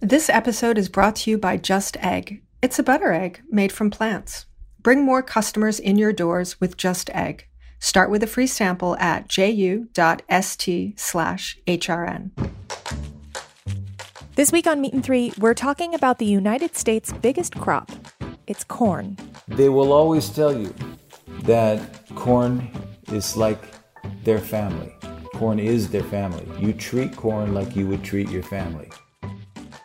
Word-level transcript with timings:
This 0.00 0.30
episode 0.30 0.78
is 0.78 0.88
brought 0.88 1.16
to 1.16 1.30
you 1.32 1.38
by 1.38 1.56
Just 1.56 1.96
Egg. 1.96 2.40
It's 2.62 2.78
a 2.78 2.84
butter 2.84 3.12
egg 3.12 3.42
made 3.50 3.72
from 3.72 3.90
plants. 3.90 4.46
Bring 4.80 5.02
more 5.02 5.24
customers 5.24 5.80
in 5.80 5.98
your 5.98 6.12
doors 6.12 6.60
with 6.60 6.76
Just 6.76 7.10
Egg. 7.10 7.48
Start 7.80 8.08
with 8.08 8.22
a 8.22 8.28
free 8.28 8.46
sample 8.46 8.96
at 8.98 9.26
ju.st 9.26 11.00
slash 11.00 11.58
HRN. 11.66 12.30
This 14.36 14.52
week 14.52 14.68
on 14.68 14.80
Meat 14.80 14.92
and 14.92 15.02
Three, 15.02 15.32
we're 15.36 15.52
talking 15.52 15.94
about 15.94 16.20
the 16.20 16.26
United 16.26 16.76
States' 16.76 17.12
biggest 17.12 17.56
crop. 17.56 17.90
It's 18.46 18.62
corn. 18.62 19.16
They 19.48 19.68
will 19.68 19.92
always 19.92 20.28
tell 20.28 20.56
you 20.56 20.72
that 21.42 22.06
corn 22.14 22.70
is 23.10 23.36
like 23.36 23.60
their 24.22 24.38
family. 24.38 24.94
Corn 25.34 25.58
is 25.58 25.88
their 25.90 26.04
family. 26.04 26.46
You 26.64 26.72
treat 26.72 27.16
corn 27.16 27.52
like 27.52 27.74
you 27.74 27.88
would 27.88 28.04
treat 28.04 28.30
your 28.30 28.44
family. 28.44 28.92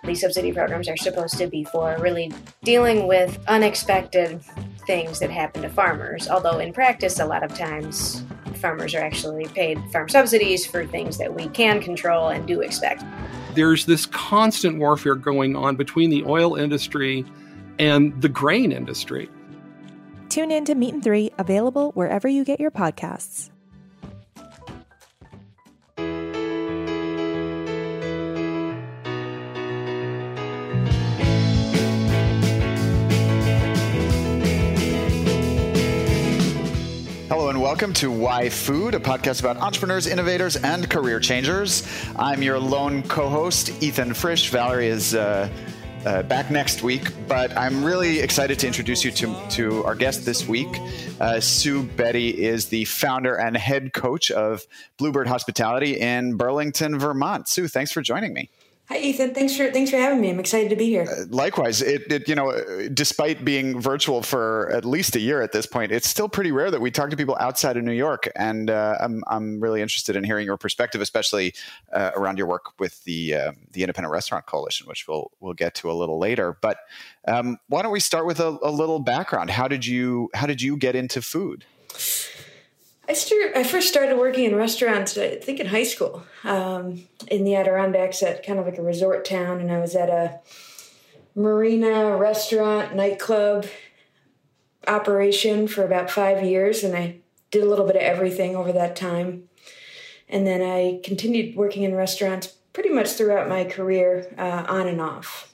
These 0.04 0.22
subsidy 0.22 0.52
programs 0.52 0.90
are 0.90 0.98
supposed 0.98 1.38
to 1.38 1.48
be 1.48 1.64
for 1.64 1.96
really 2.00 2.32
dealing 2.64 3.08
with 3.08 3.40
unexpected 3.48 4.42
things 4.86 5.20
that 5.20 5.32
happen 5.32 5.62
to 5.62 5.70
farmers, 5.70 6.28
although 6.28 6.60
in 6.60 6.74
practice, 6.74 7.20
a 7.20 7.26
lot 7.26 7.42
of 7.42 7.58
times 7.58 8.24
farmers 8.56 8.94
are 8.96 9.02
actually 9.02 9.46
paid 9.46 9.80
farm 9.92 10.10
subsidies 10.10 10.66
for 10.66 10.86
things 10.86 11.18
that 11.18 11.34
we 11.34 11.48
can 11.50 11.82
control 11.82 12.30
and 12.30 12.48
do 12.48 12.62
expect. 12.62 13.04
There's 13.56 13.86
this 13.86 14.06
constant 14.08 14.80
warfare 14.80 15.16
going 15.16 15.56
on 15.56 15.76
between 15.76 16.10
the 16.10 16.24
oil 16.26 16.56
industry 16.56 17.26
and 17.80 18.20
the 18.22 18.30
grain 18.30 18.72
industry. 18.72 19.30
Tune 20.30 20.52
in 20.52 20.66
to 20.66 20.76
Meat 20.76 20.96
and 20.96 21.04
Three, 21.04 21.32
available 21.38 21.92
wherever 21.92 22.28
you 22.28 22.44
get 22.44 22.60
your 22.60 22.72
podcasts. 22.72 23.53
Hello 37.34 37.50
and 37.50 37.60
welcome 37.60 37.94
to 37.94 38.12
Why 38.12 38.48
Food, 38.48 38.94
a 38.94 39.00
podcast 39.00 39.40
about 39.40 39.58
entrepreneurs, 39.58 40.06
innovators, 40.06 40.56
and 40.56 40.88
career 40.88 41.20
changers. 41.20 41.82
I'm 42.16 42.44
your 42.44 42.60
lone 42.60 43.02
co-host, 43.02 43.82
Ethan 43.82 44.14
Frisch. 44.14 44.52
Valerie 44.52 44.86
is 44.86 45.16
uh, 45.16 45.50
uh, 46.06 46.22
back 46.22 46.52
next 46.52 46.84
week, 46.84 47.12
but 47.28 47.52
I'm 47.58 47.84
really 47.84 48.20
excited 48.20 48.60
to 48.60 48.68
introduce 48.68 49.04
you 49.04 49.10
to, 49.10 49.36
to 49.50 49.84
our 49.84 49.96
guest 49.96 50.26
this 50.26 50.48
week. 50.48 50.78
Uh, 51.20 51.40
Sue 51.40 51.82
Bette 51.82 52.40
is 52.40 52.68
the 52.68 52.86
founder 52.86 53.34
and 53.34 53.58
head 53.58 53.94
coach 53.94 54.30
of 54.30 54.68
Bluebird 54.98 55.26
Hospitality 55.26 56.00
in 56.00 56.38
Burlington, 56.38 57.00
Vermont. 57.00 57.48
Sue, 57.48 57.68
thanks 57.68 57.92
for 57.92 58.04
joining 58.04 58.36
me. 58.36 58.52
Hi, 58.90 58.98
Ethan. 58.98 59.34
Thanks 59.34 59.56
for 59.56 59.72
thanks 59.72 59.90
for 59.90 59.96
having 59.96 60.20
me. 60.20 60.30
I'm 60.30 60.42
excited 60.42 60.70
to 60.70 60.76
be 60.76 60.88
here. 60.88 61.08
Uh, 61.10 61.24
likewise, 61.30 61.82
it, 61.82 62.12
it, 62.12 62.28
you 62.28 62.36
know, 62.36 62.52
despite 62.94 63.46
being 63.46 63.80
virtual 63.80 64.22
for 64.22 64.70
at 64.74 64.84
least 64.84 65.16
a 65.16 65.22
year 65.22 65.42
at 65.42 65.54
this 65.54 65.66
point, 65.66 65.94
it's 65.94 66.08
still 66.08 66.28
pretty 66.28 66.52
rare 66.52 66.70
that 66.70 66.82
we 66.82 66.92
talk 66.92 67.10
to 67.10 67.16
people 67.16 67.38
outside 67.40 67.78
of 67.78 67.84
New 67.86 67.94
York, 67.94 68.30
and 68.36 68.70
uh, 68.70 68.98
I'm 69.00 69.24
I'm 69.28 69.62
really 69.62 69.82
interested 69.82 70.18
in 70.18 70.26
hearing 70.26 70.46
your 70.46 70.58
perspective, 70.58 71.00
especially 71.00 71.54
uh, 71.94 72.12
around 72.18 72.38
your 72.38 72.48
work 72.48 72.78
with 72.78 73.02
the 73.06 73.34
uh, 73.34 73.52
the 73.72 73.84
Independent 73.84 74.12
Restaurant 74.12 74.46
Coalition, 74.46 74.86
which 74.88 75.08
we'll 75.08 75.32
we'll 75.40 75.54
get 75.54 75.76
to 75.76 75.90
a 75.90 75.94
little 75.94 76.20
later. 76.20 76.58
But 76.60 76.80
um, 77.26 77.60
why 77.70 77.84
don't 77.84 77.94
we 77.94 78.02
start 78.02 78.26
with 78.26 78.42
a, 78.42 78.58
a 78.62 78.72
little 78.72 79.00
background? 79.00 79.50
How 79.50 79.70
did 79.70 79.86
you 79.86 80.30
how 80.34 80.46
did 80.46 80.62
you 80.62 80.76
get 80.76 80.94
into 80.94 81.22
food? 81.22 81.64
I, 83.08 83.14
started, 83.14 83.58
I 83.58 83.64
first 83.64 83.90
started 83.90 84.18
working 84.18 84.46
in 84.46 84.56
restaurants, 84.56 85.18
I 85.18 85.36
think 85.36 85.60
in 85.60 85.68
high 85.68 85.84
school, 85.84 86.24
um, 86.44 87.04
in 87.28 87.44
the 87.44 87.56
Adirondacks 87.56 88.24
at 88.24 88.46
kind 88.46 88.60
of 88.60 88.66
like 88.66 88.78
a 88.78 88.82
resort 88.82 89.26
town. 89.26 89.60
And 89.60 89.72
I 89.72 89.80
was 89.80 89.96
at 89.96 90.10
a 90.10 90.40
marina, 91.36 92.16
restaurant, 92.16 92.96
nightclub 92.96 93.66
operation 94.88 95.68
for 95.68 95.84
about 95.84 96.10
five 96.10 96.44
years. 96.44 96.84
And 96.84 96.96
I 96.96 97.18
did 97.52 97.64
a 97.64 97.68
little 97.68 97.86
bit 97.86 97.96
of 97.96 98.02
everything 98.02 98.56
over 98.56 98.72
that 98.72 98.96
time. 98.96 99.50
And 100.30 100.48
then 100.48 100.62
I 100.62 101.02
continued 101.04 101.56
working 101.56 101.84
in 101.84 101.96
restaurants 101.96 102.48
pretty 102.72 102.90
much 102.90 103.12
throughout 103.12 103.50
my 103.50 103.66
career, 103.66 104.34
uh, 104.38 104.66
on 104.68 104.88
and 104.88 105.02
off. 105.02 105.54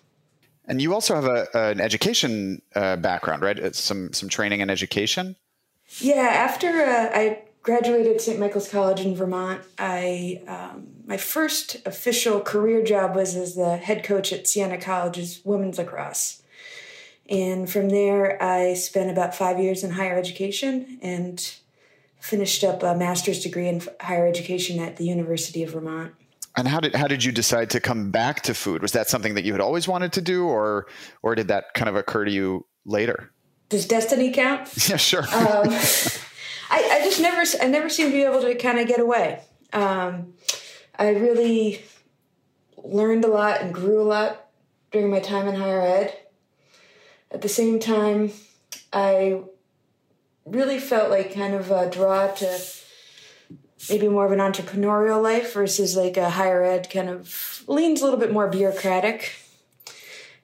And 0.65 0.79
you 0.81 0.93
also 0.93 1.15
have 1.15 1.25
a, 1.25 1.47
an 1.53 1.81
education 1.81 2.61
uh, 2.75 2.95
background, 2.95 3.41
right? 3.41 3.75
Some 3.75 4.13
some 4.13 4.29
training 4.29 4.61
in 4.61 4.69
education. 4.69 5.35
Yeah, 5.97 6.21
after 6.21 6.67
uh, 6.67 7.09
I 7.13 7.43
graduated 7.63 8.21
St. 8.21 8.39
Michael's 8.39 8.69
College 8.69 9.01
in 9.01 9.15
Vermont, 9.15 9.61
I 9.77 10.41
um, 10.47 10.87
my 11.05 11.17
first 11.17 11.77
official 11.85 12.39
career 12.39 12.83
job 12.83 13.15
was 13.15 13.35
as 13.35 13.55
the 13.55 13.77
head 13.77 14.03
coach 14.03 14.31
at 14.31 14.47
Siena 14.47 14.77
College's 14.77 15.41
women's 15.43 15.77
lacrosse. 15.77 16.41
And 17.29 17.69
from 17.69 17.89
there, 17.89 18.41
I 18.41 18.73
spent 18.73 19.11
about 19.11 19.35
five 19.35 19.59
years 19.59 19.83
in 19.83 19.91
higher 19.91 20.17
education 20.17 20.99
and 21.01 21.53
finished 22.19 22.63
up 22.63 22.81
a 22.83 22.95
master's 22.95 23.41
degree 23.41 23.67
in 23.67 23.81
higher 24.01 24.27
education 24.27 24.79
at 24.79 24.97
the 24.97 25.05
University 25.05 25.63
of 25.63 25.71
Vermont. 25.71 26.13
And 26.55 26.67
how 26.67 26.79
did 26.79 26.95
how 26.95 27.07
did 27.07 27.23
you 27.23 27.31
decide 27.31 27.69
to 27.71 27.79
come 27.79 28.11
back 28.11 28.41
to 28.43 28.53
food? 28.53 28.81
Was 28.81 28.91
that 28.93 29.09
something 29.09 29.35
that 29.35 29.43
you 29.43 29.51
had 29.53 29.61
always 29.61 29.87
wanted 29.87 30.11
to 30.13 30.21
do, 30.21 30.45
or 30.45 30.87
or 31.21 31.35
did 31.35 31.47
that 31.49 31.73
kind 31.73 31.87
of 31.87 31.95
occur 31.95 32.25
to 32.25 32.31
you 32.31 32.65
later? 32.85 33.31
Does 33.69 33.85
destiny 33.85 34.31
count? 34.31 34.69
Yeah, 34.89 34.97
sure. 34.97 35.23
um, 35.23 35.69
I, 36.71 36.99
I, 36.99 37.01
just 37.03 37.21
never, 37.21 37.43
I 37.61 37.67
never 37.67 37.89
seem 37.89 38.07
to 38.07 38.13
be 38.13 38.23
able 38.23 38.41
to 38.41 38.55
kind 38.55 38.79
of 38.79 38.87
get 38.87 38.99
away. 38.99 39.41
Um, 39.73 40.33
I 40.97 41.09
really 41.09 41.83
learned 42.83 43.25
a 43.25 43.27
lot 43.27 43.61
and 43.61 43.73
grew 43.73 44.01
a 44.01 44.03
lot 44.03 44.47
during 44.91 45.09
my 45.09 45.19
time 45.19 45.47
in 45.47 45.55
higher 45.55 45.81
ed. 45.81 46.17
At 47.31 47.41
the 47.41 47.49
same 47.49 47.79
time, 47.79 48.31
I 48.91 49.41
really 50.45 50.79
felt 50.79 51.11
like 51.11 51.33
kind 51.33 51.53
of 51.53 51.69
a 51.69 51.89
draw 51.89 52.27
to 52.27 52.59
maybe 53.89 54.07
more 54.07 54.25
of 54.25 54.31
an 54.31 54.39
entrepreneurial 54.39 55.21
life 55.21 55.53
versus 55.53 55.95
like 55.95 56.17
a 56.17 56.31
higher 56.31 56.63
ed 56.63 56.89
kind 56.89 57.09
of 57.09 57.63
leans 57.67 58.01
a 58.01 58.03
little 58.03 58.19
bit 58.19 58.33
more 58.33 58.47
bureaucratic. 58.47 59.33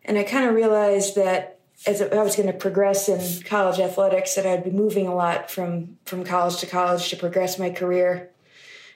And 0.04 0.18
I 0.18 0.24
kind 0.24 0.48
of 0.48 0.54
realized 0.54 1.16
that 1.16 1.55
as 1.88 2.02
I 2.02 2.24
was 2.24 2.36
going 2.36 2.48
to 2.48 2.54
progress 2.54 3.08
in 3.10 3.44
college 3.44 3.80
athletics, 3.80 4.36
that 4.36 4.46
I'd 4.46 4.64
be 4.64 4.72
moving 4.72 5.08
a 5.08 5.16
lot 5.16 5.52
from 5.52 5.98
from 6.06 6.24
college 6.24 6.58
to 6.58 6.66
college 6.66 7.10
to 7.10 7.16
progress 7.16 7.60
my 7.60 7.70
career, 7.70 8.32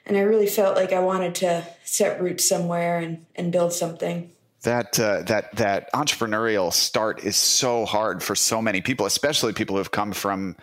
and 0.06 0.16
I 0.16 0.20
really 0.20 0.46
felt 0.46 0.76
like 0.76 0.92
I 0.92 1.00
wanted 1.00 1.34
to 1.36 1.66
set 1.84 2.20
roots 2.20 2.48
somewhere 2.48 2.98
and 2.98 3.24
and 3.36 3.52
build 3.52 3.72
something. 3.72 4.32
That 4.62 4.98
uh, 4.98 5.22
that 5.22 5.54
that 5.56 5.92
entrepreneurial 5.92 6.72
start 6.72 7.24
is 7.24 7.36
so 7.36 7.86
hard 7.86 8.22
for 8.22 8.34
so 8.34 8.60
many 8.60 8.80
people, 8.80 9.06
especially 9.06 9.52
people 9.52 9.76
who 9.76 9.78
have 9.78 9.92
come 9.92 10.12
from. 10.12 10.56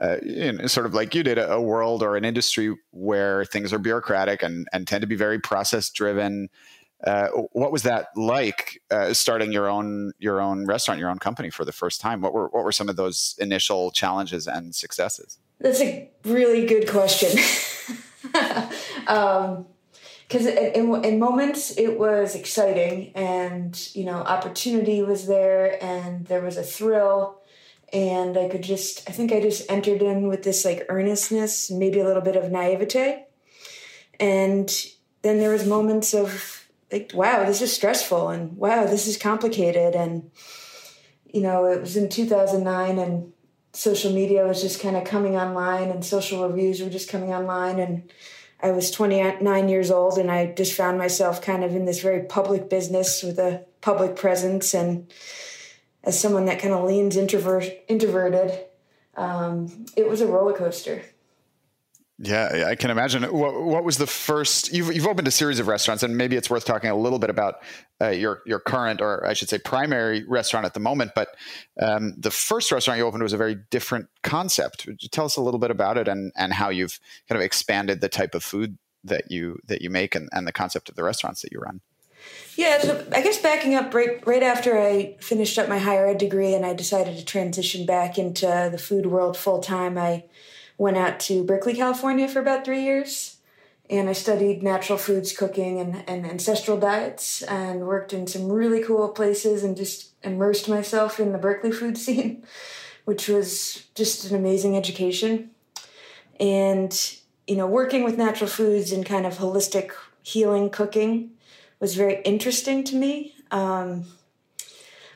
Uh, 0.00 0.66
sort 0.66 0.84
of 0.84 0.94
like 0.94 1.14
you 1.14 1.22
did, 1.22 1.38
a 1.38 1.60
world 1.60 2.02
or 2.02 2.16
an 2.16 2.24
industry 2.24 2.74
where 2.90 3.44
things 3.44 3.72
are 3.72 3.78
bureaucratic 3.78 4.42
and, 4.42 4.66
and 4.72 4.88
tend 4.88 5.00
to 5.02 5.06
be 5.06 5.14
very 5.14 5.38
process 5.38 5.90
driven 5.90 6.48
uh, 7.04 7.28
what 7.52 7.72
was 7.72 7.82
that 7.82 8.08
like 8.16 8.80
uh, 8.90 9.12
starting 9.12 9.52
your 9.52 9.68
own 9.68 10.12
your 10.18 10.40
own 10.40 10.66
restaurant, 10.66 11.00
your 11.00 11.10
own 11.10 11.18
company 11.18 11.50
for 11.50 11.64
the 11.64 11.72
first 11.72 12.00
time? 12.00 12.20
What 12.20 12.32
were 12.32 12.48
what 12.48 12.64
were 12.64 12.72
some 12.72 12.88
of 12.88 12.96
those 12.96 13.34
initial 13.38 13.90
challenges 13.90 14.46
and 14.46 14.74
successes? 14.74 15.38
That's 15.58 15.80
a 15.80 16.10
really 16.24 16.66
good 16.66 16.88
question. 16.88 17.38
um, 19.06 19.66
because 20.28 20.46
in, 20.46 21.04
in, 21.04 21.18
moments 21.18 21.76
it 21.76 21.98
was 21.98 22.34
exciting 22.34 23.12
and 23.14 23.94
you 23.94 24.04
know 24.04 24.14
opportunity 24.14 25.02
was 25.02 25.26
there 25.26 25.82
and 25.84 26.26
there 26.26 26.40
was 26.40 26.56
a 26.56 26.62
thrill 26.62 27.42
and 27.92 28.38
i 28.38 28.48
could 28.48 28.62
just 28.62 29.06
i 29.10 29.12
think 29.12 29.30
i 29.30 29.40
just 29.40 29.70
entered 29.70 30.00
in 30.00 30.28
with 30.28 30.42
this 30.42 30.64
like 30.64 30.86
earnestness 30.88 31.70
maybe 31.70 32.00
a 32.00 32.04
little 32.06 32.22
bit 32.22 32.36
of 32.36 32.50
naivete 32.50 33.26
and 34.18 34.86
then 35.20 35.38
there 35.38 35.50
was 35.50 35.66
moments 35.66 36.14
of 36.14 36.61
like, 36.92 37.12
wow, 37.14 37.44
this 37.44 37.62
is 37.62 37.72
stressful 37.72 38.28
and 38.28 38.56
wow, 38.56 38.84
this 38.84 39.06
is 39.06 39.16
complicated. 39.16 39.94
And, 39.94 40.30
you 41.32 41.40
know, 41.40 41.64
it 41.64 41.80
was 41.80 41.96
in 41.96 42.08
2009 42.08 42.98
and 42.98 43.32
social 43.72 44.12
media 44.12 44.46
was 44.46 44.60
just 44.60 44.80
kind 44.80 44.96
of 44.96 45.04
coming 45.04 45.36
online 45.36 45.88
and 45.88 46.04
social 46.04 46.46
reviews 46.46 46.82
were 46.82 46.90
just 46.90 47.08
coming 47.08 47.32
online. 47.32 47.78
And 47.80 48.12
I 48.60 48.70
was 48.70 48.90
29 48.90 49.68
years 49.68 49.90
old 49.90 50.18
and 50.18 50.30
I 50.30 50.52
just 50.52 50.74
found 50.74 50.98
myself 50.98 51.40
kind 51.40 51.64
of 51.64 51.74
in 51.74 51.86
this 51.86 52.00
very 52.00 52.24
public 52.24 52.68
business 52.68 53.22
with 53.22 53.38
a 53.38 53.64
public 53.80 54.14
presence. 54.14 54.74
And 54.74 55.10
as 56.04 56.20
someone 56.20 56.44
that 56.44 56.60
kind 56.60 56.74
of 56.74 56.84
leans 56.84 57.16
introvert, 57.16 57.64
introverted, 57.88 58.66
um, 59.16 59.86
it 59.96 60.08
was 60.08 60.20
a 60.20 60.26
roller 60.26 60.52
coaster. 60.52 61.02
Yeah, 62.18 62.66
I 62.68 62.74
can 62.74 62.90
imagine. 62.90 63.22
What, 63.24 63.62
what, 63.62 63.84
was 63.84 63.96
the 63.98 64.06
first? 64.06 64.72
You've, 64.72 64.94
you've 64.94 65.06
opened 65.06 65.26
a 65.26 65.32
series 65.32 65.58
of 65.58 65.66
restaurants, 65.66 66.02
and 66.02 66.16
maybe 66.16 66.36
it's 66.36 66.50
worth 66.50 66.64
talking 66.64 66.90
a 66.90 66.96
little 66.96 67.18
bit 67.18 67.30
about 67.30 67.56
uh, 68.00 68.10
your 68.10 68.42
your 68.46 68.60
current, 68.60 69.00
or 69.00 69.26
I 69.26 69.32
should 69.32 69.48
say, 69.48 69.58
primary 69.58 70.24
restaurant 70.28 70.66
at 70.66 70.74
the 70.74 70.80
moment. 70.80 71.12
But 71.14 71.28
um, 71.80 72.14
the 72.18 72.30
first 72.30 72.70
restaurant 72.70 72.98
you 72.98 73.06
opened 73.06 73.22
was 73.22 73.32
a 73.32 73.38
very 73.38 73.56
different 73.70 74.08
concept. 74.22 74.86
Would 74.86 75.02
you 75.02 75.08
tell 75.08 75.24
us 75.24 75.36
a 75.36 75.42
little 75.42 75.58
bit 75.58 75.70
about 75.70 75.98
it 75.98 76.06
and 76.06 76.32
and 76.36 76.52
how 76.52 76.68
you've 76.68 77.00
kind 77.28 77.40
of 77.40 77.44
expanded 77.44 78.00
the 78.00 78.08
type 78.08 78.34
of 78.34 78.44
food 78.44 78.78
that 79.04 79.30
you 79.30 79.58
that 79.66 79.82
you 79.82 79.90
make 79.90 80.14
and, 80.14 80.28
and 80.32 80.46
the 80.46 80.52
concept 80.52 80.90
of 80.90 80.94
the 80.94 81.02
restaurants 81.02 81.42
that 81.42 81.50
you 81.50 81.60
run? 81.60 81.80
Yeah, 82.56 82.80
so 82.80 83.04
I 83.12 83.22
guess 83.22 83.38
backing 83.38 83.74
up 83.74 83.92
right 83.94 84.24
right 84.26 84.42
after 84.42 84.78
I 84.78 85.16
finished 85.20 85.58
up 85.58 85.68
my 85.68 85.78
higher 85.78 86.06
ed 86.06 86.18
degree 86.18 86.54
and 86.54 86.64
I 86.64 86.74
decided 86.74 87.16
to 87.16 87.24
transition 87.24 87.86
back 87.86 88.18
into 88.18 88.68
the 88.70 88.78
food 88.78 89.06
world 89.06 89.36
full 89.36 89.60
time, 89.60 89.98
I 89.98 90.24
went 90.82 90.96
out 90.96 91.20
to 91.20 91.44
Berkeley, 91.44 91.74
California 91.74 92.26
for 92.26 92.40
about 92.40 92.64
three 92.64 92.82
years. 92.82 93.36
And 93.88 94.08
I 94.08 94.14
studied 94.14 94.64
natural 94.64 94.98
foods 94.98 95.36
cooking 95.36 95.78
and, 95.78 96.02
and 96.08 96.26
ancestral 96.26 96.76
diets 96.76 97.42
and 97.42 97.86
worked 97.86 98.12
in 98.12 98.26
some 98.26 98.50
really 98.50 98.82
cool 98.82 99.08
places 99.10 99.62
and 99.62 99.76
just 99.76 100.10
immersed 100.24 100.68
myself 100.68 101.20
in 101.20 101.30
the 101.30 101.38
Berkeley 101.38 101.70
food 101.70 101.96
scene, 102.04 102.44
which 103.04 103.28
was 103.28 103.86
just 103.94 104.28
an 104.28 104.36
amazing 104.36 104.76
education. 104.76 105.52
And, 106.40 106.92
you 107.46 107.54
know, 107.54 107.68
working 107.68 108.02
with 108.02 108.18
natural 108.18 108.50
foods 108.50 108.90
and 108.90 109.06
kind 109.06 109.24
of 109.24 109.38
holistic 109.38 109.92
healing 110.24 110.68
cooking 110.68 111.30
was 111.78 111.94
very 111.94 112.22
interesting 112.22 112.82
to 112.84 112.96
me. 112.96 113.36
Um, 113.52 114.06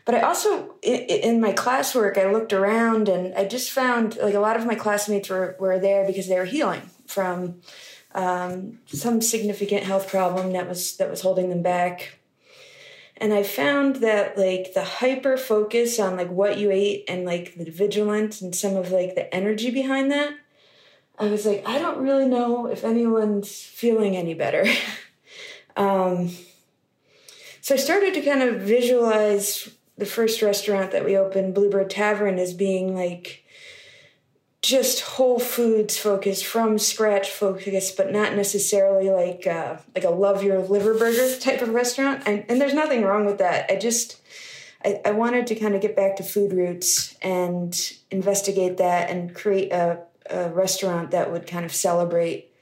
but 0.06 0.14
I 0.14 0.20
also, 0.20 0.76
in, 0.82 1.40
my 1.40 1.52
classwork, 1.52 2.16
I 2.16 2.30
looked 2.30 2.52
around 2.52 3.08
and 3.08 3.34
I 3.34 3.44
just 3.44 3.72
found 3.72 4.16
like 4.22 4.34
a 4.34 4.40
lot 4.40 4.56
of 4.56 4.64
my 4.64 4.76
classmates 4.76 5.28
were, 5.28 5.56
were 5.58 5.80
there 5.80 6.06
because 6.06 6.28
they 6.28 6.38
were 6.38 6.44
healing 6.44 6.82
from 7.06 7.60
um, 8.14 8.78
some 8.86 9.20
significant 9.20 9.82
health 9.82 10.08
problem 10.08 10.52
that 10.52 10.68
was 10.68 10.96
that 10.98 11.10
was 11.10 11.22
holding 11.22 11.50
them 11.50 11.60
back. 11.60 12.18
And 13.16 13.34
I 13.34 13.42
found 13.42 13.96
that 13.96 14.38
like 14.38 14.74
the 14.74 14.84
hyper 14.84 15.36
focus 15.36 15.98
on 15.98 16.16
like 16.16 16.30
what 16.30 16.56
you 16.56 16.70
ate 16.70 17.04
and 17.08 17.24
like 17.24 17.56
the 17.56 17.68
vigilance 17.68 18.40
and 18.40 18.54
some 18.54 18.76
of 18.76 18.92
like 18.92 19.16
the 19.16 19.34
energy 19.34 19.72
behind 19.72 20.12
that, 20.12 20.34
I 21.18 21.26
was 21.26 21.46
like, 21.46 21.66
I 21.66 21.80
don't 21.80 21.98
really 21.98 22.28
know 22.28 22.66
if 22.66 22.84
anyone's 22.84 23.60
feeling 23.60 24.16
any 24.16 24.34
better. 24.34 24.66
um, 25.76 26.30
so 27.60 27.74
I 27.74 27.78
started 27.78 28.14
to 28.14 28.20
kind 28.20 28.42
of 28.42 28.60
visualize 28.60 29.75
the 29.98 30.06
first 30.06 30.42
restaurant 30.42 30.92
that 30.92 31.04
we 31.04 31.16
opened, 31.16 31.54
Bluebird 31.54 31.90
Tavern, 31.90 32.38
as 32.38 32.52
being 32.52 32.94
like 32.94 33.44
just 34.62 35.00
whole 35.00 35.38
foods 35.38 35.96
focused, 35.96 36.44
from 36.44 36.78
scratch 36.78 37.30
focused, 37.30 37.96
but 37.96 38.12
not 38.12 38.34
necessarily 38.34 39.10
like 39.10 39.46
uh, 39.46 39.76
like 39.94 40.04
a 40.04 40.10
love 40.10 40.42
your 40.42 40.58
liver 40.58 40.94
burger 40.94 41.38
type 41.38 41.62
of 41.62 41.70
restaurant. 41.70 42.22
And, 42.26 42.44
and 42.48 42.60
there's 42.60 42.74
nothing 42.74 43.02
wrong 43.02 43.26
with 43.26 43.38
that. 43.38 43.70
I 43.70 43.76
just 43.76 44.20
I, 44.84 45.00
I 45.04 45.10
wanted 45.12 45.46
to 45.48 45.54
kind 45.54 45.74
of 45.74 45.80
get 45.80 45.96
back 45.96 46.16
to 46.16 46.22
food 46.22 46.52
roots 46.52 47.16
and 47.22 47.74
investigate 48.10 48.76
that 48.78 49.10
and 49.10 49.34
create 49.34 49.72
a, 49.72 50.00
a 50.28 50.48
restaurant 50.50 51.10
that 51.12 51.30
would 51.30 51.46
kind 51.46 51.64
of 51.64 51.74
celebrate 51.74 52.52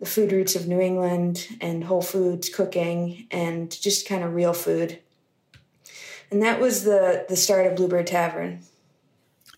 the 0.00 0.06
food 0.06 0.32
roots 0.32 0.56
of 0.56 0.66
New 0.66 0.80
England 0.80 1.48
and 1.60 1.84
whole 1.84 2.02
foods 2.02 2.48
cooking 2.48 3.26
and 3.30 3.70
just 3.70 4.08
kind 4.08 4.24
of 4.24 4.34
real 4.34 4.52
food. 4.52 4.98
And 6.32 6.42
that 6.42 6.60
was 6.60 6.84
the 6.84 7.26
the 7.28 7.36
start 7.36 7.66
of 7.66 7.76
Bluebird 7.76 8.06
Tavern. 8.06 8.60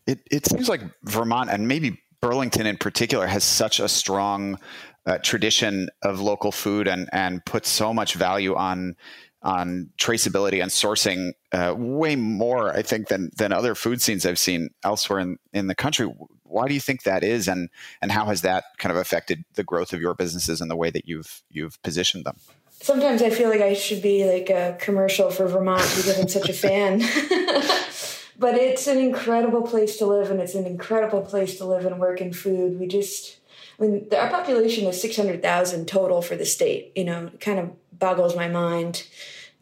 It 0.06 0.20
it 0.30 0.46
seems 0.46 0.68
like 0.68 0.82
Vermont 1.04 1.48
and 1.50 1.68
maybe 1.68 2.02
Burlington 2.20 2.66
in 2.66 2.76
particular 2.76 3.26
has 3.26 3.44
such 3.44 3.78
a 3.78 3.88
strong 3.88 4.58
uh, 5.06 5.18
tradition 5.18 5.88
of 6.02 6.20
local 6.20 6.50
food 6.50 6.88
and 6.88 7.08
and 7.12 7.44
puts 7.44 7.68
so 7.68 7.94
much 7.94 8.14
value 8.14 8.56
on 8.56 8.96
on 9.42 9.90
traceability 9.98 10.62
and 10.62 10.70
sourcing 10.70 11.32
uh, 11.52 11.74
way 11.76 12.16
more, 12.16 12.74
I 12.74 12.82
think, 12.82 13.08
than 13.08 13.30
than 13.36 13.52
other 13.52 13.74
food 13.74 14.02
scenes 14.02 14.26
I've 14.26 14.38
seen 14.38 14.70
elsewhere 14.82 15.20
in, 15.20 15.38
in 15.52 15.68
the 15.68 15.74
country. 15.74 16.12
Why 16.42 16.66
do 16.66 16.74
you 16.74 16.80
think 16.80 17.04
that 17.04 17.22
is, 17.22 17.46
and 17.46 17.68
and 18.02 18.10
how 18.10 18.24
has 18.26 18.42
that 18.42 18.64
kind 18.78 18.90
of 18.90 18.96
affected 18.96 19.44
the 19.54 19.64
growth 19.64 19.92
of 19.92 20.00
your 20.00 20.14
businesses 20.14 20.60
and 20.60 20.70
the 20.70 20.76
way 20.76 20.90
that 20.90 21.06
you've 21.06 21.42
you've 21.50 21.80
positioned 21.82 22.24
them? 22.24 22.38
Sometimes 22.84 23.22
I 23.22 23.30
feel 23.30 23.48
like 23.48 23.62
I 23.62 23.72
should 23.72 24.02
be 24.02 24.30
like 24.30 24.50
a 24.50 24.76
commercial 24.78 25.30
for 25.30 25.48
Vermont 25.48 25.80
because 25.96 26.20
I'm 26.20 26.28
such 26.28 26.50
a 26.50 26.52
fan. 26.52 26.98
but 28.38 28.56
it's 28.56 28.86
an 28.86 28.98
incredible 28.98 29.62
place 29.62 29.96
to 29.96 30.04
live, 30.04 30.30
and 30.30 30.38
it's 30.38 30.54
an 30.54 30.66
incredible 30.66 31.22
place 31.22 31.56
to 31.56 31.64
live 31.64 31.86
and 31.86 31.98
work 31.98 32.20
in 32.20 32.34
food. 32.34 32.78
We 32.78 32.86
just, 32.86 33.38
I 33.80 33.84
mean, 33.84 34.08
our 34.14 34.28
population 34.28 34.86
is 34.86 35.00
six 35.00 35.16
hundred 35.16 35.40
thousand 35.40 35.88
total 35.88 36.20
for 36.20 36.36
the 36.36 36.44
state. 36.44 36.92
You 36.94 37.04
know, 37.04 37.30
it 37.32 37.40
kind 37.40 37.58
of 37.58 37.70
boggles 37.98 38.36
my 38.36 38.48
mind 38.48 39.06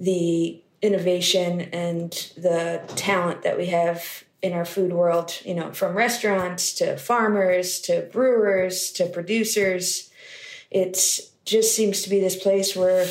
the 0.01 0.61
innovation 0.83 1.61
and 1.61 2.11
the 2.37 2.83
talent 2.97 3.43
that 3.43 3.57
we 3.57 3.67
have 3.67 4.25
in 4.43 4.53
our 4.53 4.65
food 4.65 4.93
world, 4.93 5.39
you 5.45 5.55
know, 5.55 5.73
from 5.73 5.97
restaurants 5.97 6.73
to 6.73 6.97
farmers 6.97 7.79
to 7.83 8.03
brewers 8.13 8.91
to 8.95 9.07
producers. 9.07 10.11
It 10.73 11.21
just 11.45 11.75
seems 11.75 12.03
to 12.03 12.11
be 12.11 12.21
this 12.21 12.37
place 12.37 12.77
where 12.77 13.07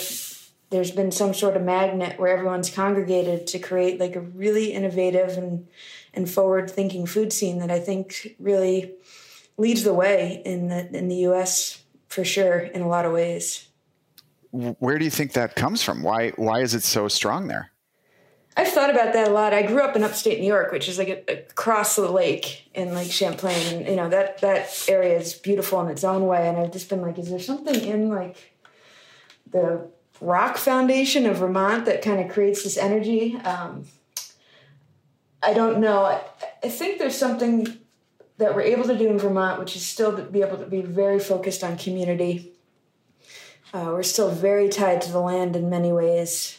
there's 0.70 0.92
been 0.92 1.12
some 1.12 1.34
sort 1.34 1.58
of 1.58 1.64
magnet 1.64 2.20
where 2.20 2.34
everyone's 2.34 2.70
congregated 2.70 3.48
to 3.48 3.60
create 3.60 4.00
like 4.00 4.16
a 4.16 4.22
really 4.22 4.74
innovative 4.74 5.38
and 5.38 5.68
and 6.14 6.30
forward 6.30 6.70
thinking 6.70 7.06
food 7.06 7.32
scene 7.32 7.60
that 7.60 7.72
I 7.72 7.80
think 7.80 8.36
really 8.40 8.94
leads 9.58 9.84
the 9.84 9.94
way 9.94 10.42
in 10.46 10.70
the 10.70 10.96
in 10.96 11.08
the 11.08 11.28
US 11.28 11.84
for 12.08 12.24
sure 12.24 12.60
in 12.60 12.82
a 12.82 12.88
lot 12.88 13.06
of 13.06 13.12
ways 13.12 13.68
where 14.52 14.98
do 14.98 15.06
you 15.06 15.12
think 15.12 15.34
that 15.34 15.56
comes 15.56 15.82
from? 15.82 16.04
Why 16.04 16.30
why 16.32 16.62
is 16.62 16.74
it 16.74 16.84
so 16.84 17.08
strong 17.08 17.48
there? 17.48 17.72
I've 18.58 18.68
thought 18.68 18.90
about 18.90 19.14
that 19.14 19.30
a 19.30 19.32
lot. 19.32 19.54
I 19.54 19.64
grew 19.64 19.82
up 19.82 19.96
in 19.96 20.04
upstate 20.04 20.40
New 20.40 20.48
York, 20.48 20.72
which 20.72 20.90
is 20.90 20.98
like 20.98 21.48
across 21.50 21.96
the 21.96 22.12
lake 22.12 22.70
in 22.74 22.94
Lake 22.94 23.12
Champlain, 23.12 23.74
and 23.74 23.88
you 23.88 23.96
know 23.96 24.10
that 24.10 24.40
that 24.42 24.86
area 24.90 25.18
is 25.18 25.34
beautiful 25.34 25.80
in 25.82 25.88
its 25.88 26.04
own 26.04 26.26
way. 26.28 26.48
And 26.48 26.58
I've 26.58 26.72
just 26.72 26.90
been 26.90 27.02
like, 27.02 27.18
is 27.18 27.30
there 27.30 27.40
something 27.40 27.76
in 27.76 28.10
like 28.10 28.54
the 29.50 29.88
rock 30.20 30.58
foundation 30.58 31.26
of 31.26 31.38
Vermont 31.38 31.86
that 31.86 32.02
kind 32.02 32.20
of 32.20 32.30
creates 32.32 32.64
this 32.64 32.78
energy? 32.78 33.38
Um, 33.38 33.86
I 35.42 35.54
don't 35.54 35.80
know. 35.80 36.04
I, 36.04 36.22
I 36.64 36.70
think 36.70 37.00
there's 37.00 37.18
something 37.18 37.80
that 38.38 38.54
we're 38.54 38.62
able 38.62 38.84
to 38.84 38.98
do 38.98 39.08
in 39.10 39.18
Vermont, 39.18 39.60
which 39.60 39.76
is 39.76 39.86
still 39.86 40.16
to 40.18 40.24
be 40.24 40.42
able 40.42 40.58
to 40.58 40.66
be 40.66 40.82
very 40.82 41.20
focused 41.20 41.64
on 41.64 41.78
community 41.78 42.52
uh, 43.74 43.86
we're 43.88 44.04
still 44.04 44.30
very 44.30 44.68
tied 44.68 45.02
to 45.02 45.12
the 45.12 45.20
land 45.20 45.56
in 45.56 45.70
many 45.70 45.92
ways. 45.92 46.58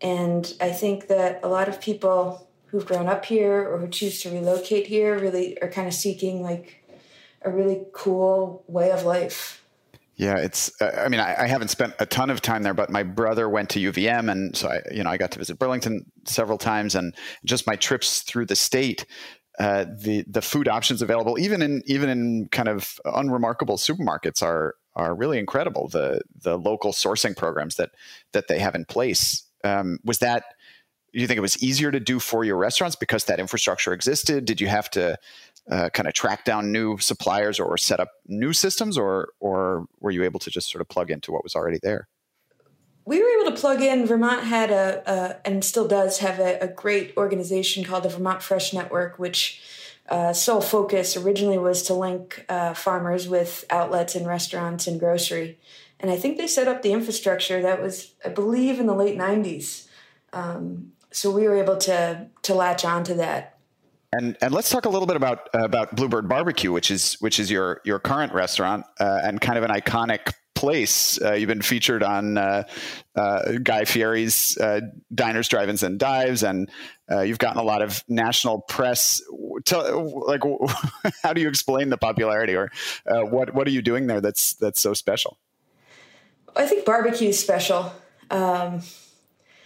And 0.00 0.52
I 0.60 0.70
think 0.70 1.08
that 1.08 1.40
a 1.42 1.48
lot 1.48 1.68
of 1.68 1.80
people 1.80 2.48
who've 2.66 2.86
grown 2.86 3.08
up 3.08 3.24
here 3.24 3.68
or 3.68 3.78
who 3.78 3.88
choose 3.88 4.22
to 4.22 4.30
relocate 4.30 4.86
here 4.86 5.18
really 5.18 5.60
are 5.60 5.68
kind 5.68 5.88
of 5.88 5.94
seeking 5.94 6.42
like 6.42 6.84
a 7.42 7.50
really 7.50 7.84
cool 7.92 8.64
way 8.68 8.90
of 8.90 9.04
life. 9.04 9.60
Yeah, 10.20 10.36
it's. 10.36 10.70
Uh, 10.82 11.02
I 11.02 11.08
mean, 11.08 11.18
I, 11.20 11.44
I, 11.44 11.46
haven't 11.46 11.68
spent 11.68 11.94
a 11.98 12.04
ton 12.04 12.28
of 12.28 12.42
time 12.42 12.62
there, 12.62 12.74
but 12.74 12.90
my 12.90 13.02
brother 13.02 13.48
went 13.48 13.70
to 13.70 13.80
UVM, 13.80 14.30
and 14.30 14.54
so 14.54 14.68
I, 14.68 14.82
you 14.92 15.02
know, 15.02 15.08
I 15.08 15.16
got 15.16 15.30
to 15.30 15.38
visit 15.38 15.58
Burlington 15.58 16.04
several 16.26 16.58
times, 16.58 16.94
and 16.94 17.14
just 17.46 17.66
my 17.66 17.74
trips 17.74 18.20
through 18.20 18.44
the 18.44 18.56
state. 18.56 19.06
Uh, 19.58 19.86
the 19.98 20.22
the 20.28 20.42
food 20.42 20.68
options 20.68 21.00
available, 21.00 21.38
even 21.38 21.62
in 21.62 21.82
even 21.86 22.10
in 22.10 22.48
kind 22.52 22.68
of 22.68 23.00
unremarkable 23.06 23.78
supermarkets, 23.78 24.42
are 24.42 24.74
are 24.94 25.14
really 25.14 25.38
incredible. 25.38 25.88
The 25.88 26.20
the 26.38 26.58
local 26.58 26.92
sourcing 26.92 27.34
programs 27.34 27.76
that 27.76 27.90
that 28.32 28.46
they 28.46 28.58
have 28.58 28.74
in 28.74 28.84
place. 28.84 29.49
Um, 29.64 29.98
was 30.04 30.18
that 30.18 30.44
do 31.12 31.20
you 31.20 31.26
think 31.26 31.38
it 31.38 31.42
was 31.42 31.62
easier 31.62 31.90
to 31.90 32.00
do 32.00 32.18
for 32.20 32.44
your 32.44 32.56
restaurants 32.56 32.96
because 32.96 33.24
that 33.24 33.40
infrastructure 33.40 33.92
existed? 33.92 34.44
Did 34.44 34.60
you 34.60 34.68
have 34.68 34.88
to 34.90 35.18
uh, 35.70 35.88
kind 35.90 36.06
of 36.06 36.14
track 36.14 36.44
down 36.44 36.72
new 36.72 36.98
suppliers 36.98 37.58
or 37.58 37.76
set 37.76 38.00
up 38.00 38.10
new 38.26 38.52
systems, 38.52 38.96
or 38.96 39.28
or 39.40 39.86
were 40.00 40.10
you 40.10 40.24
able 40.24 40.40
to 40.40 40.50
just 40.50 40.70
sort 40.70 40.80
of 40.80 40.88
plug 40.88 41.10
into 41.10 41.32
what 41.32 41.42
was 41.42 41.54
already 41.54 41.78
there? 41.82 42.08
We 43.04 43.22
were 43.22 43.28
able 43.40 43.50
to 43.50 43.60
plug 43.60 43.82
in. 43.82 44.06
Vermont 44.06 44.44
had 44.44 44.70
a, 44.70 45.02
a 45.06 45.46
and 45.46 45.64
still 45.64 45.88
does 45.88 46.18
have 46.18 46.38
a, 46.38 46.58
a 46.60 46.68
great 46.68 47.14
organization 47.16 47.84
called 47.84 48.04
the 48.04 48.08
Vermont 48.08 48.42
Fresh 48.42 48.72
Network, 48.72 49.18
which 49.18 49.60
uh, 50.08 50.32
sole 50.32 50.60
focus 50.60 51.16
originally 51.16 51.58
was 51.58 51.82
to 51.84 51.94
link 51.94 52.44
uh, 52.48 52.74
farmers 52.74 53.28
with 53.28 53.64
outlets 53.70 54.14
and 54.14 54.26
restaurants 54.26 54.86
and 54.86 54.98
grocery. 54.98 55.58
And 56.00 56.10
I 56.10 56.16
think 56.16 56.38
they 56.38 56.46
set 56.46 56.66
up 56.66 56.82
the 56.82 56.92
infrastructure 56.92 57.60
that 57.62 57.82
was, 57.82 58.14
I 58.24 58.30
believe, 58.30 58.80
in 58.80 58.86
the 58.86 58.94
late 58.94 59.18
90s. 59.18 59.86
Um, 60.32 60.92
so 61.10 61.30
we 61.30 61.46
were 61.46 61.56
able 61.56 61.76
to 61.76 62.28
to 62.42 62.54
latch 62.54 62.84
onto 62.84 63.14
that. 63.14 63.58
And 64.12 64.36
and 64.40 64.52
let's 64.52 64.70
talk 64.70 64.86
a 64.86 64.88
little 64.88 65.06
bit 65.06 65.16
about 65.16 65.48
uh, 65.54 65.64
about 65.64 65.94
Bluebird 65.94 66.28
Barbecue, 66.28 66.72
which 66.72 66.90
is 66.90 67.14
which 67.14 67.38
is 67.38 67.50
your 67.50 67.80
your 67.84 67.98
current 67.98 68.32
restaurant 68.32 68.86
uh, 68.98 69.20
and 69.22 69.40
kind 69.40 69.58
of 69.58 69.64
an 69.64 69.70
iconic 69.70 70.32
place. 70.60 71.20
Uh, 71.22 71.32
you've 71.32 71.48
been 71.48 71.62
featured 71.62 72.02
on 72.02 72.36
uh, 72.36 72.64
uh, 73.16 73.52
Guy 73.62 73.84
Fieri's 73.84 74.58
uh, 74.58 74.80
Diners, 75.14 75.48
Drive-ins, 75.48 75.82
and 75.82 75.98
Dives, 75.98 76.42
and 76.42 76.70
uh, 77.10 77.20
you've 77.20 77.38
gotten 77.38 77.58
a 77.58 77.64
lot 77.64 77.82
of 77.82 78.04
national 78.08 78.60
press. 78.62 79.22
Tell, 79.64 80.26
like, 80.26 80.42
how 81.22 81.32
do 81.32 81.40
you 81.40 81.48
explain 81.48 81.88
the 81.88 81.96
popularity, 81.96 82.54
or 82.54 82.70
uh, 83.06 83.22
what 83.22 83.54
what 83.54 83.66
are 83.66 83.70
you 83.70 83.82
doing 83.82 84.06
there 84.06 84.20
that's 84.20 84.54
that's 84.54 84.80
so 84.80 84.92
special? 84.92 85.38
I 86.56 86.66
think 86.66 86.84
barbecue 86.84 87.28
is 87.28 87.38
special. 87.38 87.92
Um, 88.30 88.82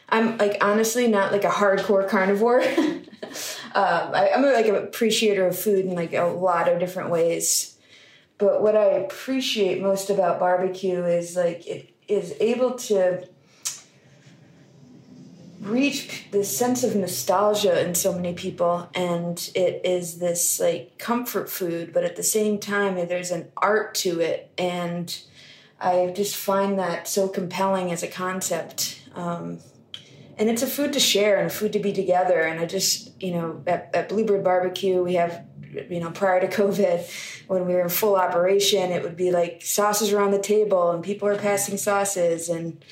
I'm 0.09 0.39
like 0.39 0.59
honestly 0.61 1.09
not 1.09 1.33
like 1.33 1.45
a 1.45 1.49
hardcore 1.51 2.09
carnivore. 2.09 2.63
um, 3.75 4.15
I, 4.15 4.31
am 4.33 4.43
like 4.43 4.67
an 4.67 4.77
appreciator 4.77 5.47
of 5.47 5.59
food 5.59 5.87
in 5.87 5.95
like 5.95 6.13
a 6.13 6.25
lot 6.25 6.69
of 6.69 6.79
different 6.79 7.11
ways. 7.11 7.77
But 8.39 8.63
what 8.63 8.77
I 8.77 8.85
appreciate 8.85 9.81
most 9.81 10.11
about 10.11 10.39
barbecue 10.39 11.05
is 11.05 11.37
like 11.37 11.67
it 11.67 11.95
is 12.09 12.35
able 12.41 12.73
to 12.73 13.27
reach 15.61 16.27
this 16.31 16.55
sense 16.55 16.85
of 16.85 16.95
nostalgia 16.95 17.87
in 17.87 17.95
so 17.95 18.13
many 18.13 18.35
people 18.35 18.87
and 18.95 19.51
it 19.55 19.81
is 19.83 20.19
this 20.19 20.61
like 20.61 20.99
comfort 20.99 21.49
food 21.49 21.91
but 21.91 22.05
at 22.05 22.17
the 22.17 22.23
same 22.23 22.59
time 22.59 22.97
there's 23.09 23.31
an 23.31 23.51
art 23.57 23.95
to 23.95 24.21
it 24.21 24.51
and 24.59 25.23
i 25.81 26.13
just 26.15 26.37
find 26.37 26.79
that 26.79 27.07
so 27.09 27.29
compelling 27.29 27.91
as 27.91 28.03
a 28.03 28.09
concept 28.09 29.01
um, 29.15 29.59
and 30.37 30.51
it's 30.51 30.63
a 30.63 30.67
food 30.67 30.93
to 30.93 31.01
share 31.01 31.39
and 31.39 31.47
a 31.47 31.51
food 31.51 31.73
to 31.73 31.79
be 31.79 31.93
together 31.93 32.41
and 32.41 32.61
i 32.61 32.67
just 32.67 33.11
you 33.23 33.33
know 33.33 33.63
at, 33.67 33.91
at 33.95 34.09
bluebird 34.09 34.45
barbecue 34.45 35.03
we 35.03 35.15
have 35.15 35.45
you 35.89 36.01
know 36.01 36.11
prior 36.11 36.41
to 36.41 36.49
covid 36.49 37.09
when 37.49 37.67
we 37.67 37.75
were 37.75 37.83
in 37.83 37.89
full 37.89 38.17
operation 38.17 38.91
it 38.91 39.03
would 39.03 39.17
be 39.17 39.31
like 39.31 39.63
sauces 39.63 40.13
around 40.13 40.31
the 40.31 40.39
table 40.39 40.91
and 40.91 41.03
people 41.03 41.29
are 41.29 41.37
passing 41.37 41.77
sauces 41.77 42.49
and 42.49 42.85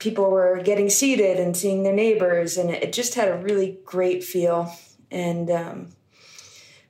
people 0.00 0.30
were 0.30 0.60
getting 0.64 0.90
seated 0.90 1.38
and 1.38 1.56
seeing 1.56 1.84
their 1.84 1.92
neighbors, 1.94 2.56
and 2.56 2.70
it, 2.70 2.92
just 2.92 3.14
had 3.14 3.28
a 3.28 3.36
really 3.36 3.78
great 3.84 4.24
feel. 4.24 4.74
And 5.10 5.48
um, 5.50 5.88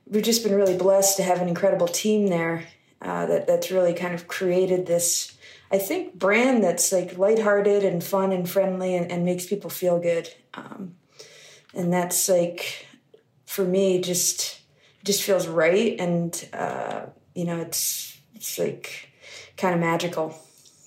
we've 0.07 0.23
just 0.23 0.43
been 0.43 0.55
really 0.55 0.77
blessed 0.77 1.17
to 1.17 1.23
have 1.23 1.41
an 1.41 1.47
incredible 1.47 1.87
team 1.87 2.27
there 2.27 2.67
uh, 3.01 3.25
that 3.25 3.47
that's 3.47 3.71
really 3.71 3.93
kind 3.93 4.13
of 4.13 4.27
created 4.27 4.85
this. 4.85 5.37
I 5.71 5.77
think 5.77 6.19
brand 6.19 6.63
that's 6.63 6.91
like 6.91 7.17
lighthearted 7.17 7.83
and 7.83 8.03
fun 8.03 8.31
and 8.31 8.49
friendly 8.49 8.95
and, 8.95 9.11
and 9.11 9.25
makes 9.25 9.45
people 9.45 9.69
feel 9.69 9.99
good. 9.99 10.29
Um, 10.53 10.95
and 11.73 11.91
that's 11.91 12.27
like 12.29 12.87
for 13.45 13.63
me 13.63 14.01
just 14.01 14.61
just 15.03 15.23
feels 15.23 15.47
right 15.47 15.99
and 15.99 16.47
uh, 16.53 17.05
you 17.33 17.45
know 17.45 17.59
it's 17.59 18.17
it's 18.35 18.59
like 18.59 19.09
kind 19.57 19.73
of 19.73 19.79
magical. 19.79 20.37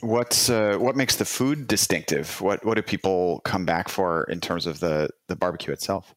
What's 0.00 0.50
uh, 0.50 0.76
what 0.78 0.96
makes 0.96 1.16
the 1.16 1.24
food 1.24 1.66
distinctive? 1.66 2.40
What 2.40 2.64
what 2.64 2.74
do 2.74 2.82
people 2.82 3.40
come 3.44 3.64
back 3.64 3.88
for 3.88 4.24
in 4.24 4.40
terms 4.40 4.66
of 4.66 4.80
the 4.80 5.08
the 5.28 5.36
barbecue 5.36 5.72
itself? 5.72 6.14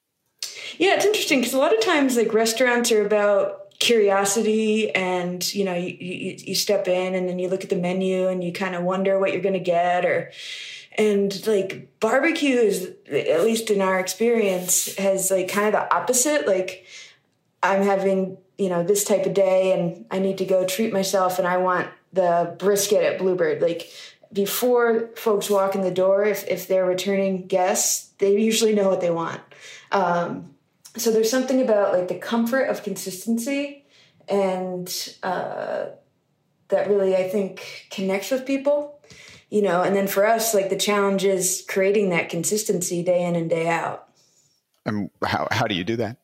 Yeah, 0.78 0.96
it's 0.96 1.06
interesting 1.06 1.40
because 1.40 1.54
a 1.54 1.58
lot 1.58 1.74
of 1.74 1.82
times 1.82 2.18
like 2.18 2.34
restaurants 2.34 2.92
are 2.92 3.06
about 3.06 3.67
curiosity 3.80 4.94
and 4.96 5.54
you 5.54 5.64
know 5.64 5.76
you, 5.76 5.96
you, 6.00 6.38
you 6.40 6.56
step 6.56 6.88
in 6.88 7.14
and 7.14 7.30
then 7.30 7.38
you 7.38 7.48
look 7.48 7.64
at 7.64 7.70
the 7.70 7.76
menu 7.76 8.28
and 8.28 8.44
you 8.44 8.52
kind 8.52 8.76
of 8.76 8.84
wonder 8.84 9.20
what 9.20 9.32
you're 9.32 9.42
going 9.42 9.54
to 9.54 9.60
get 9.60 10.04
or 10.04 10.32
and 10.98 11.46
like 11.46 11.88
barbecue 12.00 12.56
is 12.56 12.92
at 13.12 13.44
least 13.44 13.70
in 13.70 13.82
our 13.82 14.00
experience 14.00 14.96
has 14.96 15.30
like 15.30 15.48
kind 15.48 15.68
of 15.68 15.74
the 15.74 15.96
opposite 15.96 16.48
like 16.48 16.88
i'm 17.62 17.84
having 17.84 18.36
you 18.58 18.68
know 18.68 18.84
this 18.84 19.04
type 19.04 19.28
of 19.28 19.36
day 19.36 19.72
and 19.74 20.06
i 20.10 20.18
need 20.18 20.40
to 20.40 20.46
go 20.46 20.66
treat 20.66 20.92
myself 20.92 21.38
and 21.38 21.48
i 21.48 21.58
want 21.58 21.88
the 22.14 22.56
brisket 22.58 23.04
at 23.04 23.20
Bluebird. 23.20 23.62
Like 23.62 23.90
before 24.32 25.10
folks 25.16 25.50
walk 25.50 25.76
in 25.76 25.82
the 25.82 25.92
door, 25.92 26.26
if, 26.26 26.46
if 26.48 26.68
they're 26.68 26.86
returning 26.86 27.48
guests, 27.48 28.10
they 28.18 28.38
usually 28.38 28.76
know 28.76 28.90
what 28.90 29.02
they 29.02 29.12
want. 29.12 29.42
Um, 29.92 30.54
so 30.98 31.12
there's 31.12 31.30
something 31.30 31.62
about 31.62 31.94
like 31.94 32.08
the 32.08 32.16
comfort 32.16 32.66
of 32.66 32.84
consistency 32.84 33.86
and 34.28 35.16
uh, 35.24 35.86
that 36.70 36.88
really 36.88 37.16
I 37.16 37.30
think 37.30 37.88
connects 37.90 38.32
with 38.32 38.46
people, 38.46 39.00
you 39.50 39.62
know. 39.62 39.82
And 39.82 39.96
then 39.96 40.08
for 40.08 40.26
us, 40.26 40.54
like 40.54 40.70
the 40.70 40.78
challenge 40.78 41.24
is 41.24 41.64
creating 41.68 42.10
that 42.10 42.30
consistency 42.30 43.04
day 43.04 43.24
in 43.24 43.36
and 43.36 43.50
day 43.50 43.68
out. 43.68 44.08
And 44.86 45.10
how 45.24 45.48
how 45.52 45.68
do 45.68 45.76
you 45.76 45.84
do 45.84 45.98
that? 45.98 46.18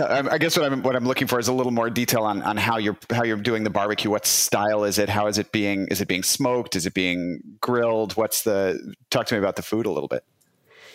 I 0.00 0.38
guess 0.38 0.56
what 0.56 0.72
I'm 0.72 0.82
what 0.82 0.96
I'm 0.96 1.04
looking 1.04 1.26
for 1.26 1.38
is 1.38 1.48
a 1.48 1.52
little 1.52 1.72
more 1.72 1.90
detail 1.90 2.22
on 2.22 2.42
on 2.42 2.56
how 2.56 2.78
you're 2.78 2.96
how 3.10 3.24
you're 3.24 3.36
doing 3.36 3.64
the 3.64 3.70
barbecue. 3.70 4.10
What 4.10 4.26
style 4.26 4.84
is 4.84 4.98
it? 4.98 5.08
How 5.08 5.26
is 5.26 5.36
it 5.38 5.52
being? 5.52 5.88
Is 5.88 6.00
it 6.00 6.08
being 6.08 6.22
smoked? 6.22 6.74
Is 6.74 6.86
it 6.86 6.94
being 6.94 7.40
grilled? 7.60 8.16
What's 8.16 8.42
the? 8.42 8.94
Talk 9.10 9.26
to 9.26 9.34
me 9.34 9.38
about 9.38 9.56
the 9.56 9.62
food 9.62 9.86
a 9.86 9.90
little 9.90 10.08
bit. 10.08 10.24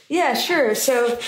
Yeah, 0.07 0.33
sure. 0.33 0.73
So 0.73 1.19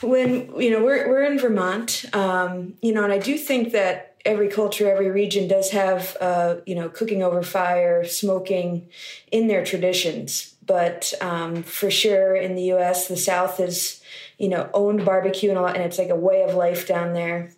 when 0.00 0.52
you 0.60 0.70
know 0.70 0.82
we're 0.82 1.08
we're 1.08 1.24
in 1.24 1.38
Vermont, 1.38 2.04
um, 2.12 2.74
you 2.82 2.92
know, 2.92 3.04
and 3.04 3.12
I 3.12 3.18
do 3.18 3.36
think 3.36 3.72
that 3.72 4.16
every 4.24 4.48
culture, 4.48 4.90
every 4.90 5.10
region 5.10 5.48
does 5.48 5.70
have 5.70 6.16
uh, 6.20 6.56
you 6.66 6.74
know 6.74 6.88
cooking 6.88 7.22
over 7.22 7.42
fire, 7.42 8.04
smoking 8.04 8.88
in 9.30 9.48
their 9.48 9.64
traditions. 9.64 10.54
But 10.66 11.14
um, 11.22 11.62
for 11.62 11.90
sure, 11.90 12.36
in 12.36 12.54
the 12.54 12.64
U.S., 12.64 13.08
the 13.08 13.16
South 13.16 13.58
is 13.58 14.02
you 14.38 14.48
know, 14.48 14.70
owned 14.72 15.04
barbecue 15.04 15.50
and 15.50 15.58
a 15.58 15.62
lot, 15.62 15.74
and 15.74 15.84
it's 15.84 15.98
like 15.98 16.08
a 16.08 16.16
way 16.16 16.42
of 16.42 16.54
life 16.54 16.86
down 16.86 17.12
there. 17.12 17.52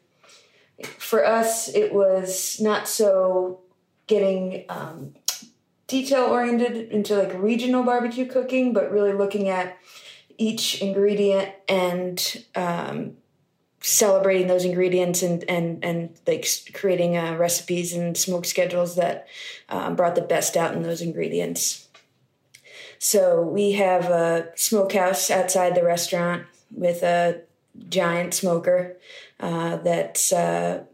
For 0.99 1.25
us, 1.25 1.68
it 1.68 1.92
was 1.92 2.59
not 2.61 2.88
so 2.88 3.61
getting 4.06 4.64
um, 4.70 5.14
detail 5.87 6.25
oriented 6.25 6.90
into 6.90 7.16
like 7.16 7.32
regional 7.35 7.82
barbecue 7.82 8.26
cooking, 8.26 8.73
but 8.73 8.90
really 8.90 9.12
looking 9.12 9.49
at 9.49 9.76
each 10.40 10.80
ingredient 10.80 11.50
and 11.68 12.44
um, 12.56 13.12
celebrating 13.82 14.47
those 14.47 14.64
ingredients 14.64 15.23
and 15.23 15.44
and 15.49 15.85
and 15.85 16.18
like 16.26 16.47
creating 16.73 17.16
uh, 17.16 17.37
recipes 17.37 17.92
and 17.92 18.16
smoke 18.16 18.47
schedules 18.47 18.97
that 18.97 19.28
um, 19.68 19.94
brought 19.94 20.14
the 20.14 20.23
best 20.23 20.56
out 20.56 20.75
in 20.75 20.82
those 20.82 21.02
ingredients. 21.02 21.88
So 22.99 23.42
we 23.42 23.73
have 23.73 24.06
a 24.06 24.49
smokehouse 24.56 25.30
outside 25.30 25.75
the 25.75 25.85
restaurant 25.85 26.47
with 26.70 27.02
a 27.02 27.42
giant 27.88 28.35
smoker 28.35 28.97
uh, 29.40 29.76
that's 29.76 30.32
uh, 30.32 30.85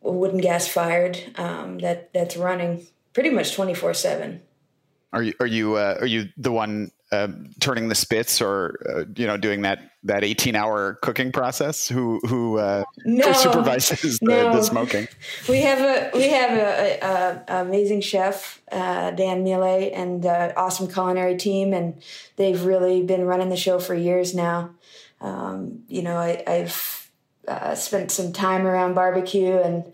wooden 0.00 0.40
gas 0.40 0.66
fired 0.66 1.18
um, 1.36 1.78
that 1.78 2.12
that's 2.12 2.36
running 2.36 2.86
pretty 3.12 3.30
much 3.30 3.54
twenty 3.54 3.74
four 3.74 3.94
seven. 3.94 4.42
Are 5.12 5.22
you 5.22 5.34
are 5.38 5.46
you 5.46 5.76
uh, 5.76 5.96
are 6.00 6.06
you 6.06 6.28
the 6.36 6.50
one 6.50 6.90
uh, 7.12 7.28
turning 7.60 7.88
the 7.88 7.94
spits 7.94 8.40
or 8.40 8.78
uh, 8.88 9.04
you 9.16 9.26
know 9.26 9.36
doing 9.36 9.62
that 9.62 9.80
that 10.04 10.24
18 10.24 10.54
hour 10.54 10.94
cooking 11.02 11.32
process? 11.32 11.88
Who 11.88 12.20
who, 12.26 12.58
uh, 12.58 12.84
no, 13.04 13.32
supervises 13.32 14.18
the, 14.20 14.26
no. 14.26 14.56
the, 14.56 14.62
smoking? 14.62 15.08
We 15.48 15.60
have 15.62 15.80
a 15.80 16.16
we 16.16 16.28
have 16.28 16.52
a, 16.52 16.98
a, 17.02 17.54
a 17.54 17.62
amazing 17.62 18.00
chef 18.00 18.62
uh, 18.70 19.10
dan 19.10 19.42
Miele 19.42 19.90
and 19.94 20.24
uh, 20.24 20.52
awesome 20.56 20.88
culinary 20.88 21.36
team 21.36 21.72
and 21.72 22.02
they've 22.36 22.62
really 22.64 23.02
been 23.02 23.24
running 23.24 23.48
the 23.48 23.56
show 23.56 23.78
for 23.78 23.94
years 23.94 24.34
now. 24.34 24.70
Um, 25.20 25.82
you 25.88 26.02
know, 26.02 26.16
I, 26.16 26.42
have 26.46 27.10
uh, 27.46 27.74
spent 27.74 28.10
some 28.10 28.32
time 28.32 28.66
around 28.66 28.94
barbecue 28.94 29.58
and 29.58 29.84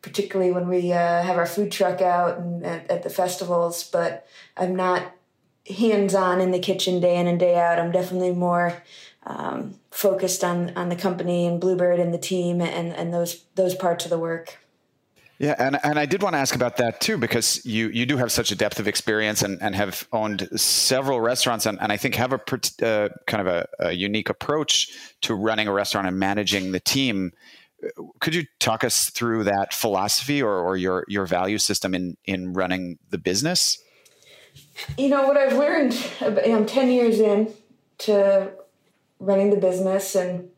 particularly 0.00 0.50
when 0.50 0.68
we 0.68 0.92
uh, 0.92 1.22
have 1.22 1.36
our 1.36 1.46
food 1.46 1.70
truck 1.70 2.00
out 2.00 2.38
and 2.38 2.64
at, 2.66 2.90
at 2.90 3.02
the 3.04 3.10
festivals, 3.10 3.84
but 3.84 4.26
I'm 4.56 4.74
not 4.74 5.14
hands 5.68 6.14
on 6.14 6.40
in 6.40 6.50
the 6.50 6.58
kitchen 6.58 7.00
day 7.00 7.16
in 7.16 7.26
and 7.26 7.38
day 7.38 7.56
out. 7.56 7.78
I'm 7.78 7.92
definitely 7.92 8.32
more 8.32 8.82
um, 9.24 9.78
focused 9.90 10.42
on 10.42 10.76
on 10.76 10.88
the 10.88 10.96
company 10.96 11.46
and 11.46 11.60
Bluebird 11.60 12.00
and 12.00 12.12
the 12.12 12.18
team 12.18 12.60
and 12.60 12.92
and 12.92 13.12
those 13.12 13.44
those 13.54 13.74
parts 13.74 14.04
of 14.04 14.10
the 14.10 14.18
work. 14.18 14.58
Yeah, 15.42 15.56
and, 15.58 15.76
and 15.82 15.98
I 15.98 16.06
did 16.06 16.22
want 16.22 16.34
to 16.34 16.38
ask 16.38 16.54
about 16.54 16.76
that 16.76 17.00
too, 17.00 17.18
because 17.18 17.66
you, 17.66 17.88
you 17.88 18.06
do 18.06 18.16
have 18.16 18.30
such 18.30 18.52
a 18.52 18.54
depth 18.54 18.78
of 18.78 18.86
experience 18.86 19.42
and, 19.42 19.60
and 19.60 19.74
have 19.74 20.06
owned 20.12 20.48
several 20.54 21.20
restaurants 21.20 21.66
and, 21.66 21.80
and 21.80 21.90
I 21.90 21.96
think 21.96 22.14
have 22.14 22.32
a 22.32 22.36
uh, 22.36 23.08
kind 23.26 23.40
of 23.40 23.48
a, 23.48 23.66
a, 23.80 23.90
unique 23.90 24.28
approach 24.28 24.92
to 25.22 25.34
running 25.34 25.66
a 25.66 25.72
restaurant 25.72 26.06
and 26.06 26.16
managing 26.16 26.70
the 26.70 26.78
team. 26.78 27.32
Could 28.20 28.36
you 28.36 28.44
talk 28.60 28.84
us 28.84 29.10
through 29.10 29.42
that 29.42 29.74
philosophy 29.74 30.40
or, 30.40 30.54
or 30.54 30.76
your, 30.76 31.04
your 31.08 31.26
value 31.26 31.58
system 31.58 31.92
in, 31.92 32.16
in 32.24 32.52
running 32.52 33.00
the 33.10 33.18
business? 33.18 33.82
You 34.96 35.08
know, 35.08 35.26
what 35.26 35.36
I've 35.36 35.56
learned, 35.56 35.96
I'm 36.20 36.66
10 36.66 36.90
years 36.90 37.20
in 37.20 37.52
to 37.98 38.52
running 39.20 39.50
the 39.50 39.56
business 39.56 40.14
and 40.14 40.50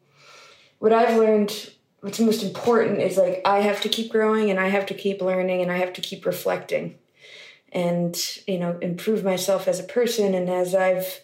what 0.78 0.92
I've 0.92 1.16
learned 1.16 1.71
what's 2.00 2.21
most 2.21 2.42
important 2.42 3.00
is 3.00 3.16
like 3.16 3.40
I 3.47 3.61
have 3.61 3.80
to 3.83 3.88
keep 3.88 4.12
growing 4.12 4.50
and 4.50 4.61
I 4.61 4.68
have 4.68 4.85
to 4.87 4.94
keep 4.94 5.23
learning 5.23 5.62
and 5.62 5.73
I 5.73 5.78
have 5.78 5.94
to 5.94 6.02
keep 6.02 6.26
reflecting 6.26 6.99
and 7.73 8.14
you 8.47 8.59
know 8.59 8.78
improve 8.83 9.25
myself 9.25 9.66
as 9.66 9.80
a 9.80 9.85
person 9.85 10.35
and 10.35 10.49
as 10.50 10.75
I've 10.75 11.21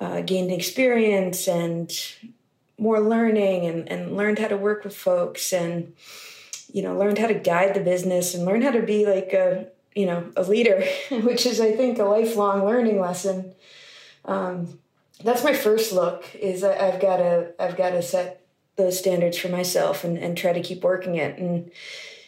uh, 0.00 0.22
gained 0.22 0.50
experience 0.50 1.46
and 1.46 1.92
more 2.78 3.00
learning 3.00 3.66
and, 3.66 3.88
and 3.90 4.16
learned 4.16 4.38
how 4.38 4.48
to 4.48 4.56
work 4.56 4.84
with 4.84 4.96
folks 4.96 5.52
and 5.52 5.94
you 6.72 6.82
know 6.82 6.96
learned 6.96 7.18
how 7.18 7.26
to 7.26 7.34
guide 7.34 7.74
the 7.74 7.80
business 7.80 8.34
and 8.34 8.44
learn 8.44 8.62
how 8.62 8.70
to 8.70 8.82
be 8.82 9.06
like 9.06 9.32
a 9.34 9.68
you 9.96 10.06
know 10.06 10.30
a 10.36 10.42
leader 10.42 10.84
which 11.10 11.46
is 11.46 11.60
i 11.60 11.72
think 11.72 11.98
a 11.98 12.04
lifelong 12.04 12.64
learning 12.64 13.00
lesson 13.00 13.52
um, 14.26 14.78
that's 15.24 15.44
my 15.44 15.52
first 15.52 15.92
look 15.92 16.24
is 16.34 16.62
I, 16.62 16.88
i've 16.88 17.00
got 17.00 17.16
to 17.16 17.52
i've 17.58 17.76
got 17.76 17.90
to 17.90 18.02
set 18.02 18.46
those 18.76 18.98
standards 18.98 19.38
for 19.38 19.48
myself 19.48 20.04
and, 20.04 20.18
and 20.18 20.36
try 20.36 20.52
to 20.52 20.60
keep 20.60 20.82
working 20.82 21.16
it. 21.16 21.38
And, 21.38 21.70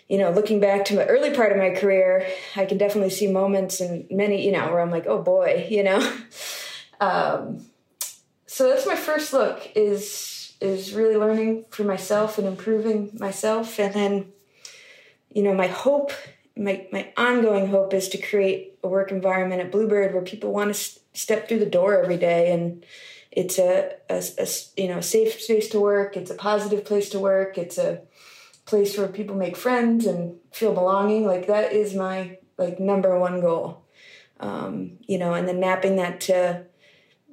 you 0.09 0.19
know, 0.19 0.31
looking 0.31 0.61
back 0.61 0.87
to 0.87 0.97
my 0.97 1.05
early 1.05 1.35
part 1.35 1.53
of 1.53 1.59
my 1.59 1.71
career, 1.71 2.27
I 2.57 2.65
can 2.65 2.79
definitely 2.79 3.11
see 3.11 3.31
moments 3.31 3.81
and 3.81 4.07
many, 4.11 4.45
you 4.45 4.53
know, 4.53 4.67
where 4.67 4.81
I'm 4.81 4.91
like, 4.91 5.07
oh 5.07 5.23
boy, 5.23 5.67
you 5.71 5.83
know. 5.83 6.13
um, 7.01 7.65
so 8.47 8.69
that's 8.69 8.87
my 8.87 8.97
first 8.97 9.33
look 9.33 9.71
is 9.77 10.35
is 10.61 10.93
really 10.93 11.17
learning 11.17 11.65
for 11.71 11.85
myself 11.85 12.37
and 12.37 12.49
improving 12.49 13.11
myself. 13.15 13.79
And 13.79 13.95
then, 13.95 14.33
you 15.33 15.45
know, 15.45 15.55
my 15.55 15.69
hope, 15.69 16.11
my 16.59 16.87
my 16.93 17.13
ongoing 17.17 17.69
hope 17.69 17.95
is 17.95 18.09
to 18.11 18.19
create 18.19 18.79
a 18.83 18.89
work 18.89 19.11
environment 19.11 19.63
at 19.63 19.73
Bluebird 19.73 20.13
where 20.13 20.23
people 20.23 20.53
want 20.53 20.69
to 20.69 20.75
st- 20.75 21.05
step 21.15 21.49
through 21.49 21.61
the 21.61 21.67
door 21.67 22.03
every 22.03 22.17
day 22.17 22.53
and 22.53 22.85
it's 23.31 23.59
a, 23.59 23.93
a, 24.09 24.23
a 24.39 24.47
you 24.77 24.89
know 24.89 25.01
safe 25.01 25.41
space 25.41 25.69
to 25.71 25.81
work. 25.81 26.17
It's 26.17 26.31
a 26.31 26.35
positive 26.35 26.85
place 26.85 27.09
to 27.11 27.21
work. 27.21 27.59
It's 27.59 27.79
a 27.79 28.01
place 28.67 28.99
where 28.99 29.09
people 29.09 29.37
make 29.37 29.57
friends 29.57 30.07
and 30.07 30.37
feel 30.53 30.75
belonging. 30.75 31.27
Like 31.27 31.47
that 31.47 31.73
is 31.73 31.95
my 31.95 32.39
like 32.57 32.81
number 32.81 33.19
one 33.19 33.41
goal. 33.41 33.85
Um, 34.41 34.99
you 35.07 35.19
know, 35.19 35.35
and 35.35 35.47
then 35.47 35.61
mapping 35.61 35.97
that 35.97 36.21
to 36.23 36.65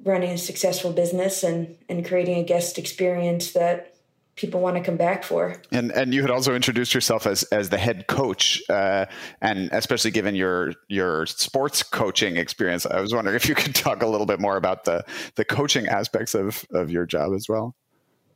running 0.04 0.30
a 0.30 0.38
successful 0.38 0.92
business 0.92 1.42
and 1.42 1.76
and 1.88 2.06
creating 2.06 2.38
a 2.38 2.44
guest 2.44 2.78
experience 2.78 3.52
that 3.52 3.95
people 4.36 4.60
want 4.60 4.76
to 4.76 4.82
come 4.82 4.96
back 4.96 5.24
for. 5.24 5.56
And 5.72 5.90
and 5.90 6.14
you 6.14 6.20
had 6.20 6.30
also 6.30 6.54
introduced 6.54 6.94
yourself 6.94 7.26
as 7.26 7.42
as 7.44 7.70
the 7.70 7.78
head 7.78 8.06
coach, 8.06 8.62
uh, 8.68 9.06
and 9.40 9.70
especially 9.72 10.10
given 10.12 10.34
your 10.34 10.74
your 10.88 11.26
sports 11.26 11.82
coaching 11.82 12.36
experience, 12.36 12.86
I 12.86 13.00
was 13.00 13.12
wondering 13.12 13.34
if 13.36 13.48
you 13.48 13.54
could 13.54 13.74
talk 13.74 14.02
a 14.02 14.06
little 14.06 14.26
bit 14.26 14.40
more 14.40 14.56
about 14.56 14.84
the 14.84 15.04
the 15.34 15.44
coaching 15.44 15.88
aspects 15.88 16.34
of 16.34 16.64
of 16.72 16.90
your 16.90 17.06
job 17.06 17.32
as 17.34 17.48
well. 17.48 17.74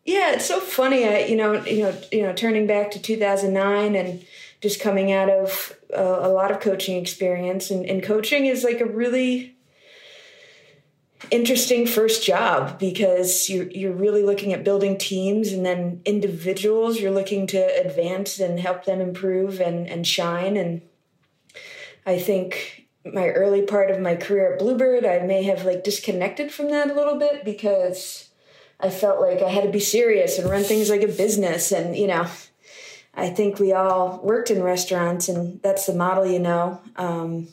Yeah, 0.04 0.32
it's 0.32 0.46
so 0.46 0.60
funny. 0.60 1.06
I, 1.06 1.26
you 1.26 1.36
know, 1.36 1.62
you 1.64 1.82
know, 1.82 1.94
you 2.10 2.22
know, 2.22 2.32
turning 2.32 2.66
back 2.66 2.90
to 2.92 3.02
2009 3.02 3.94
and 3.94 4.24
just 4.62 4.80
coming 4.80 5.12
out 5.12 5.28
of 5.28 5.74
a, 5.94 6.02
a 6.02 6.28
lot 6.28 6.50
of 6.50 6.60
coaching 6.60 6.96
experience, 6.96 7.70
and, 7.70 7.84
and 7.84 8.02
coaching 8.02 8.46
is 8.46 8.64
like 8.64 8.80
a 8.80 8.86
really 8.86 9.56
interesting 11.30 11.86
first 11.86 12.24
job 12.24 12.78
because 12.78 13.50
you're 13.50 13.70
you're 13.70 13.92
really 13.92 14.22
looking 14.22 14.52
at 14.52 14.64
building 14.64 14.96
teams 14.96 15.52
and 15.52 15.64
then 15.66 16.00
individuals 16.04 16.98
you're 16.98 17.10
looking 17.10 17.46
to 17.48 17.58
advance 17.84 18.40
and 18.40 18.58
help 18.58 18.84
them 18.84 19.00
improve 19.00 19.60
and 19.60 19.86
and 19.86 20.06
shine. 20.06 20.56
And 20.56 20.82
I 22.06 22.18
think 22.18 22.86
my 23.04 23.28
early 23.28 23.62
part 23.62 23.90
of 23.90 24.00
my 24.00 24.16
career 24.16 24.54
at 24.54 24.58
Bluebird 24.58 25.04
I 25.04 25.20
may 25.20 25.42
have 25.42 25.64
like 25.64 25.84
disconnected 25.84 26.52
from 26.52 26.70
that 26.70 26.90
a 26.90 26.94
little 26.94 27.18
bit 27.18 27.44
because 27.44 28.30
I 28.78 28.88
felt 28.88 29.20
like 29.20 29.42
I 29.42 29.50
had 29.50 29.64
to 29.64 29.70
be 29.70 29.80
serious 29.80 30.38
and 30.38 30.48
run 30.48 30.64
things 30.64 30.88
like 30.88 31.02
a 31.02 31.08
business. 31.08 31.70
And 31.70 31.96
you 31.96 32.06
know 32.06 32.26
I 33.12 33.28
think 33.28 33.58
we 33.58 33.72
all 33.72 34.20
worked 34.22 34.50
in 34.50 34.62
restaurants 34.62 35.28
and 35.28 35.60
that's 35.60 35.84
the 35.84 35.94
model 35.94 36.24
you 36.24 36.38
know. 36.38 36.80
Um, 36.96 37.48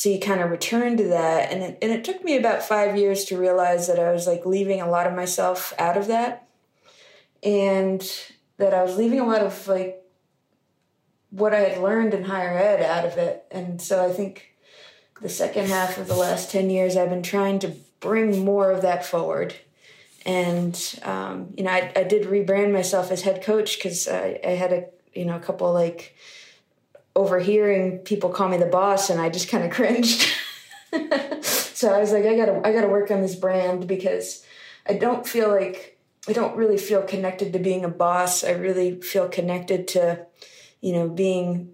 so 0.00 0.08
you 0.08 0.18
kind 0.18 0.40
of 0.40 0.50
return 0.50 0.96
to 0.96 1.08
that 1.08 1.52
and 1.52 1.62
it, 1.62 1.78
and 1.82 1.92
it 1.92 2.04
took 2.04 2.24
me 2.24 2.34
about 2.34 2.62
five 2.62 2.96
years 2.96 3.26
to 3.26 3.36
realize 3.36 3.86
that 3.86 3.98
i 3.98 4.10
was 4.10 4.26
like 4.26 4.46
leaving 4.46 4.80
a 4.80 4.88
lot 4.88 5.06
of 5.06 5.12
myself 5.12 5.74
out 5.78 5.98
of 5.98 6.06
that 6.06 6.48
and 7.42 8.10
that 8.56 8.72
i 8.72 8.82
was 8.82 8.96
leaving 8.96 9.20
a 9.20 9.26
lot 9.26 9.42
of 9.42 9.68
like 9.68 10.02
what 11.28 11.52
i 11.52 11.58
had 11.58 11.82
learned 11.82 12.14
in 12.14 12.24
higher 12.24 12.56
ed 12.56 12.82
out 12.82 13.04
of 13.04 13.18
it. 13.18 13.44
And 13.50 13.82
so 13.82 14.02
i 14.02 14.10
think 14.10 14.54
the 15.20 15.28
second 15.28 15.66
half 15.66 15.98
of 15.98 16.08
the 16.08 16.16
last 16.16 16.50
10 16.50 16.70
years 16.70 16.96
i've 16.96 17.10
been 17.10 17.22
trying 17.22 17.58
to 17.58 17.74
bring 18.00 18.42
more 18.42 18.70
of 18.70 18.80
that 18.80 19.04
forward. 19.04 19.54
And 20.24 20.98
um, 21.02 21.52
you 21.58 21.64
know 21.64 21.72
I, 21.72 21.92
I 21.94 22.04
did 22.04 22.26
rebrand 22.26 22.72
myself 22.72 23.10
as 23.10 23.20
head 23.20 23.42
coach 23.42 23.76
because 23.76 24.08
I, 24.08 24.40
I 24.42 24.52
had 24.52 24.72
a 24.72 24.86
you 25.12 25.26
know 25.26 25.36
a 25.36 25.40
couple 25.40 25.70
like 25.74 26.16
overhearing 27.16 27.98
people 27.98 28.30
call 28.30 28.48
me 28.48 28.56
the 28.56 28.66
boss 28.66 29.10
and 29.10 29.20
I 29.20 29.28
just 29.30 29.48
kind 29.48 29.64
of 29.64 29.70
cringed. 29.70 30.26
so 31.42 31.92
I 31.92 31.98
was 31.98 32.12
like, 32.12 32.24
I 32.24 32.36
gotta, 32.36 32.60
I 32.64 32.72
gotta 32.72 32.88
work 32.88 33.10
on 33.10 33.20
this 33.20 33.34
brand 33.34 33.86
because 33.86 34.44
I 34.88 34.94
don't 34.94 35.26
feel 35.26 35.48
like, 35.48 35.98
I 36.28 36.32
don't 36.32 36.56
really 36.56 36.78
feel 36.78 37.02
connected 37.02 37.52
to 37.52 37.58
being 37.58 37.84
a 37.84 37.88
boss. 37.88 38.44
I 38.44 38.50
really 38.50 39.00
feel 39.00 39.28
connected 39.28 39.88
to, 39.88 40.26
you 40.80 40.92
know, 40.92 41.08
being 41.08 41.72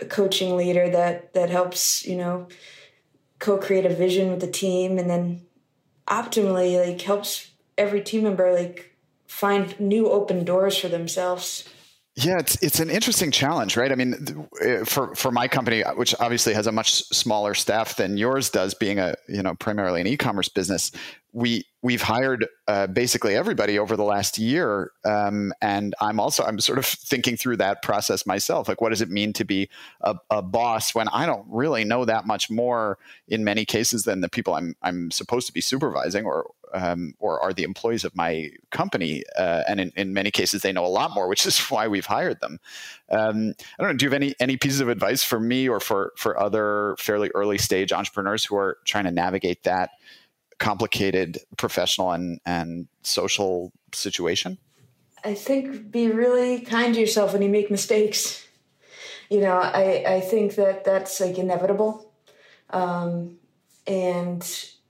a 0.00 0.04
coaching 0.04 0.56
leader 0.56 0.90
that, 0.90 1.34
that 1.34 1.50
helps, 1.50 2.04
you 2.06 2.16
know, 2.16 2.48
co-create 3.38 3.84
a 3.84 3.94
vision 3.94 4.30
with 4.30 4.40
the 4.40 4.50
team 4.50 4.98
and 4.98 5.10
then 5.10 5.42
optimally 6.08 6.84
like 6.84 7.00
helps 7.00 7.50
every 7.78 8.02
team 8.02 8.22
member 8.24 8.52
like 8.52 8.96
find 9.26 9.78
new 9.80 10.08
open 10.10 10.44
doors 10.44 10.76
for 10.76 10.88
themselves. 10.88 11.68
Yeah, 12.14 12.38
it's 12.38 12.62
it's 12.62 12.78
an 12.78 12.90
interesting 12.90 13.30
challenge, 13.30 13.74
right? 13.76 13.90
I 13.90 13.94
mean, 13.94 14.46
uh, 14.62 14.84
for 14.84 15.14
for 15.14 15.30
my 15.30 15.48
company, 15.48 15.82
uh, 15.82 15.94
which 15.94 16.14
obviously 16.20 16.52
has 16.52 16.66
a 16.66 16.72
much 16.72 16.92
smaller 17.04 17.54
staff 17.54 17.96
than 17.96 18.18
yours 18.18 18.50
does, 18.50 18.74
being 18.74 18.98
a 18.98 19.14
you 19.28 19.42
know 19.42 19.54
primarily 19.54 20.02
an 20.02 20.06
e-commerce 20.06 20.50
business, 20.50 20.92
we 21.32 21.64
we've 21.82 22.02
hired 22.02 22.46
uh, 22.68 22.86
basically 22.86 23.34
everybody 23.34 23.78
over 23.78 23.96
the 23.96 24.04
last 24.04 24.38
year, 24.38 24.92
um, 25.04 25.52
and 25.62 25.94
I'm 26.00 26.20
also 26.20 26.44
I'm 26.44 26.60
sort 26.60 26.78
of 26.78 26.84
thinking 26.86 27.36
through 27.36 27.56
that 27.56 27.82
process 27.82 28.26
myself. 28.26 28.68
Like, 28.68 28.80
what 28.80 28.90
does 28.90 29.00
it 29.00 29.10
mean 29.10 29.32
to 29.34 29.44
be 29.44 29.68
a, 30.02 30.14
a 30.30 30.42
boss 30.42 30.94
when 30.94 31.08
I 31.08 31.26
don't 31.26 31.46
really 31.48 31.84
know 31.84 32.04
that 32.04 32.26
much 32.26 32.50
more 32.50 32.98
in 33.28 33.44
many 33.44 33.64
cases 33.64 34.04
than 34.04 34.20
the 34.20 34.28
people 34.28 34.54
I'm 34.54 34.74
I'm 34.82 35.10
supposed 35.10 35.46
to 35.46 35.52
be 35.52 35.62
supervising 35.62 36.26
or 36.26 36.50
um, 36.74 37.14
or 37.18 37.40
are 37.40 37.52
the 37.52 37.64
employees 37.64 38.04
of 38.04 38.14
my 38.16 38.50
company. 38.70 39.22
Uh, 39.38 39.62
and 39.68 39.80
in, 39.80 39.92
in, 39.96 40.14
many 40.14 40.30
cases, 40.30 40.62
they 40.62 40.72
know 40.72 40.84
a 40.84 40.88
lot 40.88 41.12
more, 41.14 41.28
which 41.28 41.46
is 41.46 41.58
why 41.70 41.88
we've 41.88 42.06
hired 42.06 42.40
them. 42.40 42.58
Um, 43.10 43.54
I 43.78 43.82
don't 43.82 43.92
know. 43.92 43.96
Do 43.96 44.04
you 44.04 44.10
have 44.10 44.20
any 44.20 44.34
any 44.40 44.56
pieces 44.56 44.80
of 44.80 44.88
advice 44.88 45.22
for 45.22 45.40
me 45.40 45.68
or 45.68 45.80
for 45.80 46.12
for 46.16 46.38
other 46.38 46.96
fairly 46.98 47.30
early 47.34 47.58
stage 47.58 47.92
entrepreneurs 47.92 48.44
who 48.44 48.56
are 48.56 48.78
trying 48.84 49.04
to 49.04 49.10
navigate 49.10 49.62
that 49.64 49.90
complicated 50.62 51.38
professional 51.58 52.12
and 52.12 52.40
and 52.46 52.86
social 53.02 53.72
situation? 53.92 54.58
I 55.24 55.34
think 55.34 55.90
be 55.90 56.08
really 56.08 56.60
kind 56.60 56.94
to 56.94 57.00
yourself 57.00 57.32
when 57.32 57.42
you 57.42 57.48
make 57.48 57.70
mistakes. 57.70 58.46
You 59.28 59.40
know, 59.40 59.56
I 59.56 60.04
I 60.06 60.20
think 60.20 60.54
that 60.54 60.84
that's 60.84 61.20
like 61.20 61.36
inevitable. 61.36 62.12
Um, 62.70 63.38
and 63.86 64.42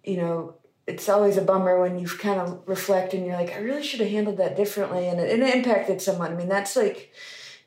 you 0.05 0.19
know 0.19 0.55
it's 0.87 1.09
always 1.09 1.37
a 1.37 1.43
bummer 1.43 1.81
when 1.81 1.99
you 1.99 2.07
kind 2.07 2.41
of 2.41 2.61
reflect 2.67 3.15
and 3.15 3.25
you're 3.25 3.37
like, 3.37 3.53
I 3.53 3.59
really 3.59 3.85
should 3.85 4.01
have 4.01 4.11
handled 4.11 4.39
that 4.39 4.57
differently, 4.57 5.09
and 5.09 5.21
it, 5.21 5.41
it 5.41 5.55
impacted 5.55 6.03
someone. 6.03 6.33
I 6.33 6.35
mean, 6.35 6.49
that's 6.49 6.77
like, 6.77 7.13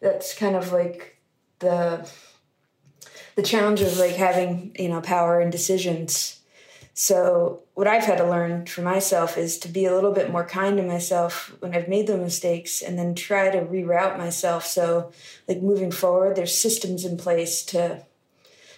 that's 0.02 0.38
kind 0.38 0.56
of 0.56 0.72
like 0.72 1.18
the 1.60 2.08
the 3.36 3.44
challenge 3.44 3.82
of 3.82 3.98
like 3.98 4.16
having 4.16 4.76
you 4.78 4.90
know 4.90 5.02
power 5.02 5.40
and 5.40 5.52
decisions. 5.52 6.42
So 6.98 7.64
what 7.74 7.88
I've 7.88 8.06
had 8.06 8.20
to 8.20 8.30
learn 8.30 8.66
for 8.68 8.82
myself 8.82 9.38
is 9.38 9.58
to 9.60 9.68
be 9.68 9.84
a 9.84 9.94
little 9.94 10.14
bit 10.14 10.32
more 10.32 10.46
kind 10.46 10.78
to 10.78 10.84
myself 10.84 11.54
when 11.60 11.76
I've 11.76 11.90
made 11.90 12.08
the 12.08 12.18
mistakes, 12.18 12.82
and 12.82 12.98
then 12.98 13.14
try 13.14 13.50
to 13.50 13.60
reroute 13.60 14.18
myself. 14.18 14.66
So 14.66 15.12
like 15.46 15.62
moving 15.62 15.92
forward, 15.92 16.38
there's 16.38 16.58
systems 16.58 17.04
in 17.04 17.18
place 17.18 17.64
to 17.66 18.04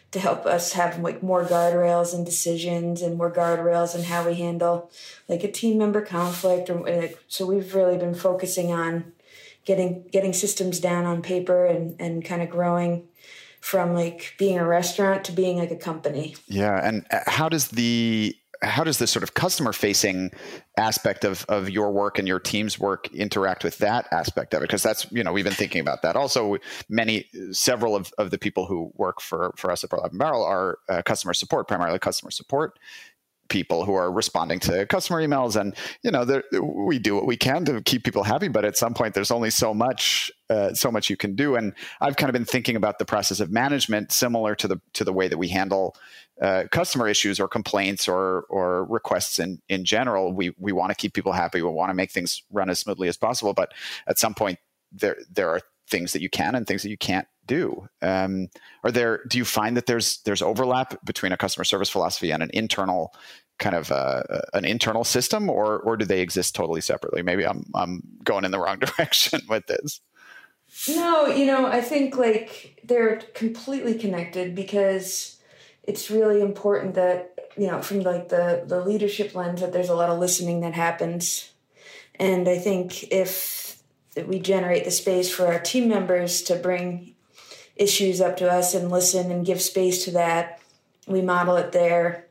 to 0.09 0.19
help 0.19 0.45
us 0.45 0.73
have 0.73 0.97
like 0.99 1.21
more 1.21 1.43
guardrails 1.43 2.13
and 2.13 2.25
decisions 2.25 3.01
and 3.01 3.17
more 3.17 3.31
guardrails 3.31 3.93
and 3.93 4.05
how 4.05 4.25
we 4.25 4.35
handle 4.35 4.89
like 5.27 5.43
a 5.43 5.51
team 5.51 5.77
member 5.77 6.01
conflict 6.01 6.69
or 6.69 6.79
like, 6.79 7.19
so 7.27 7.45
we've 7.45 7.75
really 7.75 7.97
been 7.97 8.15
focusing 8.15 8.71
on 8.71 9.11
getting 9.63 10.07
getting 10.11 10.33
systems 10.33 10.79
down 10.79 11.05
on 11.05 11.21
paper 11.21 11.65
and 11.65 11.95
and 11.99 12.25
kind 12.25 12.41
of 12.41 12.49
growing 12.49 13.07
from 13.67 13.93
like 13.93 14.33
being 14.39 14.57
a 14.57 14.65
restaurant 14.65 15.25
to 15.25 15.33
being 15.33 15.57
like 15.57 15.71
a 15.71 15.75
company. 15.75 16.35
Yeah 16.47 16.79
and 16.81 17.05
uh, 17.11 17.19
how 17.27 17.49
does 17.49 17.67
the 17.67 18.33
how 18.61 18.83
does 18.83 18.97
this 18.97 19.11
sort 19.11 19.23
of 19.23 19.33
customer 19.33 19.71
facing 19.73 20.31
aspect 20.77 21.23
of, 21.23 21.45
of 21.47 21.69
your 21.69 21.91
work 21.91 22.17
and 22.17 22.27
your 22.27 22.39
team's 22.39 22.79
work 22.79 23.13
interact 23.13 23.63
with 23.63 23.77
that 23.79 24.07
aspect 24.11 24.53
of 24.53 24.61
it? 24.61 24.67
Because 24.67 24.83
that's 24.83 25.11
you 25.11 25.23
know 25.23 25.33
we've 25.33 25.43
been 25.43 25.53
thinking 25.53 25.81
about 25.81 26.01
that. 26.01 26.15
Also 26.15 26.57
many 26.89 27.25
several 27.51 27.95
of, 27.95 28.13
of 28.17 28.31
the 28.31 28.37
people 28.37 28.65
who 28.65 28.91
work 28.95 29.19
for 29.19 29.53
for 29.57 29.69
us 29.69 29.83
at 29.83 29.91
and 29.91 30.17
Barrel 30.17 30.43
are 30.43 30.79
uh, 30.89 31.01
customer 31.01 31.33
support 31.33 31.67
primarily 31.67 31.99
customer 31.99 32.31
support 32.31 32.79
people 33.49 33.85
who 33.85 33.93
are 33.93 34.11
responding 34.11 34.59
to 34.59 34.85
customer 34.87 35.21
emails. 35.25 35.59
And 35.59 35.75
you 36.03 36.11
know 36.11 36.41
we 36.61 36.99
do 36.99 37.15
what 37.15 37.25
we 37.25 37.37
can 37.37 37.65
to 37.65 37.81
keep 37.81 38.03
people 38.03 38.23
happy 38.23 38.47
but 38.47 38.65
at 38.65 38.77
some 38.77 38.93
point 38.93 39.13
there's 39.13 39.31
only 39.31 39.49
so 39.49 39.73
much 39.73 40.31
uh, 40.49 40.73
so 40.73 40.91
much 40.91 41.09
you 41.09 41.17
can 41.17 41.35
do. 41.35 41.55
And 41.55 41.73
i've 42.01 42.15
kind 42.15 42.29
of 42.29 42.33
been 42.33 42.45
thinking 42.45 42.75
about 42.75 42.99
the 42.99 43.05
process 43.05 43.39
of 43.39 43.51
management 43.51 44.11
similar 44.11 44.55
to 44.55 44.67
the 44.67 44.81
to 44.93 45.03
the 45.03 45.13
way 45.13 45.27
that 45.27 45.37
we 45.37 45.47
handle 45.47 45.95
uh, 46.41 46.65
customer 46.71 47.07
issues 47.07 47.39
or 47.39 47.47
complaints 47.47 48.07
or 48.07 48.45
or 48.49 48.85
requests 48.85 49.39
in 49.39 49.61
in 49.69 49.85
general. 49.85 50.33
We 50.33 50.53
we 50.59 50.71
want 50.71 50.91
to 50.91 50.95
keep 50.95 51.13
people 51.13 51.31
happy. 51.31 51.61
We 51.61 51.69
want 51.69 51.89
to 51.89 51.95
make 51.95 52.11
things 52.11 52.43
run 52.51 52.69
as 52.69 52.79
smoothly 52.79 53.07
as 53.07 53.17
possible. 53.17 53.53
But 53.53 53.73
at 54.07 54.19
some 54.19 54.33
point 54.33 54.59
there 54.91 55.17
there 55.31 55.49
are 55.49 55.61
things 55.89 56.13
that 56.13 56.21
you 56.21 56.29
can 56.29 56.53
and 56.53 56.67
things 56.67 56.83
that 56.83 56.89
you 56.89 56.97
can't 56.97 57.27
do. 57.47 57.87
Um, 58.01 58.49
are 58.83 58.91
there? 58.91 59.21
Do 59.27 59.37
you 59.37 59.45
find 59.45 59.75
that 59.77 59.85
there's 59.85 60.21
there's 60.23 60.41
overlap 60.41 61.03
between 61.05 61.31
a 61.31 61.37
customer 61.37 61.63
service 61.63 61.89
philosophy 61.89 62.31
and 62.31 62.43
an 62.43 62.51
internal 62.53 63.13
kind 63.59 63.75
of 63.75 63.91
uh, 63.91 64.23
an 64.53 64.65
internal 64.65 65.03
system, 65.03 65.49
or 65.49 65.79
or 65.79 65.97
do 65.97 66.05
they 66.05 66.21
exist 66.21 66.55
totally 66.55 66.81
separately? 66.81 67.21
Maybe 67.23 67.45
I'm 67.45 67.65
I'm 67.73 68.01
going 68.23 68.45
in 68.45 68.51
the 68.51 68.59
wrong 68.59 68.79
direction 68.97 69.41
with 69.49 69.65
this. 69.67 70.01
No, 70.89 71.27
you 71.27 71.45
know, 71.45 71.65
I 71.65 71.81
think 71.81 72.17
like 72.17 72.81
they're 72.83 73.17
completely 73.33 73.95
connected 73.95 74.53
because 74.53 75.39
it's 75.83 76.11
really 76.11 76.41
important 76.41 76.95
that 76.95 77.33
you 77.57 77.67
know 77.67 77.81
from 77.81 78.01
like 78.01 78.29
the 78.29 78.63
the 78.65 78.81
leadership 78.81 79.33
lens 79.33 79.61
that 79.61 79.73
there's 79.73 79.89
a 79.89 79.95
lot 79.95 80.09
of 80.09 80.19
listening 80.19 80.61
that 80.61 80.73
happens, 80.73 81.51
and 82.15 82.47
I 82.47 82.57
think 82.57 83.11
if 83.11 83.81
we 84.25 84.39
generate 84.39 84.83
the 84.83 84.91
space 84.91 85.33
for 85.33 85.47
our 85.47 85.59
team 85.59 85.87
members 85.87 86.41
to 86.43 86.55
bring 86.55 87.13
issues 87.79 88.21
up 88.21 88.37
to 88.37 88.51
us 88.51 88.73
and 88.73 88.91
listen 88.91 89.31
and 89.31 89.45
give 89.45 89.61
space 89.61 90.03
to 90.05 90.11
that. 90.11 90.59
We 91.07 91.21
model 91.21 91.55
it 91.57 91.71
there. 91.71 92.25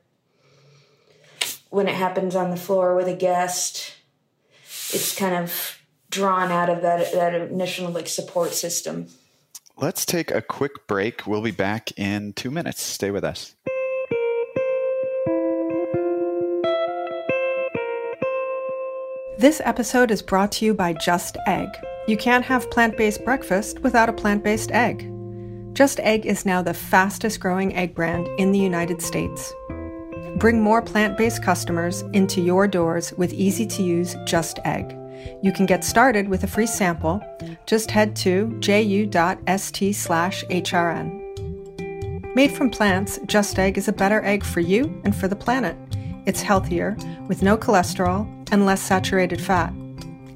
when 1.71 1.89
it 1.89 1.95
happens 1.95 2.35
on 2.37 2.51
the 2.51 2.57
floor 2.57 2.95
with 2.95 3.09
a 3.09 3.15
guest, 3.15 3.95
it's 4.93 5.17
kind 5.17 5.35
of 5.35 5.81
drawn 6.11 6.51
out 6.51 6.71
of 6.71 6.83
that 6.83 7.13
that 7.13 7.35
initial 7.35 7.91
like 7.91 8.09
support 8.09 8.53
system. 8.55 9.09
Let's 9.77 10.07
take 10.07 10.31
a 10.31 10.41
quick 10.41 10.87
break. 10.87 11.27
We'll 11.27 11.43
be 11.43 11.51
back 11.51 11.93
in 11.99 12.33
two 12.33 12.51
minutes. 12.51 12.81
Stay 12.81 13.11
with 13.11 13.25
us. 13.25 13.55
This 19.39 19.61
episode 19.65 20.11
is 20.11 20.23
brought 20.23 20.51
to 20.53 20.65
you 20.65 20.73
by 20.73 20.95
Just 20.95 21.37
Egg. 21.47 21.69
You 22.09 22.17
can't 22.17 22.45
have 22.45 22.71
plant 22.71 22.97
based 22.97 23.23
breakfast 23.23 23.81
without 23.81 24.09
a 24.09 24.13
plant 24.15 24.43
based 24.43 24.71
egg. 24.71 25.13
Just 25.77 26.01
Egg 26.01 26.25
is 26.25 26.47
now 26.47 26.63
the 26.63 26.73
fastest 26.73 27.39
growing 27.39 27.77
egg 27.77 27.95
brand 27.95 28.29
in 28.39 28.51
the 28.51 28.59
United 28.59 29.03
States. 29.03 29.53
Bring 30.37 30.59
more 30.59 30.81
plant 30.81 31.19
based 31.19 31.43
customers 31.43 32.01
into 32.15 32.41
your 32.41 32.67
doors 32.67 33.13
with 33.19 33.35
easy 33.35 33.67
to 33.67 33.83
use 33.83 34.17
Just 34.25 34.59
Egg. 34.65 34.97
You 35.43 35.53
can 35.53 35.67
get 35.67 35.85
started 35.85 36.31
with 36.31 36.45
a 36.45 36.47
free 36.47 36.67
sample. 36.67 37.21
Just 37.67 37.91
head 37.91 38.17
to 38.17 38.59
ju.st/hrn. 38.61 39.05
Made 42.35 42.53
from 42.53 42.71
plants, 42.71 43.19
Just 43.27 43.59
Egg 43.59 43.77
is 43.77 43.89
a 43.89 43.93
better 43.93 44.25
egg 44.25 44.45
for 44.45 44.61
you 44.61 44.99
and 45.05 45.15
for 45.15 45.29
the 45.29 45.37
planet. 45.37 45.77
It's 46.25 46.41
healthier, 46.41 46.97
with 47.29 47.43
no 47.43 47.59
cholesterol 47.59 48.27
and 48.51 48.65
less 48.65 48.81
saturated 48.81 49.43
fat. 49.43 49.75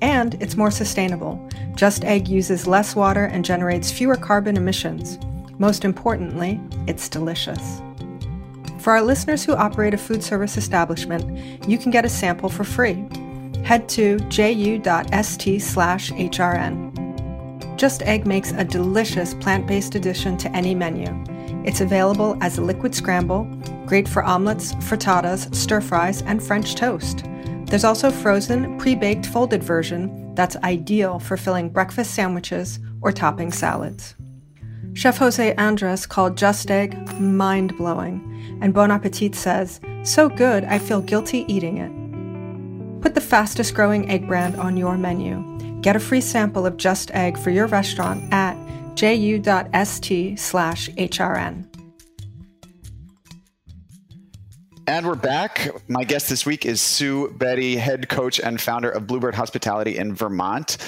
And 0.02 0.34
it's 0.42 0.58
more 0.58 0.70
sustainable. 0.70 1.48
Just 1.74 2.04
Egg 2.04 2.28
uses 2.28 2.66
less 2.66 2.94
water 2.94 3.24
and 3.24 3.44
generates 3.44 3.90
fewer 3.90 4.16
carbon 4.16 4.56
emissions. 4.56 5.18
Most 5.58 5.84
importantly, 5.84 6.60
it's 6.86 7.08
delicious. 7.08 7.80
For 8.78 8.92
our 8.92 9.02
listeners 9.02 9.44
who 9.44 9.54
operate 9.54 9.92
a 9.92 9.98
food 9.98 10.22
service 10.22 10.56
establishment, 10.56 11.68
you 11.68 11.76
can 11.78 11.90
get 11.90 12.04
a 12.04 12.08
sample 12.08 12.48
for 12.48 12.64
free. 12.64 13.06
Head 13.62 13.88
to 13.90 14.18
ju.st 14.30 15.62
slash 15.62 16.10
HRN. 16.12 17.76
Just 17.76 18.02
Egg 18.02 18.26
makes 18.26 18.52
a 18.52 18.64
delicious 18.64 19.34
plant 19.34 19.66
based 19.66 19.94
addition 19.94 20.36
to 20.38 20.54
any 20.56 20.74
menu. 20.74 21.06
It's 21.64 21.80
available 21.80 22.36
as 22.40 22.58
a 22.58 22.62
liquid 22.62 22.94
scramble, 22.94 23.44
great 23.86 24.08
for 24.08 24.22
omelets, 24.22 24.74
frittatas, 24.74 25.54
stir 25.54 25.80
fries, 25.80 26.22
and 26.22 26.42
French 26.42 26.74
toast. 26.74 27.24
There's 27.66 27.84
also 27.84 28.10
frozen, 28.10 28.78
pre 28.78 28.94
baked 28.94 29.26
folded 29.26 29.62
version 29.62 30.19
that's 30.40 30.56
ideal 30.64 31.18
for 31.18 31.36
filling 31.36 31.68
breakfast 31.68 32.14
sandwiches 32.14 32.78
or 33.02 33.12
topping 33.12 33.52
salads. 33.52 34.14
Chef 34.94 35.18
Jose 35.18 35.54
Andres 35.56 36.06
called 36.06 36.38
Just 36.38 36.70
Egg 36.70 36.96
mind 37.20 37.76
blowing, 37.76 38.58
and 38.62 38.72
Bon 38.72 38.90
Appetit 38.90 39.34
says, 39.34 39.82
So 40.02 40.30
good, 40.30 40.64
I 40.64 40.78
feel 40.78 41.02
guilty 41.02 41.44
eating 41.46 41.76
it. 41.76 43.02
Put 43.02 43.14
the 43.14 43.20
fastest 43.20 43.74
growing 43.74 44.10
egg 44.10 44.26
brand 44.26 44.56
on 44.56 44.78
your 44.78 44.96
menu. 44.96 45.44
Get 45.82 45.94
a 45.94 46.00
free 46.00 46.22
sample 46.22 46.64
of 46.64 46.78
Just 46.78 47.10
Egg 47.10 47.36
for 47.36 47.50
your 47.50 47.66
restaurant 47.66 48.24
at 48.32 48.56
ju.st 48.94 50.38
And 54.90 55.06
we're 55.06 55.14
back. 55.14 55.68
My 55.86 56.02
guest 56.02 56.28
this 56.28 56.44
week 56.44 56.66
is 56.66 56.80
Sue 56.80 57.30
Bette, 57.38 57.76
head 57.76 58.08
coach 58.08 58.40
and 58.40 58.60
founder 58.60 58.90
of 58.90 59.06
Bluebird 59.06 59.36
Hospitality 59.36 59.96
in 59.96 60.16
Vermont. 60.16 60.78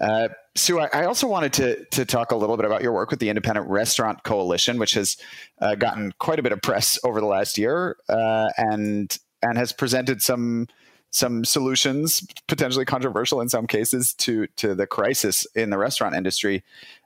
Uh, 0.00 0.28
Sue, 0.54 0.78
I, 0.78 0.88
I, 0.92 1.04
also 1.06 1.26
wanted 1.26 1.52
to, 1.54 1.84
to 1.86 2.04
talk 2.04 2.30
a 2.30 2.36
little 2.36 2.56
bit 2.56 2.66
about 2.66 2.82
your 2.82 2.92
work 2.92 3.10
with 3.10 3.18
the 3.18 3.28
Independent 3.28 3.68
Restaurant 3.68 4.22
Coalition, 4.22 4.78
which 4.78 4.92
has 4.92 5.16
uh, 5.60 5.74
gotten 5.74 6.14
quite 6.20 6.38
a 6.38 6.42
bit 6.44 6.52
of 6.52 6.62
press 6.62 7.00
over 7.02 7.18
the 7.18 7.26
last 7.26 7.58
year 7.58 7.96
uh, 8.08 8.48
and 8.58 9.18
and 9.42 9.58
has 9.58 9.72
presented 9.72 10.22
some 10.22 10.68
some 11.10 11.44
solutions, 11.44 12.24
potentially 12.46 12.84
controversial 12.84 13.40
in 13.40 13.48
some 13.48 13.66
cases, 13.66 14.14
to 14.18 14.46
to 14.58 14.76
the 14.76 14.86
crisis 14.86 15.48
in 15.56 15.70
the 15.70 15.78
restaurant 15.78 16.14
industry. 16.14 16.62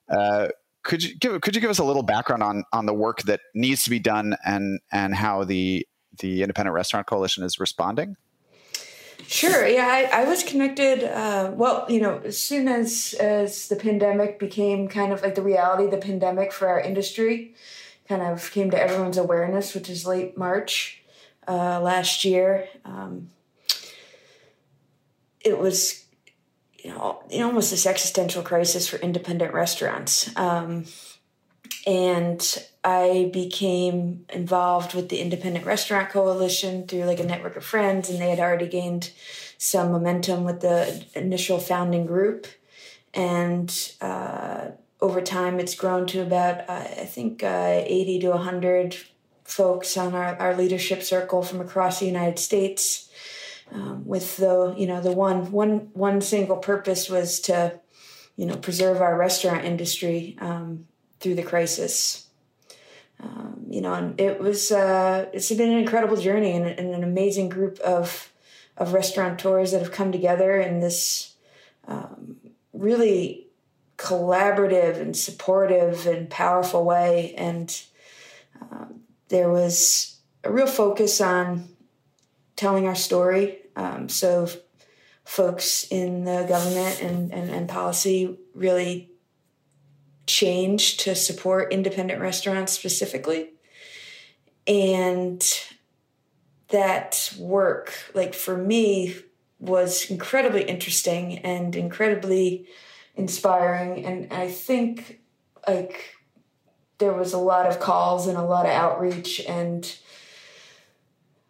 Uh, 0.06 0.48
could 0.82 1.02
you 1.02 1.14
give 1.14 1.40
could 1.40 1.54
you 1.54 1.62
give 1.62 1.70
us 1.70 1.78
a 1.78 1.84
little 1.84 2.02
background 2.02 2.42
on 2.42 2.64
on 2.74 2.84
the 2.84 2.92
work 2.92 3.22
that 3.22 3.40
needs 3.54 3.84
to 3.84 3.90
be 3.90 3.98
done 3.98 4.36
and 4.44 4.80
and 4.90 5.14
how 5.14 5.44
the 5.44 5.86
the 6.18 6.42
Independent 6.42 6.74
Restaurant 6.74 7.06
Coalition 7.06 7.44
is 7.44 7.58
responding? 7.60 8.16
Sure. 9.26 9.66
Yeah, 9.66 9.86
I, 9.86 10.22
I 10.22 10.24
was 10.24 10.42
connected. 10.42 11.04
Uh, 11.04 11.52
well, 11.54 11.86
you 11.88 12.00
know, 12.00 12.20
as 12.24 12.38
soon 12.38 12.68
as 12.68 13.14
as 13.18 13.68
the 13.68 13.76
pandemic 13.76 14.38
became 14.38 14.88
kind 14.88 15.12
of 15.12 15.22
like 15.22 15.36
the 15.36 15.42
reality, 15.42 15.88
the 15.88 15.96
pandemic 15.96 16.52
for 16.52 16.68
our 16.68 16.80
industry 16.80 17.54
kind 18.08 18.22
of 18.22 18.50
came 18.50 18.70
to 18.70 18.80
everyone's 18.80 19.16
awareness, 19.16 19.74
which 19.74 19.88
is 19.88 20.04
late 20.04 20.36
March 20.36 21.02
uh, 21.48 21.80
last 21.80 22.24
year. 22.24 22.68
Um, 22.84 23.30
it 25.40 25.58
was, 25.58 26.04
you 26.78 26.90
know, 26.90 27.22
almost 27.32 27.70
this 27.70 27.86
existential 27.86 28.42
crisis 28.42 28.88
for 28.88 28.96
independent 28.96 29.54
restaurants. 29.54 30.34
Um, 30.36 30.84
and 31.86 32.58
I 32.84 33.30
became 33.32 34.24
involved 34.30 34.94
with 34.94 35.08
the 35.08 35.20
Independent 35.20 35.64
Restaurant 35.64 36.10
Coalition 36.10 36.86
through 36.86 37.04
like 37.04 37.20
a 37.20 37.24
network 37.24 37.56
of 37.56 37.64
friends, 37.64 38.10
and 38.10 38.20
they 38.20 38.30
had 38.30 38.40
already 38.40 38.66
gained 38.66 39.12
some 39.56 39.92
momentum 39.92 40.42
with 40.42 40.60
the 40.60 41.04
initial 41.14 41.60
founding 41.60 42.06
group. 42.06 42.46
And 43.14 43.72
uh, 44.00 44.70
over 45.00 45.20
time, 45.20 45.60
it's 45.60 45.76
grown 45.76 46.06
to 46.08 46.22
about, 46.22 46.68
uh, 46.68 46.72
I 46.72 47.04
think, 47.04 47.44
uh, 47.44 47.82
80 47.84 48.20
to 48.20 48.30
100 48.30 48.96
folks 49.44 49.96
on 49.96 50.14
our, 50.14 50.34
our 50.36 50.56
leadership 50.56 51.02
circle 51.02 51.42
from 51.42 51.60
across 51.60 52.00
the 52.00 52.06
United 52.06 52.38
States. 52.38 53.08
Um, 53.70 54.04
with 54.04 54.36
the, 54.36 54.74
you 54.76 54.86
know, 54.86 55.00
the 55.00 55.12
one, 55.12 55.50
one, 55.50 55.90
one 55.94 56.20
single 56.20 56.56
purpose 56.56 57.08
was 57.08 57.40
to, 57.42 57.80
you 58.36 58.44
know, 58.44 58.56
preserve 58.56 59.00
our 59.00 59.16
restaurant 59.16 59.64
industry 59.64 60.36
um, 60.40 60.86
through 61.20 61.36
the 61.36 61.42
crisis. 61.42 62.26
Um, 63.20 63.66
you 63.70 63.80
know, 63.80 63.94
and 63.94 64.20
it 64.20 64.40
was 64.40 64.72
uh, 64.72 65.26
it's 65.32 65.50
been 65.50 65.70
an 65.70 65.78
incredible 65.78 66.16
journey 66.16 66.52
and, 66.52 66.66
and, 66.66 66.94
an 66.94 67.04
amazing 67.04 67.48
group 67.48 67.78
of 67.80 68.32
of 68.76 68.92
restaurateurs 68.92 69.72
that 69.72 69.80
have 69.80 69.92
come 69.92 70.10
together 70.10 70.58
in 70.58 70.80
this 70.80 71.34
um, 71.86 72.36
really 72.72 73.46
collaborative 73.96 75.00
and 75.00 75.16
supportive 75.16 76.06
and 76.06 76.28
powerful 76.28 76.84
way. 76.84 77.34
And 77.36 77.82
uh, 78.60 78.86
there 79.28 79.48
was 79.48 80.16
a 80.42 80.50
real 80.50 80.66
focus 80.66 81.20
on 81.20 81.68
telling 82.56 82.86
our 82.86 82.96
story. 82.96 83.58
Um, 83.76 84.08
so, 84.08 84.48
folks 85.24 85.84
in 85.84 86.24
the 86.24 86.44
government 86.48 87.00
and, 87.00 87.32
and, 87.32 87.48
and 87.48 87.68
policy 87.68 88.38
really 88.54 89.11
change 90.32 90.96
to 90.98 91.14
support 91.14 91.72
independent 91.72 92.20
restaurants 92.20 92.72
specifically. 92.72 93.50
And 94.66 95.42
that 96.68 97.34
work, 97.38 97.92
like 98.14 98.34
for 98.34 98.56
me, 98.56 99.16
was 99.58 100.10
incredibly 100.10 100.62
interesting 100.62 101.38
and 101.38 101.76
incredibly 101.76 102.66
inspiring. 103.14 104.04
And 104.04 104.32
I 104.32 104.48
think 104.48 105.20
like 105.68 106.16
there 106.98 107.12
was 107.12 107.32
a 107.32 107.38
lot 107.38 107.66
of 107.66 107.78
calls 107.78 108.26
and 108.26 108.38
a 108.38 108.42
lot 108.42 108.66
of 108.66 108.72
outreach 108.72 109.40
and 109.40 109.96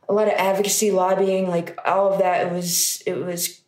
a 0.09 0.13
lot 0.13 0.29
of 0.29 0.35
advocacy 0.35 0.91
lobbying 0.91 1.49
like 1.49 1.79
all 1.87 2.13
of 2.13 2.19
that 2.19 2.47
it 2.47 2.53
was 2.53 3.03
it 3.07 3.15
was 3.15 3.62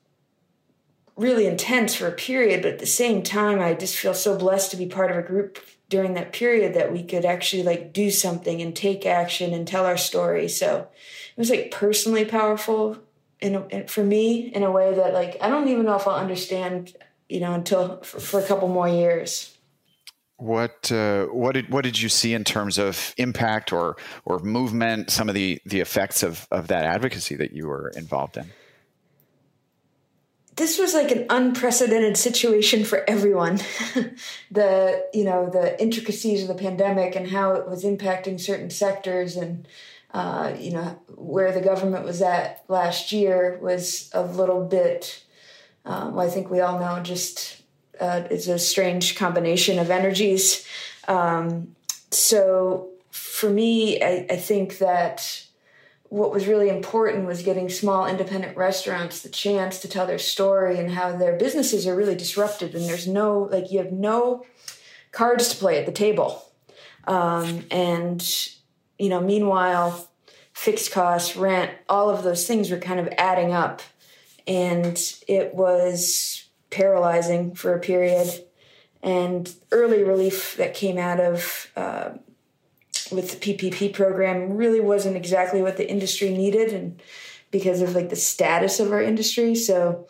really 1.16 1.46
intense 1.46 1.94
for 1.94 2.06
a 2.06 2.12
period, 2.12 2.62
but 2.62 2.72
at 2.72 2.78
the 2.78 2.86
same 2.86 3.22
time, 3.22 3.60
I 3.60 3.74
just 3.74 3.96
feel 3.96 4.14
so 4.14 4.36
blessed 4.36 4.70
to 4.72 4.76
be 4.76 4.86
part 4.86 5.10
of 5.10 5.16
a 5.16 5.22
group 5.22 5.58
during 5.88 6.14
that 6.14 6.32
period 6.32 6.74
that 6.74 6.92
we 6.92 7.02
could 7.02 7.24
actually 7.24 7.62
like 7.62 7.92
do 7.92 8.10
something 8.10 8.60
and 8.60 8.74
take 8.74 9.06
action 9.06 9.52
and 9.52 9.66
tell 9.66 9.86
our 9.86 9.96
story. 9.96 10.48
So 10.48 10.88
it 11.36 11.38
was 11.38 11.50
like 11.50 11.70
personally 11.70 12.24
powerful 12.24 12.98
in, 13.40 13.54
a, 13.70 13.86
for 13.86 14.02
me 14.02 14.48
in 14.48 14.62
a 14.62 14.70
way 14.70 14.94
that 14.94 15.12
like 15.12 15.36
I 15.40 15.48
don't 15.48 15.68
even 15.68 15.84
know 15.84 15.94
if 15.94 16.08
I'll 16.08 16.16
understand, 16.16 16.96
you 17.28 17.40
know, 17.40 17.52
until 17.52 18.00
for, 18.02 18.18
for 18.18 18.40
a 18.40 18.46
couple 18.46 18.68
more 18.68 18.88
years. 18.88 19.50
What 20.36 20.90
uh, 20.90 21.26
what 21.26 21.52
did 21.52 21.70
what 21.70 21.84
did 21.84 22.00
you 22.00 22.08
see 22.08 22.34
in 22.34 22.42
terms 22.42 22.76
of 22.76 23.14
impact 23.18 23.72
or 23.72 23.96
or 24.24 24.40
movement? 24.40 25.10
Some 25.10 25.28
of 25.28 25.34
the 25.36 25.60
the 25.64 25.78
effects 25.80 26.24
of 26.24 26.48
of 26.50 26.66
that 26.68 26.84
advocacy 26.84 27.36
that 27.36 27.52
you 27.52 27.68
were 27.68 27.92
involved 27.94 28.36
in 28.36 28.50
this 30.56 30.78
was 30.78 30.94
like 30.94 31.10
an 31.10 31.26
unprecedented 31.30 32.16
situation 32.16 32.84
for 32.84 33.08
everyone. 33.08 33.60
the 34.50 35.04
you 35.12 35.24
know 35.24 35.50
the 35.50 35.80
intricacies 35.80 36.42
of 36.42 36.48
the 36.48 36.54
pandemic 36.54 37.16
and 37.16 37.28
how 37.28 37.54
it 37.54 37.68
was 37.68 37.84
impacting 37.84 38.40
certain 38.40 38.70
sectors 38.70 39.36
and 39.36 39.66
uh, 40.12 40.54
you 40.58 40.70
know 40.70 41.00
where 41.16 41.52
the 41.52 41.60
government 41.60 42.04
was 42.04 42.22
at 42.22 42.64
last 42.68 43.10
year 43.10 43.58
was 43.60 44.10
a 44.12 44.22
little 44.22 44.64
bit. 44.64 45.24
Um, 45.84 46.18
I 46.18 46.28
think 46.28 46.50
we 46.50 46.60
all 46.60 46.78
know 46.78 47.02
just 47.02 47.62
uh, 48.00 48.22
it's 48.30 48.46
a 48.46 48.58
strange 48.58 49.16
combination 49.16 49.78
of 49.78 49.90
energies. 49.90 50.66
Um, 51.08 51.74
so 52.10 52.90
for 53.10 53.50
me, 53.50 54.02
I, 54.02 54.26
I 54.30 54.36
think 54.36 54.78
that 54.78 55.43
what 56.08 56.32
was 56.32 56.46
really 56.46 56.68
important 56.68 57.26
was 57.26 57.42
getting 57.42 57.68
small 57.68 58.06
independent 58.06 58.56
restaurants 58.56 59.22
the 59.22 59.28
chance 59.28 59.80
to 59.80 59.88
tell 59.88 60.06
their 60.06 60.18
story 60.18 60.78
and 60.78 60.92
how 60.92 61.16
their 61.16 61.36
businesses 61.36 61.86
are 61.86 61.96
really 61.96 62.14
disrupted. 62.14 62.74
And 62.74 62.84
there's 62.88 63.08
no 63.08 63.48
like 63.50 63.72
you 63.72 63.78
have 63.78 63.92
no 63.92 64.44
cards 65.12 65.48
to 65.48 65.56
play 65.56 65.78
at 65.78 65.86
the 65.86 65.92
table. 65.92 66.44
Um, 67.06 67.64
and 67.70 68.48
you 68.98 69.08
know 69.08 69.20
meanwhile 69.20 70.08
fixed 70.52 70.92
costs 70.92 71.36
rent 71.36 71.72
all 71.88 72.08
of 72.08 72.22
those 72.22 72.46
things 72.46 72.70
were 72.70 72.78
kind 72.78 73.00
of 73.00 73.08
adding 73.18 73.52
up. 73.52 73.82
And 74.46 74.96
it 75.26 75.54
was 75.54 76.44
paralyzing 76.70 77.54
for 77.54 77.74
a 77.74 77.80
period. 77.80 78.28
And 79.02 79.52
early 79.70 80.02
relief 80.02 80.56
that 80.56 80.74
came 80.74 80.96
out 80.96 81.20
of 81.20 81.70
uh, 81.76 82.10
with 83.14 83.40
the 83.40 83.54
PPP 83.54 83.92
program 83.92 84.56
really 84.56 84.80
wasn't 84.80 85.16
exactly 85.16 85.62
what 85.62 85.76
the 85.76 85.88
industry 85.88 86.30
needed 86.30 86.72
and 86.72 87.00
because 87.50 87.80
of 87.80 87.94
like 87.94 88.10
the 88.10 88.16
status 88.16 88.80
of 88.80 88.92
our 88.92 89.02
industry. 89.02 89.54
So 89.54 90.08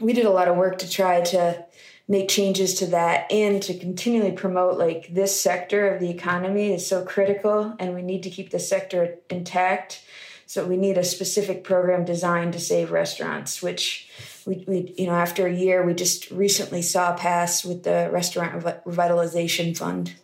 we 0.00 0.12
did 0.12 0.26
a 0.26 0.30
lot 0.30 0.48
of 0.48 0.56
work 0.56 0.78
to 0.78 0.90
try 0.90 1.20
to 1.20 1.64
make 2.08 2.28
changes 2.28 2.74
to 2.74 2.86
that 2.86 3.30
and 3.30 3.62
to 3.62 3.78
continually 3.78 4.32
promote 4.32 4.78
like 4.78 5.14
this 5.14 5.38
sector 5.40 5.88
of 5.88 6.00
the 6.00 6.10
economy 6.10 6.72
is 6.72 6.86
so 6.86 7.04
critical 7.04 7.74
and 7.78 7.94
we 7.94 8.02
need 8.02 8.22
to 8.22 8.30
keep 8.30 8.50
the 8.50 8.58
sector 8.58 9.16
intact. 9.30 10.02
So 10.46 10.66
we 10.66 10.76
need 10.76 10.98
a 10.98 11.04
specific 11.04 11.64
program 11.64 12.04
designed 12.04 12.52
to 12.54 12.60
save 12.60 12.90
restaurants 12.90 13.62
which 13.62 14.08
we, 14.44 14.64
we 14.66 14.94
you 14.98 15.06
know 15.06 15.14
after 15.14 15.46
a 15.46 15.54
year 15.54 15.84
we 15.84 15.94
just 15.94 16.30
recently 16.30 16.82
saw 16.82 17.14
pass 17.14 17.64
with 17.64 17.84
the 17.84 18.10
restaurant 18.12 18.62
revitalization 18.84 19.76
fund 19.76 20.14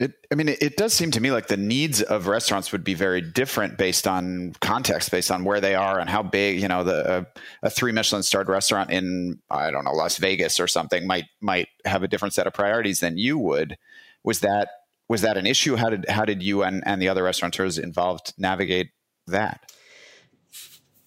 it, 0.00 0.14
I 0.32 0.34
mean, 0.34 0.48
it, 0.48 0.78
does 0.78 0.94
seem 0.94 1.10
to 1.10 1.20
me 1.20 1.30
like 1.30 1.48
the 1.48 1.58
needs 1.58 2.00
of 2.00 2.26
restaurants 2.26 2.72
would 2.72 2.82
be 2.82 2.94
very 2.94 3.20
different 3.20 3.76
based 3.76 4.08
on 4.08 4.54
context, 4.60 5.10
based 5.10 5.30
on 5.30 5.44
where 5.44 5.60
they 5.60 5.74
are 5.74 6.00
and 6.00 6.08
how 6.08 6.22
big. 6.22 6.58
You 6.58 6.68
know, 6.68 6.82
the 6.84 7.18
a, 7.18 7.66
a 7.66 7.70
three 7.70 7.92
Michelin 7.92 8.22
starred 8.22 8.48
restaurant 8.48 8.90
in 8.90 9.40
I 9.50 9.70
don't 9.70 9.84
know 9.84 9.92
Las 9.92 10.16
Vegas 10.16 10.58
or 10.58 10.66
something 10.66 11.06
might 11.06 11.26
might 11.42 11.68
have 11.84 12.02
a 12.02 12.08
different 12.08 12.32
set 12.32 12.46
of 12.46 12.54
priorities 12.54 13.00
than 13.00 13.18
you 13.18 13.38
would. 13.38 13.76
Was 14.24 14.40
that 14.40 14.68
was 15.06 15.20
that 15.20 15.36
an 15.36 15.46
issue? 15.46 15.76
How 15.76 15.90
did 15.90 16.08
how 16.08 16.24
did 16.24 16.42
you 16.42 16.62
and, 16.62 16.82
and 16.86 17.02
the 17.02 17.10
other 17.10 17.22
restaurateurs 17.22 17.76
involved 17.76 18.32
navigate 18.38 18.92
that? 19.26 19.70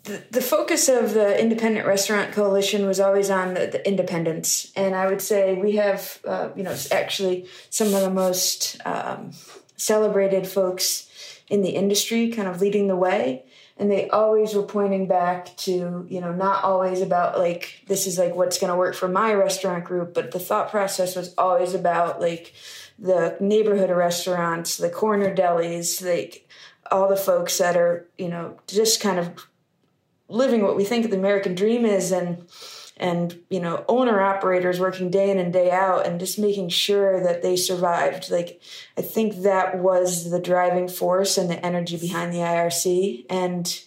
The, 0.04 0.42
focus 0.42 0.90
of 0.90 1.14
the 1.14 1.40
Independent 1.40 1.88
Restaurant 1.88 2.34
Coalition 2.34 2.86
was 2.86 3.00
always 3.00 3.30
on 3.30 3.54
the, 3.54 3.68
the 3.68 3.88
independents, 3.88 4.72
and 4.76 4.96
I 4.96 5.08
would 5.08 5.22
say 5.22 5.54
we 5.56 5.78
have, 5.78 6.20
uh, 6.28 6.50
you 6.56 6.64
know, 6.64 6.76
actually 6.92 7.48
some 7.70 7.94
of 7.94 8.02
the 8.02 8.10
most 8.10 8.78
um, 8.86 9.32
celebrated 9.78 10.46
folks 10.46 11.10
in 11.48 11.62
the 11.62 11.70
industry, 11.70 12.30
kind 12.30 12.50
of 12.50 12.60
leading 12.60 12.88
the 12.88 12.98
way, 12.98 13.46
and 13.78 13.90
they 13.90 14.10
always 14.10 14.54
were 14.54 14.64
pointing 14.64 15.08
back 15.08 15.56
to, 15.58 16.06
you 16.10 16.20
know, 16.20 16.34
not 16.34 16.64
always 16.66 17.00
about 17.00 17.40
like 17.40 17.82
this 17.88 18.06
is 18.06 18.18
like 18.18 18.36
what's 18.36 18.60
going 18.60 18.72
to 18.72 18.78
work 18.78 18.96
for 18.96 19.08
my 19.08 19.34
restaurant 19.34 19.86
group, 19.86 20.14
but 20.14 20.32
the 20.32 20.40
thought 20.40 20.70
process 20.70 21.16
was 21.16 21.34
always 21.38 21.74
about 21.74 22.20
like 22.20 22.54
the 23.00 23.38
neighborhood 23.40 23.90
restaurants, 23.90 24.78
the 24.78 24.90
corner 24.90 25.34
delis, 25.34 26.06
like 26.06 26.48
all 26.92 27.08
the 27.08 27.16
folks 27.16 27.58
that 27.58 27.78
are, 27.78 28.08
you 28.18 28.28
know, 28.28 28.60
just 28.68 29.00
kind 29.00 29.18
of 29.18 29.48
living 30.34 30.64
what 30.64 30.76
we 30.76 30.84
think 30.84 31.10
the 31.10 31.18
American 31.18 31.56
dream 31.56 31.86
is 31.86 32.12
and 32.12 32.46
and 32.98 33.40
you 33.50 33.60
know 33.60 33.86
owner 33.88 34.22
operators 34.22 34.80
working 34.80 35.10
day 35.10 35.30
in 35.30 35.40
and 35.40 35.54
day 35.54 35.72
out 35.72 36.06
and 36.06 36.20
just 36.20 36.38
making 36.38 36.70
sure 36.70 37.24
that 37.24 37.42
they 37.42 37.56
survived. 37.56 38.30
Like 38.30 38.62
i 38.98 39.02
think 39.02 39.44
that 39.44 39.80
was 39.80 40.32
the 40.32 40.40
driving 40.40 40.88
force 40.88 41.38
and 41.38 41.50
the 41.50 41.64
energy 41.66 41.98
behind 41.98 42.34
the 42.34 42.40
irc 42.40 43.26
and 43.30 43.82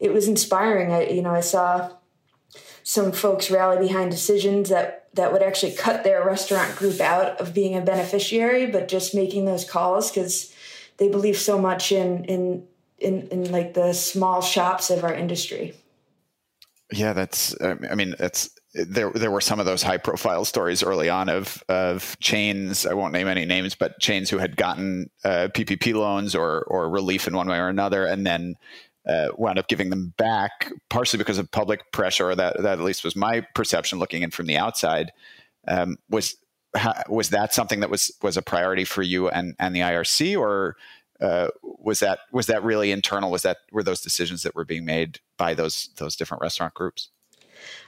it 0.00 0.12
was 0.12 0.28
inspiring. 0.28 0.92
I 0.92 1.08
you 1.08 1.22
know 1.22 1.34
i 1.34 1.40
saw 1.40 1.92
some 2.82 3.12
folks 3.12 3.50
rally 3.50 3.86
behind 3.86 4.10
decisions 4.10 4.70
that 4.70 5.08
that 5.14 5.32
would 5.32 5.42
actually 5.42 5.72
cut 5.72 6.04
their 6.04 6.24
restaurant 6.24 6.76
group 6.76 7.00
out 7.00 7.40
of 7.40 7.54
being 7.54 7.76
a 7.76 7.80
beneficiary 7.80 8.66
but 8.66 8.88
just 8.88 9.14
making 9.14 9.44
those 9.44 9.68
calls 9.68 10.10
because 10.10 10.52
they 10.98 11.08
believe 11.08 11.36
so 11.36 11.58
much 11.58 11.92
in 11.92 12.24
in 12.24 12.66
in, 12.98 13.28
in 13.28 13.52
like 13.52 13.74
the 13.74 13.92
small 13.92 14.42
shops 14.42 14.90
of 14.90 15.04
our 15.04 15.14
industry. 15.14 15.74
Yeah, 16.92 17.12
that's. 17.12 17.54
I 17.60 17.94
mean, 17.94 18.14
that's 18.18 18.50
there. 18.72 19.10
There 19.10 19.30
were 19.30 19.42
some 19.42 19.60
of 19.60 19.66
those 19.66 19.82
high 19.82 19.98
profile 19.98 20.44
stories 20.44 20.82
early 20.82 21.08
on 21.10 21.28
of 21.28 21.62
of 21.68 22.18
chains. 22.20 22.86
I 22.86 22.94
won't 22.94 23.12
name 23.12 23.28
any 23.28 23.44
names, 23.44 23.74
but 23.74 24.00
chains 24.00 24.30
who 24.30 24.38
had 24.38 24.56
gotten 24.56 25.10
uh, 25.24 25.48
PPP 25.52 25.92
loans 25.94 26.34
or 26.34 26.62
or 26.62 26.88
relief 26.88 27.26
in 27.26 27.36
one 27.36 27.48
way 27.48 27.58
or 27.58 27.68
another, 27.68 28.06
and 28.06 28.26
then 28.26 28.56
uh, 29.06 29.28
wound 29.36 29.58
up 29.58 29.68
giving 29.68 29.90
them 29.90 30.14
back, 30.16 30.70
partially 30.88 31.18
because 31.18 31.38
of 31.38 31.50
public 31.50 31.92
pressure. 31.92 32.34
That 32.34 32.56
that 32.62 32.78
at 32.78 32.84
least 32.84 33.04
was 33.04 33.14
my 33.14 33.46
perception 33.54 33.98
looking 33.98 34.22
in 34.22 34.30
from 34.30 34.46
the 34.46 34.56
outside. 34.56 35.12
Um, 35.66 35.98
was 36.08 36.36
was 37.08 37.30
that 37.30 37.52
something 37.52 37.80
that 37.80 37.90
was 37.90 38.12
was 38.22 38.36
a 38.36 38.42
priority 38.42 38.84
for 38.84 39.02
you 39.02 39.28
and 39.28 39.54
and 39.58 39.74
the 39.74 39.80
IRC, 39.80 40.38
or 40.38 40.76
uh, 41.20 41.48
was 41.62 42.00
that 42.00 42.20
was 42.32 42.46
that 42.46 42.62
really 42.62 42.92
internal? 42.92 43.30
Was 43.30 43.42
that 43.42 43.58
were 43.72 43.82
those 43.82 44.00
decisions 44.00 44.42
that 44.42 44.54
were 44.54 44.64
being 44.64 44.84
made 44.84 45.20
by 45.36 45.54
those 45.54 45.90
those 45.96 46.16
different 46.16 46.42
restaurant 46.42 46.74
groups? 46.74 47.10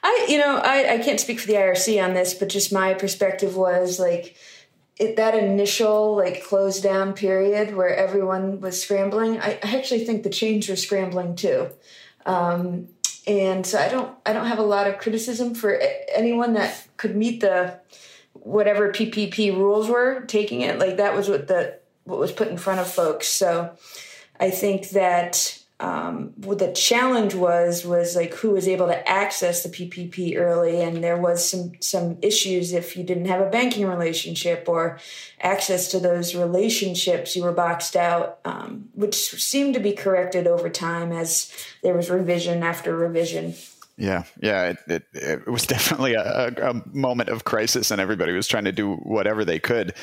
I 0.03 0.27
you 0.29 0.39
know 0.39 0.57
I, 0.57 0.95
I 0.95 0.99
can't 0.99 1.21
speak 1.21 1.41
for 1.41 1.47
the 1.47 1.55
IRC 1.55 2.03
on 2.03 2.15
this, 2.15 2.35
but 2.35 2.49
just 2.49 2.73
my 2.73 2.95
perspective 2.95 3.57
was 3.57 4.01
like 4.01 4.37
it, 4.97 5.17
that 5.17 5.35
initial 5.35 6.17
like 6.17 6.45
close 6.45 6.81
down 6.81 7.15
period 7.15 7.75
where 7.77 7.95
everyone 7.95 8.61
was 8.61 8.83
scrambling. 8.83 9.41
I, 9.41 9.59
I 9.63 9.77
actually 9.77 10.05
think 10.05 10.23
the 10.23 10.31
chains 10.31 10.69
were 10.69 10.77
scrambling 10.77 11.37
too. 11.37 11.71
Um, 12.27 12.89
and 13.27 13.67
so 13.67 13.79
I 13.79 13.89
don't 13.89 14.17
I 14.27 14.33
don't 14.33 14.47
have 14.47 14.59
a 14.59 14.63
lot 14.63 14.87
of 14.87 14.99
criticism 14.99 15.55
for 15.55 15.81
anyone 16.15 16.55
that 16.55 16.87
could 16.97 17.17
meet 17.17 17.41
the 17.41 17.81
whatever 18.33 18.93
PPP 18.93 19.57
rules 19.57 19.89
were 19.89 20.23
taking 20.23 20.63
it. 20.63 20.79
Like 20.79 20.97
that 20.97 21.15
was 21.15 21.29
what 21.29 21.47
the 21.47 21.80
what 22.11 22.19
was 22.19 22.33
put 22.33 22.49
in 22.49 22.59
front 22.59 22.81
of 22.81 22.87
folks. 22.87 23.29
So 23.29 23.77
I 24.39 24.51
think 24.51 24.91
that 24.91 25.61
um, 25.81 26.35
what 26.37 26.59
the 26.59 26.73
challenge 26.73 27.35
was 27.35 27.87
was 27.87 28.15
like 28.15 28.35
who 28.35 28.51
was 28.51 28.69
able 28.69 28.87
to 28.89 29.09
access 29.09 29.63
the 29.63 29.71
PPP 29.71 30.37
early, 30.37 30.83
and 30.83 31.03
there 31.03 31.17
was 31.17 31.49
some 31.49 31.73
some 31.81 32.19
issues 32.21 32.75
if 32.75 32.97
you 32.97 33.03
didn't 33.03 33.25
have 33.27 33.41
a 33.41 33.49
banking 33.49 33.87
relationship 33.87 34.69
or 34.69 34.99
access 35.41 35.89
to 35.93 35.99
those 35.99 36.35
relationships, 36.35 37.35
you 37.35 37.43
were 37.43 37.53
boxed 37.53 37.97
out, 37.97 38.41
um, 38.45 38.91
which 38.95 39.15
seemed 39.15 39.73
to 39.73 39.81
be 39.81 39.93
corrected 39.93 40.47
over 40.47 40.69
time 40.69 41.13
as 41.13 41.51
there 41.83 41.95
was 41.95 42.11
revision 42.11 42.63
after 42.63 42.95
revision. 42.95 43.55
Yeah, 43.97 44.25
yeah, 44.41 44.71
it, 44.71 44.79
it, 44.87 45.03
it 45.15 45.49
was 45.49 45.67
definitely 45.67 46.15
a, 46.15 46.49
a, 46.49 46.83
moment 46.93 47.31
of 47.31 47.45
crisis, 47.45 47.91
and 47.91 48.01
everybody 48.01 48.33
was 48.33 48.47
trying 48.47 48.65
to 48.65 48.73
do 48.73 48.97
whatever 48.97 49.47
they 49.47 49.59
could. 49.59 49.95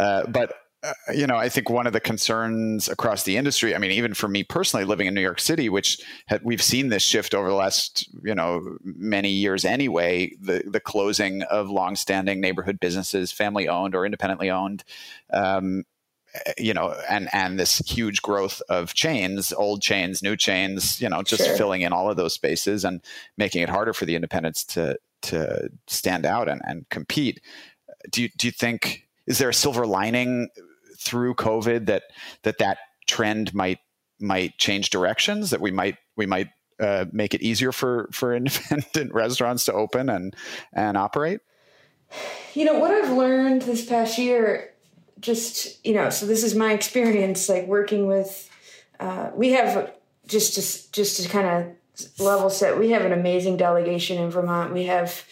Uh, 0.00 0.26
but 0.26 0.52
uh, 0.82 0.92
you 1.14 1.26
know, 1.26 1.36
I 1.36 1.48
think 1.48 1.70
one 1.70 1.86
of 1.86 1.92
the 1.92 2.00
concerns 2.00 2.88
across 2.88 3.22
the 3.22 3.36
industry, 3.36 3.74
I 3.74 3.78
mean, 3.78 3.92
even 3.92 4.14
for 4.14 4.26
me 4.26 4.42
personally, 4.42 4.84
living 4.84 5.06
in 5.06 5.14
New 5.14 5.20
York 5.20 5.40
City, 5.40 5.68
which 5.68 6.00
had, 6.26 6.42
we've 6.42 6.62
seen 6.62 6.88
this 6.88 7.02
shift 7.02 7.34
over 7.34 7.48
the 7.48 7.54
last, 7.54 8.08
you 8.22 8.34
know, 8.34 8.78
many 8.82 9.30
years 9.30 9.64
anyway, 9.64 10.32
the, 10.40 10.64
the 10.66 10.80
closing 10.80 11.42
of 11.42 11.70
longstanding 11.70 12.40
neighborhood 12.40 12.80
businesses, 12.80 13.30
family 13.30 13.68
owned 13.68 13.94
or 13.94 14.04
independently 14.04 14.50
owned, 14.50 14.82
um, 15.32 15.84
you 16.58 16.74
know, 16.74 16.94
and, 17.08 17.28
and 17.32 17.60
this 17.60 17.78
huge 17.78 18.20
growth 18.22 18.60
of 18.68 18.94
chains, 18.94 19.52
old 19.52 19.82
chains, 19.82 20.22
new 20.22 20.36
chains, 20.36 21.00
you 21.00 21.08
know, 21.08 21.22
just 21.22 21.44
sure. 21.44 21.56
filling 21.56 21.82
in 21.82 21.92
all 21.92 22.10
of 22.10 22.16
those 22.16 22.34
spaces 22.34 22.84
and 22.84 23.02
making 23.36 23.62
it 23.62 23.68
harder 23.68 23.92
for 23.92 24.04
the 24.04 24.16
independents 24.16 24.64
to, 24.64 24.98
to 25.20 25.68
stand 25.86 26.26
out 26.26 26.48
and, 26.48 26.60
and 26.64 26.88
compete. 26.88 27.40
Do 28.10 28.22
you, 28.22 28.30
do 28.36 28.48
you 28.48 28.50
think, 28.50 29.06
is 29.28 29.38
there 29.38 29.50
a 29.50 29.54
silver 29.54 29.86
lining 29.86 30.48
through 31.02 31.34
COVID 31.34 31.86
that 31.86 32.04
that 32.42 32.58
that 32.58 32.78
trend 33.06 33.54
might 33.54 33.78
might 34.20 34.56
change 34.58 34.90
directions 34.90 35.50
that 35.50 35.60
we 35.60 35.70
might 35.70 35.96
we 36.16 36.26
might 36.26 36.48
uh, 36.80 37.06
make 37.12 37.34
it 37.34 37.42
easier 37.42 37.72
for 37.72 38.08
for 38.12 38.34
independent 38.36 39.12
restaurants 39.12 39.64
to 39.66 39.72
open 39.72 40.08
and 40.08 40.34
and 40.72 40.96
operate? 40.96 41.40
You 42.54 42.64
know 42.64 42.78
what 42.78 42.90
I've 42.90 43.10
learned 43.10 43.62
this 43.62 43.84
past 43.84 44.18
year, 44.18 44.74
just 45.20 45.84
you 45.86 45.94
know, 45.94 46.10
so 46.10 46.26
this 46.26 46.44
is 46.44 46.54
my 46.54 46.72
experience, 46.72 47.48
like 47.48 47.66
working 47.66 48.06
with. 48.06 48.48
Uh, 49.00 49.30
we 49.34 49.50
have 49.52 49.92
just 50.26 50.54
to 50.54 50.92
just 50.92 51.22
to 51.22 51.28
kind 51.28 51.46
of 51.48 52.20
level 52.20 52.50
set. 52.50 52.78
We 52.78 52.90
have 52.90 53.02
an 53.02 53.12
amazing 53.12 53.56
delegation 53.56 54.18
in 54.18 54.30
Vermont. 54.30 54.72
We 54.72 54.84
have 54.84 55.24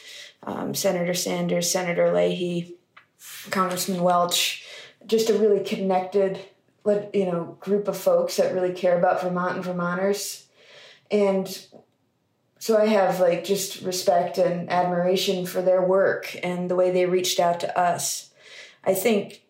um, 0.42 0.74
Senator 0.74 1.14
Sanders, 1.14 1.70
Senator 1.70 2.12
Leahy, 2.12 2.74
Congressman 3.50 4.02
Welch, 4.02 4.59
just 5.06 5.30
a 5.30 5.38
really 5.38 5.64
connected 5.64 6.38
you 7.12 7.26
know 7.26 7.56
group 7.60 7.88
of 7.88 7.96
folks 7.96 8.36
that 8.36 8.54
really 8.54 8.72
care 8.72 8.98
about 8.98 9.22
Vermont 9.22 9.56
and 9.56 9.64
Vermonters 9.64 10.46
and 11.10 11.66
so 12.58 12.76
I 12.76 12.86
have 12.86 13.20
like 13.20 13.42
just 13.42 13.80
respect 13.82 14.36
and 14.36 14.70
admiration 14.70 15.46
for 15.46 15.62
their 15.62 15.82
work 15.82 16.36
and 16.42 16.70
the 16.70 16.76
way 16.76 16.90
they 16.90 17.06
reached 17.06 17.40
out 17.40 17.58
to 17.60 17.78
us. 17.78 18.30
I 18.84 18.92
think 18.92 19.42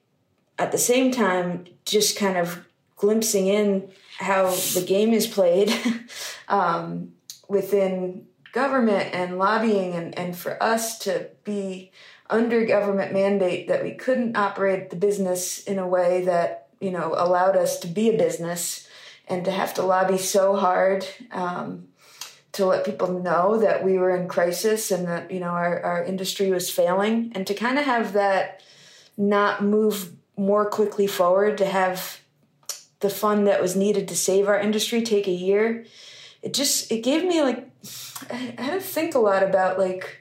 at 0.61 0.71
the 0.71 0.79
same 0.79 1.11
time 1.11 1.67
just 1.85 2.17
kind 2.17 2.37
of 2.37 2.65
glimpsing 2.95 3.49
in 3.49 3.91
how 4.19 4.51
the 4.75 4.85
game 4.87 5.13
is 5.13 5.27
played 5.27 5.75
um, 6.49 7.13
within 7.49 8.27
government 8.53 9.13
and 9.13 9.39
lobbying, 9.39 9.95
and, 9.95 10.17
and 10.19 10.37
for 10.37 10.63
us 10.63 10.99
to 11.01 11.31
be 11.45 11.91
under 12.31 12.65
government 12.65 13.13
mandate 13.13 13.69
that 13.69 13.83
we 13.83 13.93
couldn't 13.93 14.37
operate 14.37 14.91
the 14.91 14.97
business 14.97 15.63
in 15.65 15.79
a 15.79 15.87
way 15.87 16.25
that 16.25 16.69
you 16.81 16.91
know 16.91 17.15
allowed 17.17 17.57
us 17.57 17.79
to 17.81 17.87
be 17.87 18.09
a 18.09 18.17
business 18.17 18.89
and 19.29 19.45
to 19.45 19.51
have 19.51 19.75
to 19.75 19.83
lobby 19.83 20.19
so 20.19 20.57
hard 20.57 21.07
um, 21.33 21.89
to 22.53 22.67
let 22.67 22.85
people 22.85 23.21
know 23.21 23.59
that 23.59 23.85
we 23.85 23.97
were 23.99 24.15
in 24.15 24.29
crisis 24.29 24.91
and 24.91 25.07
that 25.07 25.31
you 25.31 25.41
know 25.41 25.49
our, 25.49 25.81
our 25.83 26.05
industry 26.05 26.51
was 26.51 26.71
failing 26.71 27.33
and 27.35 27.47
to 27.47 27.55
kind 27.55 27.79
of 27.79 27.85
have 27.85 28.13
that 28.13 28.63
not 29.17 29.63
move 29.63 30.13
more 30.37 30.69
quickly 30.69 31.07
forward 31.07 31.59
to 31.59 31.67
have 31.67 32.21
the 33.01 33.11
fund 33.11 33.47
that 33.47 33.61
was 33.61 33.77
needed 33.77 34.09
to 34.09 34.17
save 34.17 34.49
our 34.49 34.59
industry 34.59 35.03
take 35.03 35.27
a 35.27 35.33
year. 35.33 35.85
It 36.43 36.55
just 36.55 36.91
it 36.91 37.03
gave 37.03 37.25
me 37.25 37.43
like 37.43 37.67
i 38.31 38.35
had 38.35 38.75
to 38.75 38.81
think 38.81 39.15
a 39.15 39.19
lot 39.19 39.43
about 39.43 39.79
like 39.79 40.20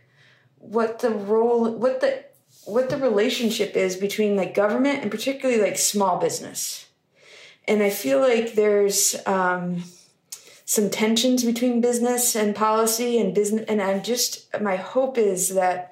what 0.59 0.99
the 0.99 1.09
role 1.09 1.71
what 1.71 2.01
the 2.01 2.23
what 2.65 2.89
the 2.89 2.97
relationship 2.97 3.75
is 3.75 3.95
between 3.95 4.35
like 4.35 4.53
government 4.53 5.01
and 5.01 5.09
particularly 5.09 5.61
like 5.61 5.77
small 5.77 6.19
business. 6.19 6.87
And 7.67 7.83
i 7.83 7.89
feel 7.89 8.19
like 8.19 8.53
there's 8.53 9.15
um 9.25 9.83
some 10.65 10.91
tensions 10.91 11.43
between 11.43 11.81
business 11.81 12.35
and 12.35 12.55
policy 12.55 13.19
and 13.19 13.33
business 13.33 13.65
and 13.67 13.81
i'm 13.81 14.03
just 14.03 14.47
my 14.61 14.75
hope 14.75 15.17
is 15.17 15.55
that 15.55 15.91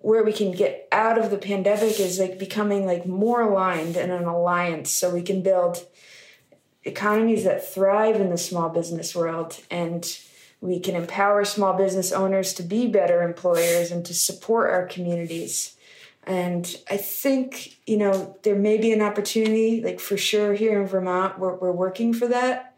where 0.00 0.24
we 0.24 0.32
can 0.32 0.52
get 0.52 0.88
out 0.92 1.18
of 1.18 1.30
the 1.30 1.38
pandemic 1.38 1.98
is 1.98 2.18
like 2.18 2.38
becoming 2.38 2.86
like 2.86 3.06
more 3.06 3.40
aligned 3.40 3.96
in 3.96 4.10
an 4.10 4.24
alliance 4.24 4.90
so 4.90 5.10
we 5.10 5.22
can 5.22 5.42
build 5.42 5.86
economies 6.84 7.44
that 7.44 7.68
thrive 7.68 8.20
in 8.20 8.30
the 8.30 8.38
small 8.38 8.68
business 8.68 9.14
world 9.14 9.60
and 9.70 10.18
we 10.66 10.80
can 10.80 10.96
empower 10.96 11.44
small 11.44 11.74
business 11.74 12.12
owners 12.12 12.52
to 12.54 12.62
be 12.62 12.88
better 12.88 13.22
employers 13.22 13.90
and 13.90 14.04
to 14.06 14.14
support 14.14 14.70
our 14.70 14.86
communities. 14.86 15.76
And 16.24 16.76
i 16.90 16.96
think 16.96 17.78
you 17.86 17.96
know 17.96 18.36
there 18.42 18.56
may 18.56 18.78
be 18.78 18.92
an 18.92 19.00
opportunity 19.00 19.80
like 19.80 20.00
for 20.00 20.16
sure 20.16 20.54
here 20.54 20.80
in 20.80 20.88
vermont 20.88 21.38
we're, 21.38 21.54
we're 21.54 21.72
working 21.72 22.12
for 22.12 22.26
that. 22.28 22.74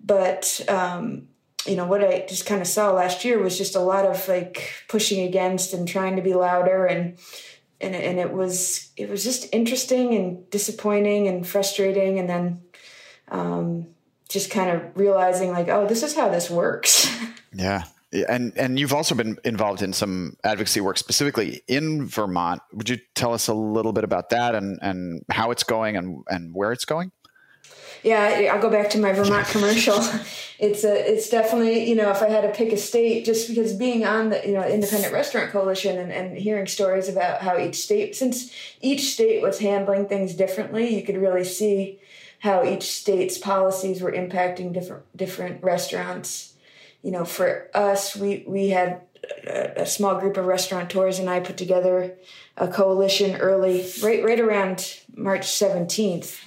But 0.00 0.60
um, 0.68 1.28
you 1.66 1.76
know 1.76 1.86
what 1.86 2.04
I 2.04 2.24
just 2.28 2.46
kind 2.46 2.60
of 2.60 2.68
saw 2.68 2.92
last 2.92 3.24
year 3.24 3.42
was 3.42 3.58
just 3.58 3.74
a 3.74 3.80
lot 3.80 4.04
of 4.04 4.28
like 4.28 4.72
pushing 4.88 5.26
against 5.26 5.72
and 5.72 5.88
trying 5.88 6.16
to 6.16 6.22
be 6.22 6.34
louder 6.34 6.86
and 6.86 7.18
and 7.80 7.94
and 7.94 8.18
it 8.18 8.32
was 8.32 8.90
it 8.96 9.08
was 9.08 9.24
just 9.24 9.52
interesting 9.52 10.14
and 10.14 10.48
disappointing 10.50 11.26
and 11.26 11.46
frustrating 11.46 12.18
and 12.18 12.28
then 12.28 12.62
um, 13.28 13.93
just 14.34 14.50
kind 14.50 14.68
of 14.68 14.82
realizing 14.96 15.50
like 15.52 15.68
oh 15.68 15.86
this 15.86 16.02
is 16.02 16.14
how 16.14 16.28
this 16.28 16.50
works. 16.50 17.10
Yeah. 17.56 17.84
And 18.28 18.52
and 18.56 18.78
you've 18.78 18.92
also 18.92 19.14
been 19.14 19.38
involved 19.44 19.80
in 19.80 19.92
some 19.92 20.36
advocacy 20.44 20.80
work 20.80 20.98
specifically 20.98 21.62
in 21.66 22.06
Vermont. 22.06 22.62
Would 22.72 22.88
you 22.88 22.98
tell 23.14 23.32
us 23.32 23.46
a 23.46 23.54
little 23.54 23.92
bit 23.92 24.04
about 24.04 24.30
that 24.30 24.54
and, 24.54 24.78
and 24.82 25.24
how 25.30 25.50
it's 25.50 25.62
going 25.62 25.96
and, 25.96 26.24
and 26.28 26.54
where 26.54 26.72
it's 26.72 26.84
going? 26.84 27.12
Yeah, 28.04 28.52
I'll 28.52 28.60
go 28.60 28.70
back 28.70 28.90
to 28.90 28.98
my 28.98 29.12
Vermont 29.12 29.46
commercial. 29.48 29.98
It's 30.56 30.84
a, 30.84 31.12
it's 31.12 31.28
definitely, 31.28 31.88
you 31.88 31.96
know, 31.96 32.10
if 32.12 32.22
I 32.22 32.28
had 32.28 32.42
to 32.42 32.48
pick 32.56 32.72
a 32.72 32.76
state, 32.76 33.24
just 33.24 33.48
because 33.48 33.72
being 33.74 34.06
on 34.06 34.30
the, 34.30 34.40
you 34.46 34.52
know, 34.52 34.62
Independent 34.64 35.12
Restaurant 35.12 35.50
Coalition 35.50 35.98
and, 35.98 36.12
and 36.12 36.38
hearing 36.38 36.68
stories 36.68 37.08
about 37.08 37.42
how 37.42 37.58
each 37.58 37.74
state, 37.74 38.14
since 38.14 38.54
each 38.80 39.12
state 39.12 39.42
was 39.42 39.58
handling 39.58 40.06
things 40.06 40.32
differently, 40.32 40.94
you 40.94 41.02
could 41.02 41.16
really 41.16 41.42
see 41.42 41.98
how 42.44 42.62
each 42.62 42.82
state's 42.82 43.38
policies 43.38 44.02
were 44.02 44.12
impacting 44.12 44.70
different 44.70 45.04
different 45.16 45.64
restaurants. 45.64 46.52
You 47.02 47.10
know, 47.10 47.24
for 47.24 47.70
us, 47.72 48.14
we 48.14 48.44
we 48.46 48.68
had 48.68 49.00
a, 49.46 49.82
a 49.82 49.86
small 49.86 50.20
group 50.20 50.36
of 50.36 50.44
restaurateurs 50.44 51.18
and 51.18 51.30
I 51.30 51.40
put 51.40 51.56
together 51.56 52.14
a 52.58 52.68
coalition 52.68 53.36
early, 53.40 53.86
right 54.02 54.22
right 54.22 54.38
around 54.38 55.00
March 55.16 55.46
seventeenth 55.46 56.38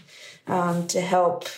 um, 0.45 0.85
to 0.87 1.01
help 1.01 1.49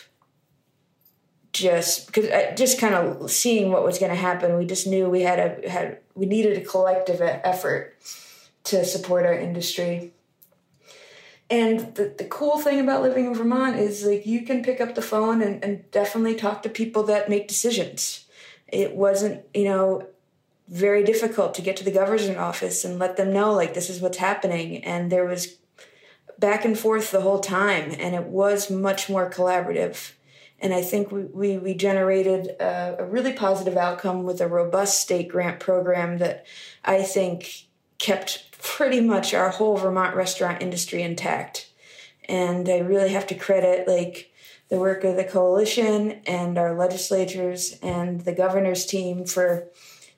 just 1.52 2.08
because 2.08 2.28
uh, 2.30 2.54
just 2.56 2.80
kind 2.80 2.96
of 2.96 3.30
seeing 3.30 3.74
what 3.74 3.84
was 3.84 3.98
going 3.98 4.12
to 4.12 4.16
happen 4.16 4.56
we 4.56 4.66
just 4.66 4.86
knew 4.86 5.10
we 5.10 5.22
had 5.22 5.40
a 5.40 5.68
had 5.68 5.98
we 6.14 6.28
needed 6.28 6.56
a 6.56 6.62
collective 6.64 7.20
effort 7.22 7.98
to 8.64 8.86
support 8.86 9.26
our 9.26 9.34
industry 9.34 10.14
and 11.50 11.96
the, 11.96 12.14
the 12.18 12.26
cool 12.26 12.60
thing 12.60 12.80
about 12.80 13.02
living 13.02 13.26
in 13.26 13.34
vermont 13.34 13.78
is 13.78 14.06
like 14.06 14.26
you 14.26 14.46
can 14.46 14.64
pick 14.64 14.80
up 14.80 14.96
the 14.96 15.02
phone 15.02 15.42
and, 15.42 15.64
and 15.64 15.90
definitely 15.92 16.36
talk 16.36 16.62
to 16.64 16.70
people 16.70 17.04
that 17.04 17.30
make 17.30 17.48
decisions 17.48 18.26
it 18.68 18.96
wasn't 18.96 19.44
you 19.54 19.66
know 19.66 20.08
very 20.68 21.04
difficult 21.04 21.56
to 21.56 21.64
get 21.64 21.76
to 21.76 21.84
the 21.84 21.92
governor's 21.92 22.30
office 22.30 22.86
and 22.86 23.00
let 23.00 23.18
them 23.18 23.34
know 23.34 23.54
like 23.54 23.74
this 23.74 23.90
is 23.90 24.00
what's 24.00 24.20
happening 24.20 24.84
and 24.84 25.12
there 25.12 25.26
was 25.26 25.60
back 26.40 26.64
and 26.64 26.80
forth 26.80 27.12
the 27.12 27.22
whole 27.22 27.40
time, 27.40 27.92
and 28.00 28.16
it 28.16 28.26
was 28.26 28.72
much 28.72 29.10
more 29.10 29.30
collaborative. 29.30 30.14
And 30.62 30.74
I 30.74 30.82
think 30.82 31.12
we, 31.12 31.24
we, 31.24 31.58
we 31.58 31.74
generated 31.74 32.48
a, 32.60 32.98
a, 33.00 33.06
really 33.06 33.34
positive 33.34 33.78
outcome 33.78 34.24
with 34.24 34.42
a 34.42 34.48
robust 34.48 35.00
state 35.00 35.30
grant 35.30 35.60
program 35.60 36.18
that 36.18 36.46
I 36.84 37.04
think 37.04 37.68
kept 37.98 38.49
pretty 38.60 39.02
much 39.02 39.34
our 39.34 39.50
whole 39.50 39.78
Vermont 39.78 40.16
restaurant 40.16 40.62
industry 40.62 41.02
intact. 41.02 41.72
And 42.28 42.70
I 42.70 42.80
really 42.80 43.10
have 43.10 43.26
to 43.28 43.36
credit 43.36 43.88
like 43.88 44.32
the 44.70 44.78
work 44.78 45.04
of 45.04 45.16
the 45.16 45.24
coalition 45.24 46.22
and 46.28 46.58
our 46.58 46.78
legislatures 46.78 47.78
and 47.82 48.22
the 48.22 48.34
governor's 48.34 48.86
team 48.86 49.26
for 49.26 49.70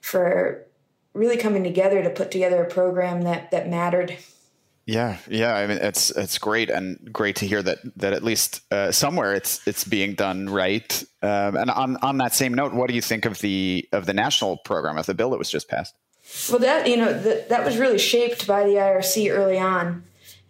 for 0.01 0.65
really 1.13 1.38
coming 1.38 1.63
together 1.63 2.04
to 2.04 2.10
put 2.10 2.32
together 2.32 2.63
a 2.63 2.69
program 2.69 3.21
that 3.21 3.51
that 3.51 3.69
mattered. 3.69 4.17
Yeah, 4.86 5.17
yeah. 5.30 5.56
I 5.56 5.67
mean, 5.67 5.77
it's 5.77 6.10
it's 6.12 6.38
great 6.38 6.69
and 6.69 7.13
great 7.13 7.38
to 7.38 7.47
hear 7.47 7.62
that 7.63 7.80
that 7.97 8.13
at 8.13 8.23
least 8.23 8.62
uh, 8.71 8.91
somewhere 8.91 9.34
it's 9.34 9.65
it's 9.67 9.84
being 9.84 10.15
done 10.15 10.49
right. 10.49 11.04
Um, 11.21 11.56
and 11.56 11.69
on 11.69 11.97
on 11.97 12.17
that 12.17 12.34
same 12.34 12.54
note, 12.54 12.73
what 12.73 12.89
do 12.89 12.95
you 12.95 13.01
think 13.01 13.25
of 13.25 13.39
the 13.39 13.88
of 13.93 14.06
the 14.06 14.13
national 14.13 14.58
program 14.58 14.97
of 14.97 15.06
the 15.06 15.13
bill 15.13 15.30
that 15.30 15.38
was 15.38 15.51
just 15.51 15.69
passed? 15.69 15.95
Well, 16.49 16.59
that 16.59 16.87
you 16.87 16.97
know 16.97 17.13
that 17.13 17.49
that 17.49 17.65
was 17.65 17.77
really 17.77 17.97
shaped 17.97 18.47
by 18.47 18.63
the 18.63 18.75
IRC 18.75 19.31
early 19.31 19.59
on, 19.59 20.03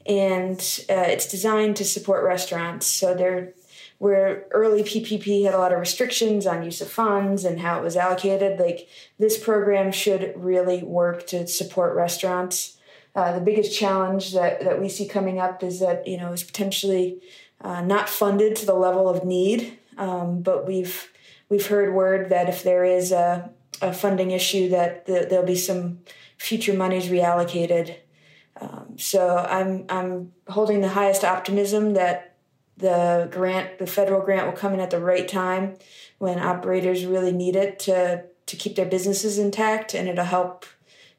and 0.06 0.60
uh, 0.90 1.08
it's 1.08 1.28
designed 1.28 1.76
to 1.78 1.86
support 1.86 2.24
restaurants. 2.24 2.86
So 2.86 3.14
there, 3.14 3.54
where 3.98 4.46
early 4.52 4.84
PPP 4.84 5.46
had 5.46 5.54
a 5.54 5.58
lot 5.58 5.74
of 5.74 5.80
restrictions 5.80 6.46
on 6.46 6.64
use 6.64 6.82
of 6.82 6.90
funds 6.90 7.46
and 7.46 7.60
how 7.60 7.80
it 7.80 7.84
was 7.84 7.96
allocated, 7.96 8.60
like 8.60 8.88
this 9.18 9.38
program 9.38 9.92
should 9.92 10.34
really 10.36 10.84
work 10.84 11.26
to 11.28 11.48
support 11.48 11.96
restaurants. 11.96 12.78
Uh, 13.16 13.34
the 13.34 13.42
biggest 13.42 13.78
challenge 13.78 14.34
that, 14.34 14.62
that 14.62 14.80
we 14.80 14.88
see 14.88 15.08
coming 15.08 15.40
up 15.40 15.64
is 15.64 15.80
that 15.80 16.08
you 16.08 16.18
know 16.18 16.32
is 16.32 16.44
potentially 16.44 17.20
uh, 17.62 17.82
not 17.82 18.08
funded 18.08 18.56
to 18.56 18.66
the 18.66 18.76
level 18.76 19.10
of 19.10 19.26
need. 19.26 19.78
Um, 19.98 20.42
but 20.42 20.68
we've 20.68 21.12
we've 21.50 21.68
heard 21.68 21.94
word 21.94 22.30
that 22.30 22.50
if 22.50 22.64
there 22.64 22.86
is 22.86 23.12
a, 23.12 23.50
a 23.82 23.94
funding 23.94 24.32
issue, 24.32 24.70
that 24.70 25.06
the, 25.06 25.28
there'll 25.30 25.46
be 25.46 25.56
some 25.56 26.00
future 26.38 26.74
monies 26.74 27.08
reallocated. 27.08 27.96
Um, 28.60 28.96
so 28.98 29.38
I'm 29.38 29.86
I'm 29.90 30.34
holding 30.48 30.82
the 30.82 30.90
highest 30.90 31.24
optimism 31.24 31.94
that 31.94 32.36
the 32.78 33.30
grant, 33.32 33.80
the 33.80 33.88
federal 33.88 34.22
grant, 34.22 34.46
will 34.48 34.54
come 34.54 34.74
in 34.74 34.80
at 34.80 34.92
the 34.92 35.00
right 35.00 35.28
time 35.28 35.76
when 36.18 36.40
operators 36.40 37.06
really 37.06 37.32
need 37.32 37.56
it 37.56 37.80
to 37.80 38.26
to 38.48 38.56
keep 38.56 38.76
their 38.76 38.86
businesses 38.86 39.38
intact, 39.38 39.94
and 39.94 40.08
it'll 40.08 40.26
help 40.26 40.66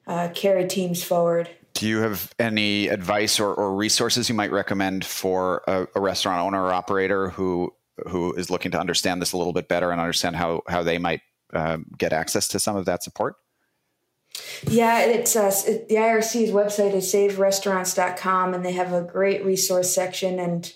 uh, 0.07 0.29
carry 0.35 0.66
teams 0.66 1.03
forward. 1.03 1.48
Do 1.75 1.88
you 1.88 1.98
have 1.98 2.33
any 2.38 2.88
advice 2.88 3.40
or, 3.40 3.55
or 3.55 3.75
resources 3.75 4.29
you 4.29 4.35
might 4.35 4.53
recommend 4.53 5.05
for 5.05 5.62
a, 5.66 5.87
a, 5.94 6.01
restaurant 6.01 6.40
owner 6.40 6.62
or 6.62 6.72
operator 6.72 7.31
who 7.31 7.72
who 8.09 8.35
is 8.35 8.51
looking 8.51 8.70
to 8.72 8.79
understand 8.79 9.23
this 9.23 9.33
a 9.33 9.38
little 9.38 9.52
bit 9.52 9.69
better 9.69 9.90
and 9.90 10.00
understand 10.00 10.37
how 10.37 10.63
how 10.69 10.83
they 10.83 10.98
might 10.98 11.23
um, 11.53 11.87
get 11.98 12.13
access 12.13 12.48
to 12.48 12.59
some 12.59 12.77
of 12.77 12.85
that 12.87 13.03
support? 13.03 13.37
Yeah, 14.69 15.00
it's 15.00 15.37
uh, 15.37 15.50
the 15.88 15.96
IRC's 15.96 16.50
website 16.50 16.94
is 16.94 17.13
saverestaurants.com, 17.13 18.55
and 18.55 18.65
they 18.65 18.73
have 18.73 18.92
a 18.92 19.03
great 19.03 19.44
resource 19.44 19.94
section 19.94 20.38
and 20.38 20.73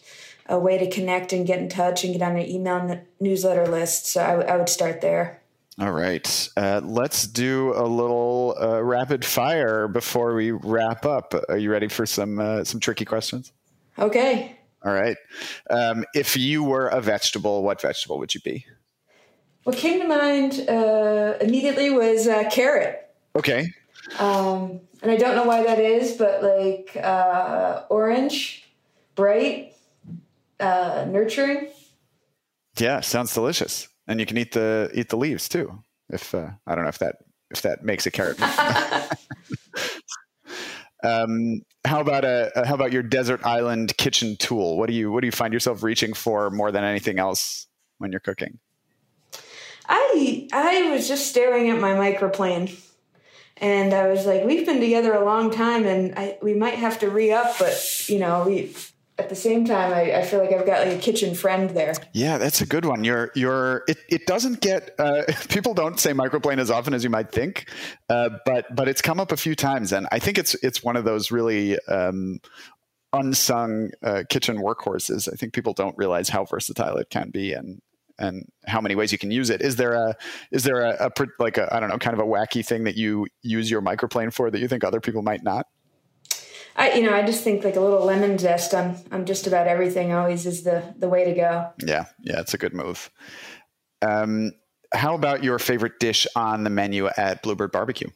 a 0.48 0.58
way 0.58 0.78
to 0.78 0.90
connect 0.90 1.32
and 1.32 1.46
get 1.46 1.58
in 1.58 1.68
touch 1.68 2.04
and 2.04 2.12
get 2.12 2.22
on 2.22 2.34
their 2.34 2.46
email 2.46 3.00
newsletter 3.20 3.66
list. 3.66 4.06
So 4.06 4.22
I, 4.22 4.42
I 4.42 4.56
would 4.56 4.68
start 4.68 5.00
there. 5.00 5.42
All 5.78 5.92
right. 5.92 6.48
Uh, 6.56 6.80
let's 6.82 7.26
do 7.26 7.74
a 7.76 7.84
little 7.84 8.56
uh, 8.60 8.82
rapid 8.82 9.24
fire 9.24 9.88
before 9.88 10.34
we 10.34 10.50
wrap 10.50 11.04
up. 11.04 11.34
Are 11.48 11.58
you 11.58 11.70
ready 11.70 11.88
for 11.88 12.06
some 12.06 12.38
uh, 12.38 12.64
some 12.64 12.80
tricky 12.80 13.04
questions? 13.04 13.52
Okay. 13.98 14.56
All 14.84 14.92
right. 14.92 15.16
Um, 15.68 16.04
if 16.14 16.36
you 16.36 16.62
were 16.62 16.88
a 16.88 17.00
vegetable, 17.00 17.62
what 17.62 17.82
vegetable 17.82 18.18
would 18.18 18.34
you 18.34 18.40
be? 18.40 18.64
What 19.66 19.76
came 19.76 20.00
to 20.00 20.06
mind 20.06 20.64
uh, 20.68 21.34
immediately 21.40 21.90
was 21.90 22.28
uh, 22.28 22.48
carrot. 22.50 23.10
Okay. 23.34 23.72
Um, 24.20 24.78
and 25.02 25.10
I 25.10 25.16
don't 25.16 25.34
know 25.34 25.42
why 25.42 25.64
that 25.64 25.80
is, 25.80 26.12
but 26.12 26.40
like 26.40 26.96
uh, 27.04 27.82
orange, 27.90 28.62
bright, 29.16 29.74
nurturing. 30.60 31.66
Yeah, 32.78 33.00
sounds 33.00 33.34
delicious, 33.34 33.88
and 34.06 34.20
you 34.20 34.26
can 34.26 34.38
eat 34.38 34.52
the 34.52 34.88
eat 34.94 35.08
the 35.08 35.16
leaves 35.16 35.48
too. 35.48 35.76
If 36.10 36.32
uh, 36.32 36.50
I 36.64 36.76
don't 36.76 36.84
know 36.84 36.88
if 36.88 37.00
that 37.00 37.16
if 37.50 37.62
that 37.62 37.82
makes 37.82 38.06
a 38.06 38.12
carrot. 38.12 38.40
um, 41.02 41.62
how 41.84 42.00
about 42.00 42.24
a, 42.24 42.52
a 42.54 42.64
how 42.64 42.76
about 42.76 42.92
your 42.92 43.02
desert 43.02 43.44
island 43.44 43.96
kitchen 43.96 44.36
tool? 44.38 44.78
What 44.78 44.88
do 44.88 44.94
you 44.94 45.10
what 45.10 45.22
do 45.22 45.26
you 45.26 45.32
find 45.32 45.52
yourself 45.52 45.82
reaching 45.82 46.14
for 46.14 46.50
more 46.50 46.70
than 46.70 46.84
anything 46.84 47.18
else 47.18 47.66
when 47.98 48.12
you're 48.12 48.20
cooking? 48.20 48.60
I 49.88 50.48
I 50.52 50.90
was 50.90 51.08
just 51.08 51.28
staring 51.28 51.70
at 51.70 51.80
my 51.80 51.92
microplane, 51.92 52.78
and 53.56 53.92
I 53.92 54.08
was 54.08 54.26
like, 54.26 54.44
"We've 54.44 54.66
been 54.66 54.80
together 54.80 55.14
a 55.14 55.24
long 55.24 55.50
time, 55.50 55.86
and 55.86 56.18
I, 56.18 56.38
we 56.42 56.54
might 56.54 56.74
have 56.74 56.98
to 57.00 57.10
re 57.10 57.32
up." 57.32 57.58
But 57.58 58.08
you 58.08 58.18
know, 58.18 58.44
we 58.46 58.74
at 59.18 59.28
the 59.28 59.34
same 59.36 59.64
time, 59.64 59.92
I, 59.94 60.16
I, 60.16 60.22
feel 60.22 60.40
like 60.40 60.52
I've 60.52 60.66
got 60.66 60.86
like 60.86 60.98
a 60.98 61.00
kitchen 61.00 61.34
friend 61.34 61.70
there. 61.70 61.94
Yeah, 62.12 62.36
that's 62.36 62.60
a 62.60 62.66
good 62.66 62.84
one. 62.84 63.02
You're 63.02 63.32
you're 63.34 63.82
it, 63.88 63.98
it 64.08 64.26
doesn't 64.26 64.60
get 64.60 64.94
uh, 64.98 65.22
people 65.48 65.74
don't 65.74 65.98
say 65.98 66.12
microplane 66.12 66.58
as 66.58 66.70
often 66.70 66.92
as 66.94 67.02
you 67.02 67.10
might 67.10 67.32
think, 67.32 67.70
uh, 68.08 68.30
but 68.44 68.74
but 68.74 68.88
it's 68.88 69.00
come 69.00 69.20
up 69.20 69.32
a 69.32 69.36
few 69.36 69.54
times, 69.54 69.92
and 69.92 70.06
I 70.12 70.18
think 70.18 70.38
it's 70.38 70.54
it's 70.56 70.82
one 70.82 70.96
of 70.96 71.04
those 71.04 71.30
really 71.30 71.78
um, 71.88 72.40
unsung 73.12 73.90
uh, 74.02 74.24
kitchen 74.28 74.58
workhorses. 74.58 75.32
I 75.32 75.36
think 75.36 75.54
people 75.54 75.72
don't 75.72 75.96
realize 75.96 76.28
how 76.28 76.44
versatile 76.44 76.96
it 76.98 77.08
can 77.08 77.30
be, 77.30 77.52
and 77.52 77.80
and 78.18 78.50
how 78.66 78.80
many 78.80 78.94
ways 78.94 79.12
you 79.12 79.18
can 79.18 79.30
use 79.30 79.50
it. 79.50 79.60
Is 79.60 79.76
there 79.76 79.92
a 79.92 80.16
is 80.50 80.64
there 80.64 80.82
a, 80.82 81.06
a 81.06 81.26
like 81.38 81.58
a 81.58 81.74
I 81.74 81.80
don't 81.80 81.88
know 81.88 81.98
kind 81.98 82.14
of 82.14 82.20
a 82.20 82.28
wacky 82.28 82.64
thing 82.64 82.84
that 82.84 82.96
you 82.96 83.26
use 83.42 83.70
your 83.70 83.82
microplane 83.82 84.32
for 84.32 84.50
that 84.50 84.58
you 84.58 84.68
think 84.68 84.84
other 84.84 85.00
people 85.00 85.22
might 85.22 85.42
not? 85.42 85.66
I 86.76 86.92
you 86.92 87.02
know 87.02 87.14
I 87.14 87.24
just 87.24 87.42
think 87.44 87.64
like 87.64 87.76
a 87.76 87.80
little 87.80 88.04
lemon 88.04 88.38
zest 88.38 88.74
on 88.74 88.96
on 89.12 89.26
just 89.26 89.46
about 89.46 89.66
everything 89.66 90.12
always 90.12 90.46
is 90.46 90.62
the 90.62 90.94
the 90.98 91.08
way 91.08 91.24
to 91.24 91.32
go. 91.32 91.70
Yeah, 91.84 92.06
yeah, 92.20 92.40
it's 92.40 92.54
a 92.54 92.58
good 92.58 92.74
move. 92.74 93.10
Um, 94.02 94.52
how 94.92 95.14
about 95.14 95.42
your 95.42 95.58
favorite 95.58 95.98
dish 95.98 96.26
on 96.36 96.64
the 96.64 96.70
menu 96.70 97.08
at 97.16 97.42
Bluebird 97.42 97.72
Barbecue? 97.72 98.08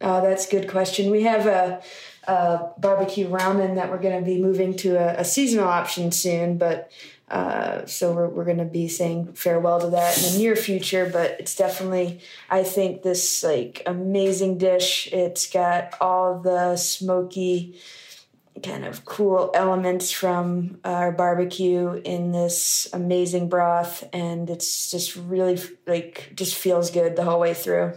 Oh, 0.00 0.20
that's 0.20 0.46
a 0.46 0.50
good 0.50 0.68
question. 0.68 1.10
We 1.10 1.22
have 1.22 1.46
a, 1.46 1.82
a 2.26 2.68
barbecue 2.78 3.28
ramen 3.28 3.76
that 3.76 3.90
we're 3.90 3.98
going 3.98 4.18
to 4.18 4.24
be 4.24 4.40
moving 4.40 4.76
to 4.78 4.96
a, 4.96 5.20
a 5.20 5.24
seasonal 5.24 5.68
option 5.68 6.12
soon, 6.12 6.58
but 6.58 6.90
uh, 7.34 7.84
so 7.84 8.12
we're, 8.12 8.28
we're 8.28 8.44
going 8.44 8.58
to 8.58 8.64
be 8.64 8.88
saying 8.88 9.32
farewell 9.34 9.80
to 9.80 9.90
that 9.90 10.16
in 10.16 10.32
the 10.32 10.38
near 10.38 10.56
future 10.56 11.08
but 11.12 11.36
it's 11.40 11.56
definitely 11.56 12.20
i 12.48 12.62
think 12.62 13.02
this 13.02 13.42
like 13.42 13.82
amazing 13.86 14.56
dish 14.56 15.12
it's 15.12 15.50
got 15.50 15.94
all 16.00 16.38
the 16.40 16.76
smoky 16.76 17.76
kind 18.62 18.84
of 18.84 19.04
cool 19.04 19.50
elements 19.54 20.10
from 20.10 20.78
our 20.84 21.10
barbecue 21.10 22.00
in 22.04 22.32
this 22.32 22.88
amazing 22.92 23.48
broth 23.48 24.08
and 24.12 24.48
it's 24.48 24.90
just 24.90 25.16
really 25.16 25.60
like 25.86 26.32
just 26.34 26.54
feels 26.54 26.90
good 26.90 27.16
the 27.16 27.24
whole 27.24 27.40
way 27.40 27.54
through. 27.54 27.92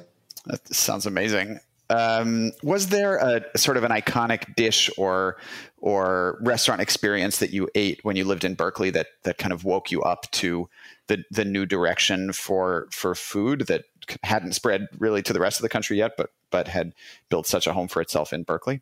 That 0.46 0.68
sounds 0.74 1.06
amazing. 1.06 1.60
Um, 1.90 2.52
was 2.64 2.88
there 2.88 3.18
a 3.18 3.58
sort 3.58 3.78
of 3.78 3.84
an 3.84 3.92
iconic 3.92 4.56
dish 4.56 4.90
or 4.98 5.38
or 5.80 6.40
restaurant 6.42 6.82
experience 6.82 7.38
that 7.38 7.52
you 7.52 7.70
ate 7.76 8.00
when 8.04 8.16
you 8.16 8.26
lived 8.26 8.44
in 8.44 8.56
Berkeley 8.56 8.90
that 8.90 9.08
that 9.24 9.38
kind 9.38 9.54
of 9.54 9.64
woke 9.64 9.92
you 9.92 10.02
up 10.02 10.30
to 10.32 10.70
the 11.08 11.24
the 11.32 11.46
new 11.46 11.66
direction 11.66 12.34
for 12.34 12.88
for 12.92 13.16
food 13.16 13.68
that 13.68 13.86
hadn't 14.24 14.54
spread 14.54 14.88
really 14.98 15.22
to 15.22 15.34
the 15.34 15.40
rest 15.40 15.60
of 15.60 15.64
the 15.64 15.70
country 15.70 15.98
yet, 15.98 16.14
but 16.18 16.32
but 16.50 16.68
had 16.68 16.94
built 17.30 17.46
such 17.46 17.68
a 17.68 17.74
home 17.74 17.88
for 17.88 18.02
itself 18.02 18.34
in 18.34 18.44
Berkeley? 18.44 18.82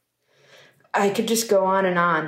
I 0.93 1.09
could 1.09 1.27
just 1.27 1.49
go 1.49 1.65
on 1.65 1.85
and 1.85 1.99
on. 1.99 2.27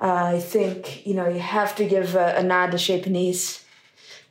Uh, 0.00 0.34
I 0.34 0.40
think 0.40 1.06
you 1.06 1.14
know 1.14 1.28
you 1.28 1.40
have 1.40 1.76
to 1.76 1.84
give 1.84 2.16
a, 2.16 2.34
a 2.36 2.42
nod 2.42 2.72
to 2.72 2.78
Chez 2.78 3.02
Panisse 3.02 3.61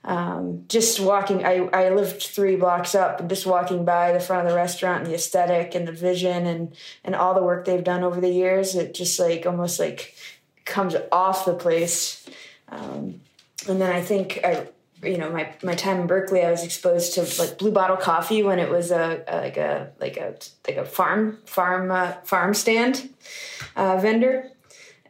um, 0.04 0.66
just 0.68 1.00
walking 1.00 1.46
I, 1.46 1.68
I 1.74 1.90
lived 1.90 2.24
three 2.24 2.56
blocks 2.56 2.96
up 2.96 3.20
and 3.20 3.30
just 3.30 3.46
walking 3.46 3.86
by 3.86 4.14
the 4.14 4.20
front 4.20 4.46
of 4.46 4.52
the 4.52 4.56
restaurant 4.56 5.04
and 5.04 5.12
the 5.12 5.16
aesthetic 5.16 5.76
and 5.76 5.88
the 5.88 5.92
vision 5.92 6.48
and 6.48 6.76
and 7.04 7.16
all 7.16 7.34
the 7.34 7.44
work 7.44 7.66
they've 7.66 7.84
done 7.84 8.04
over 8.04 8.20
the 8.20 8.30
years 8.30 8.76
it 8.76 8.94
just 8.94 9.20
like 9.20 9.46
almost 9.46 9.80
like 9.80 10.16
comes 10.66 10.96
off 11.12 11.46
the 11.46 11.54
place. 11.54 12.30
Um, 12.70 13.22
and 13.68 13.82
then 13.82 13.92
i 13.92 14.02
think 14.02 14.40
i 14.44 14.68
you 15.04 15.18
know 15.18 15.32
my, 15.32 15.54
my 15.64 15.76
time 15.76 16.02
in 16.02 16.08
berkeley 16.08 16.44
i 16.44 16.52
was 16.52 16.64
exposed 16.64 17.14
to 17.14 17.22
like 17.42 17.58
blue 17.58 17.72
bottle 17.72 17.98
coffee 17.98 18.44
when 18.44 18.60
it 18.60 18.70
was 18.70 18.92
a, 18.92 19.24
a 19.28 19.38
like 19.38 19.58
a 19.58 19.92
like 20.00 20.18
a 20.18 20.36
like 20.68 20.78
a 20.78 20.86
farm 20.86 21.40
farm 21.46 21.92
uh, 21.92 22.14
farm 22.24 22.54
stand 22.54 23.10
uh, 23.76 23.98
vendor 23.98 24.50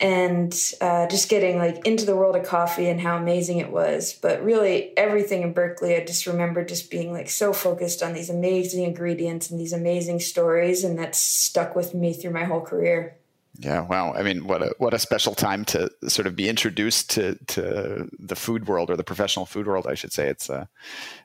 and 0.01 0.73
uh, 0.81 1.07
just 1.07 1.29
getting 1.29 1.59
like 1.59 1.85
into 1.85 2.05
the 2.05 2.15
world 2.15 2.35
of 2.35 2.43
coffee 2.43 2.89
and 2.89 2.99
how 2.99 3.15
amazing 3.15 3.59
it 3.59 3.71
was. 3.71 4.13
But 4.13 4.43
really, 4.43 4.97
everything 4.97 5.43
in 5.43 5.53
Berkeley, 5.53 5.95
I 5.95 6.03
just 6.03 6.25
remember 6.25 6.65
just 6.65 6.89
being 6.89 7.13
like 7.13 7.29
so 7.29 7.53
focused 7.53 8.01
on 8.01 8.13
these 8.13 8.29
amazing 8.29 8.83
ingredients 8.83 9.51
and 9.51 9.59
these 9.59 9.73
amazing 9.73 10.19
stories, 10.19 10.83
and 10.83 10.97
that's 10.97 11.19
stuck 11.19 11.75
with 11.75 11.93
me 11.93 12.13
through 12.13 12.31
my 12.31 12.45
whole 12.45 12.61
career. 12.61 13.15
Yeah, 13.59 13.81
wow. 13.81 14.13
I 14.13 14.23
mean, 14.23 14.47
what 14.47 14.63
a 14.63 14.73
what 14.79 14.93
a 14.95 14.99
special 14.99 15.35
time 15.35 15.65
to 15.65 15.91
sort 16.07 16.25
of 16.25 16.35
be 16.35 16.49
introduced 16.49 17.11
to 17.11 17.35
to 17.47 18.09
the 18.17 18.35
food 18.35 18.67
world 18.67 18.89
or 18.89 18.97
the 18.97 19.03
professional 19.03 19.45
food 19.45 19.67
world, 19.67 19.85
I 19.87 19.93
should 19.93 20.13
say. 20.13 20.27
It's 20.29 20.49
uh, 20.49 20.65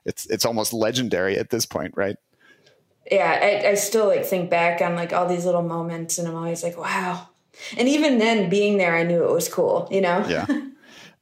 it's 0.04 0.26
it's 0.26 0.44
almost 0.44 0.74
legendary 0.74 1.38
at 1.38 1.48
this 1.48 1.64
point, 1.64 1.94
right? 1.96 2.16
Yeah, 3.10 3.38
I, 3.40 3.70
I 3.70 3.74
still 3.74 4.06
like 4.06 4.26
think 4.26 4.50
back 4.50 4.82
on 4.82 4.96
like 4.96 5.14
all 5.14 5.26
these 5.26 5.46
little 5.46 5.62
moments, 5.62 6.18
and 6.18 6.28
I'm 6.28 6.34
always 6.34 6.62
like, 6.62 6.76
wow, 6.76 7.28
and 7.76 7.88
even 7.88 8.18
then, 8.18 8.48
being 8.48 8.78
there, 8.78 8.94
I 8.96 9.02
knew 9.02 9.24
it 9.24 9.32
was 9.32 9.48
cool, 9.48 9.88
you 9.90 10.00
know? 10.00 10.24
Yeah. 10.28 10.46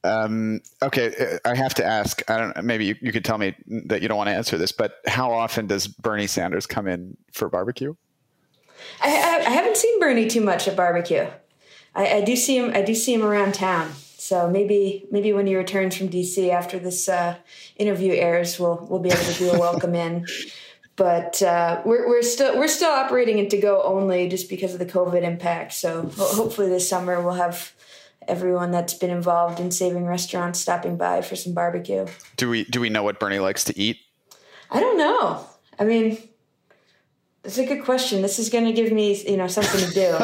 Um, 0.05 0.61
okay, 0.83 1.39
I 1.47 1.55
have 1.55 1.73
to 1.75 1.85
ask. 1.85 2.23
I 2.31 2.37
don't. 2.37 2.63
Maybe 2.63 2.85
you, 2.85 2.95
you 3.01 3.11
could 3.11 3.25
tell 3.25 3.39
me 3.39 3.55
that 3.87 4.03
you 4.03 4.09
don't 4.09 4.19
want 4.19 4.29
to 4.29 4.35
answer 4.35 4.59
this, 4.59 4.71
but 4.71 5.01
how 5.07 5.33
often 5.33 5.67
does 5.67 5.87
Bernie 5.87 6.27
Sanders 6.27 6.67
come 6.67 6.87
in 6.87 7.17
for 7.33 7.49
barbecue? 7.49 7.95
I, 9.01 9.09
I, 9.09 9.47
I 9.47 9.51
haven't 9.51 9.79
seen 9.79 9.99
Bernie 9.99 10.29
too 10.29 10.43
much 10.43 10.69
at 10.69 10.77
barbecue. 10.77 11.27
I, 11.95 12.17
I, 12.17 12.21
do 12.21 12.37
see 12.37 12.59
him. 12.59 12.73
I 12.75 12.83
do 12.83 12.95
see 12.95 13.15
him 13.15 13.23
around 13.23 13.55
town. 13.55 13.93
So 14.19 14.49
maybe 14.51 15.07
maybe 15.11 15.33
when 15.33 15.47
he 15.47 15.57
returns 15.57 15.97
from 15.97 16.11
DC 16.11 16.51
after 16.51 16.79
this 16.79 17.09
uh, 17.09 17.37
interview 17.77 18.13
airs, 18.13 18.61
we'll 18.61 18.87
we'll 18.91 19.01
be 19.01 19.11
able 19.11 19.25
to 19.25 19.35
do 19.35 19.51
a 19.53 19.59
welcome 19.59 19.95
in 19.95 20.27
but 20.97 21.43
uh, 21.43 21.83
we're, 21.85 22.09
we're 22.09 22.23
still 22.23 22.57
we're 22.57 22.69
still 22.69 22.91
operating 22.91 23.39
in 23.39 23.49
to 23.49 23.59
go 23.59 23.83
only 23.83 24.29
just 24.29 24.49
because 24.49 24.73
of 24.73 24.79
the 24.79 24.87
COVID 24.87 25.23
impact. 25.23 25.73
So 25.73 26.11
hopefully 26.17 26.69
this 26.69 26.89
summer 26.89 27.21
we'll 27.21 27.35
have 27.35 27.73
everyone 28.29 28.71
that's 28.71 28.95
been 28.95 29.11
involved 29.11 29.61
in 29.61 29.71
saving 29.71 30.07
restaurants 30.07 30.61
stopping 30.61 30.97
by 30.97 31.23
for 31.23 31.37
some 31.37 31.53
barbecue. 31.53 32.07
Do 32.37 32.49
we 32.49 32.65
do 32.65 32.81
we 32.81 32.91
know 32.91 33.03
what 33.03 33.19
Bernie 33.19 33.39
likes 33.39 33.65
to 33.65 33.79
eat? 33.79 33.99
I 34.71 34.81
don't 34.81 34.99
know. 34.99 35.47
I 35.79 35.85
mean, 35.85 36.19
it's 37.43 37.59
a 37.59 37.67
good 37.67 37.85
question. 37.85 38.23
This 38.23 38.39
is 38.39 38.49
going 38.49 38.65
to 38.65 38.73
give 38.73 38.93
me 38.93 39.21
you 39.29 39.37
know 39.37 39.49
something 39.49 39.81
to 39.81 39.93
do 39.93 40.17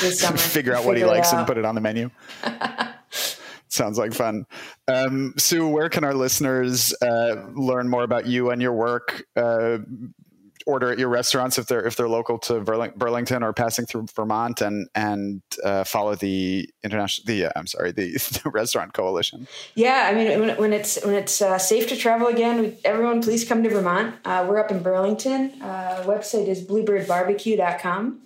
this 0.00 0.20
summer. 0.20 0.36
Figure 0.36 0.74
out 0.74 0.84
what 0.84 0.96
he 0.96 1.04
likes 1.04 1.32
and 1.32 1.46
put 1.46 1.58
it 1.58 1.64
on 1.64 1.74
the 1.74 1.80
menu. 1.80 2.10
Sounds 3.72 3.96
like 3.96 4.12
fun. 4.12 4.44
Um, 4.86 5.32
Sue, 5.38 5.66
where 5.66 5.88
can 5.88 6.04
our 6.04 6.12
listeners 6.12 6.94
uh, 7.00 7.46
learn 7.54 7.88
more 7.88 8.02
about 8.02 8.26
you 8.26 8.50
and 8.50 8.60
your 8.60 8.74
work? 8.74 9.24
Uh, 9.34 9.78
order 10.66 10.92
at 10.92 10.98
your 10.98 11.08
restaurants 11.08 11.58
if 11.58 11.66
they're 11.66 11.84
if 11.84 11.96
they're 11.96 12.08
local 12.08 12.38
to 12.38 12.60
Burlington 12.60 13.42
or 13.42 13.52
passing 13.52 13.86
through 13.86 14.06
Vermont, 14.14 14.60
and 14.60 14.88
and 14.94 15.42
uh, 15.64 15.84
follow 15.84 16.14
the 16.14 16.68
international 16.84 17.24
the 17.26 17.46
uh, 17.46 17.50
I'm 17.56 17.66
sorry 17.66 17.92
the, 17.92 18.12
the, 18.44 18.50
restaurant 18.50 18.92
coalition. 18.92 19.48
Yeah, 19.74 20.08
I 20.10 20.14
mean 20.14 20.38
when, 20.38 20.56
when 20.58 20.72
it's 20.72 21.02
when 21.04 21.14
it's 21.14 21.40
uh, 21.40 21.58
safe 21.58 21.88
to 21.88 21.96
travel 21.96 22.28
again, 22.28 22.76
everyone 22.84 23.22
please 23.22 23.44
come 23.44 23.62
to 23.62 23.70
Vermont. 23.70 24.16
Uh, 24.24 24.44
we're 24.48 24.60
up 24.60 24.70
in 24.70 24.82
Burlington. 24.82 25.60
Uh, 25.62 26.04
website 26.06 26.46
is 26.46 26.62
bluebirdbarbecue.com. 26.62 28.20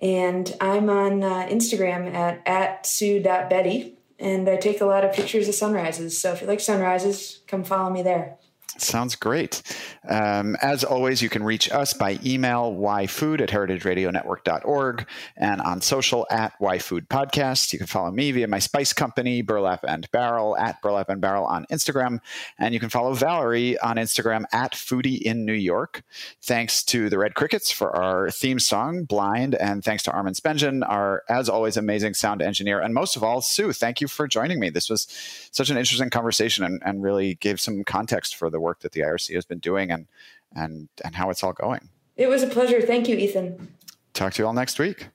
And 0.00 0.56
I'm 0.60 0.88
on 0.90 1.24
uh, 1.24 1.48
Instagram 1.50 2.14
at, 2.14 2.40
at 2.46 2.86
sue.betty 2.86 3.97
and 4.18 4.48
I 4.48 4.56
take 4.56 4.80
a 4.80 4.86
lot 4.86 5.04
of 5.04 5.12
pictures 5.12 5.48
of 5.48 5.54
sunrises. 5.54 6.18
So 6.18 6.32
if 6.32 6.40
you 6.40 6.46
like 6.46 6.60
sunrises, 6.60 7.40
come 7.46 7.64
follow 7.64 7.90
me 7.90 8.02
there. 8.02 8.38
Sounds 8.76 9.16
great. 9.16 9.62
Um, 10.08 10.56
as 10.62 10.84
always, 10.84 11.22
you 11.22 11.28
can 11.28 11.42
reach 11.42 11.70
us 11.72 11.94
by 11.94 12.18
email, 12.24 12.72
whyfood 12.72 13.40
at 13.40 13.48
heritageradionetwork.org, 13.48 15.06
and 15.36 15.60
on 15.62 15.80
social 15.80 16.26
at 16.30 16.52
whyfood 16.60 17.08
podcast. 17.08 17.72
You 17.72 17.78
can 17.78 17.88
follow 17.88 18.10
me 18.10 18.30
via 18.30 18.46
my 18.46 18.58
spice 18.58 18.92
company, 18.92 19.42
Burlap 19.42 19.84
and 19.88 20.08
Barrel, 20.12 20.56
at 20.56 20.80
Burlap 20.82 21.08
and 21.08 21.20
Barrel 21.20 21.44
on 21.44 21.66
Instagram. 21.72 22.20
And 22.58 22.72
you 22.72 22.78
can 22.78 22.90
follow 22.90 23.14
Valerie 23.14 23.78
on 23.80 23.96
Instagram 23.96 24.44
at 24.52 24.74
Foodie 24.74 25.22
in 25.22 25.44
New 25.44 25.54
York. 25.54 26.04
Thanks 26.42 26.84
to 26.84 27.08
the 27.08 27.18
Red 27.18 27.34
Crickets 27.34 27.70
for 27.70 27.96
our 27.96 28.30
theme 28.30 28.58
song, 28.58 29.04
Blind, 29.04 29.54
and 29.54 29.82
thanks 29.82 30.02
to 30.04 30.12
Armin 30.12 30.34
Spengen, 30.34 30.88
our, 30.88 31.24
as 31.28 31.48
always, 31.48 31.76
amazing 31.76 32.14
sound 32.14 32.42
engineer. 32.42 32.80
And 32.80 32.94
most 32.94 33.16
of 33.16 33.24
all, 33.24 33.40
Sue, 33.40 33.72
thank 33.72 34.00
you 34.00 34.08
for 34.08 34.28
joining 34.28 34.60
me. 34.60 34.70
This 34.70 34.88
was 34.88 35.08
such 35.50 35.70
an 35.70 35.78
interesting 35.78 36.10
conversation 36.10 36.64
and, 36.64 36.80
and 36.84 37.02
really 37.02 37.34
gave 37.36 37.60
some 37.60 37.82
context 37.82 38.36
for 38.36 38.50
the 38.50 38.57
work 38.60 38.80
that 38.80 38.92
the 38.92 39.00
IRC 39.00 39.34
has 39.34 39.44
been 39.44 39.58
doing 39.58 39.90
and 39.90 40.06
and 40.54 40.88
and 41.04 41.14
how 41.14 41.30
it's 41.30 41.42
all 41.42 41.52
going. 41.52 41.88
It 42.16 42.28
was 42.28 42.42
a 42.42 42.48
pleasure. 42.48 42.80
Thank 42.80 43.08
you, 43.08 43.16
Ethan. 43.16 43.74
Talk 44.14 44.34
to 44.34 44.42
you 44.42 44.46
all 44.46 44.52
next 44.52 44.78
week. 44.78 45.08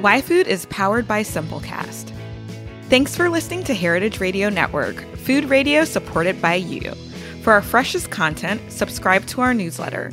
Why 0.00 0.22
Food 0.22 0.46
is 0.46 0.66
powered 0.66 1.06
by 1.06 1.22
Simplecast. 1.22 2.12
Thanks 2.88 3.14
for 3.14 3.28
listening 3.28 3.62
to 3.64 3.74
Heritage 3.74 4.18
Radio 4.18 4.48
Network, 4.48 5.04
food 5.18 5.44
radio 5.44 5.84
supported 5.84 6.40
by 6.42 6.54
you. 6.54 6.92
For 7.42 7.52
our 7.52 7.62
freshest 7.62 8.10
content, 8.10 8.60
subscribe 8.72 9.26
to 9.26 9.42
our 9.42 9.54
newsletter. 9.54 10.10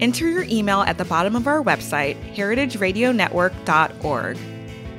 Enter 0.00 0.28
your 0.28 0.44
email 0.44 0.80
at 0.80 0.98
the 0.98 1.04
bottom 1.04 1.36
of 1.36 1.46
our 1.46 1.62
website, 1.62 2.16
heritageradionetwork.org. 2.34 4.57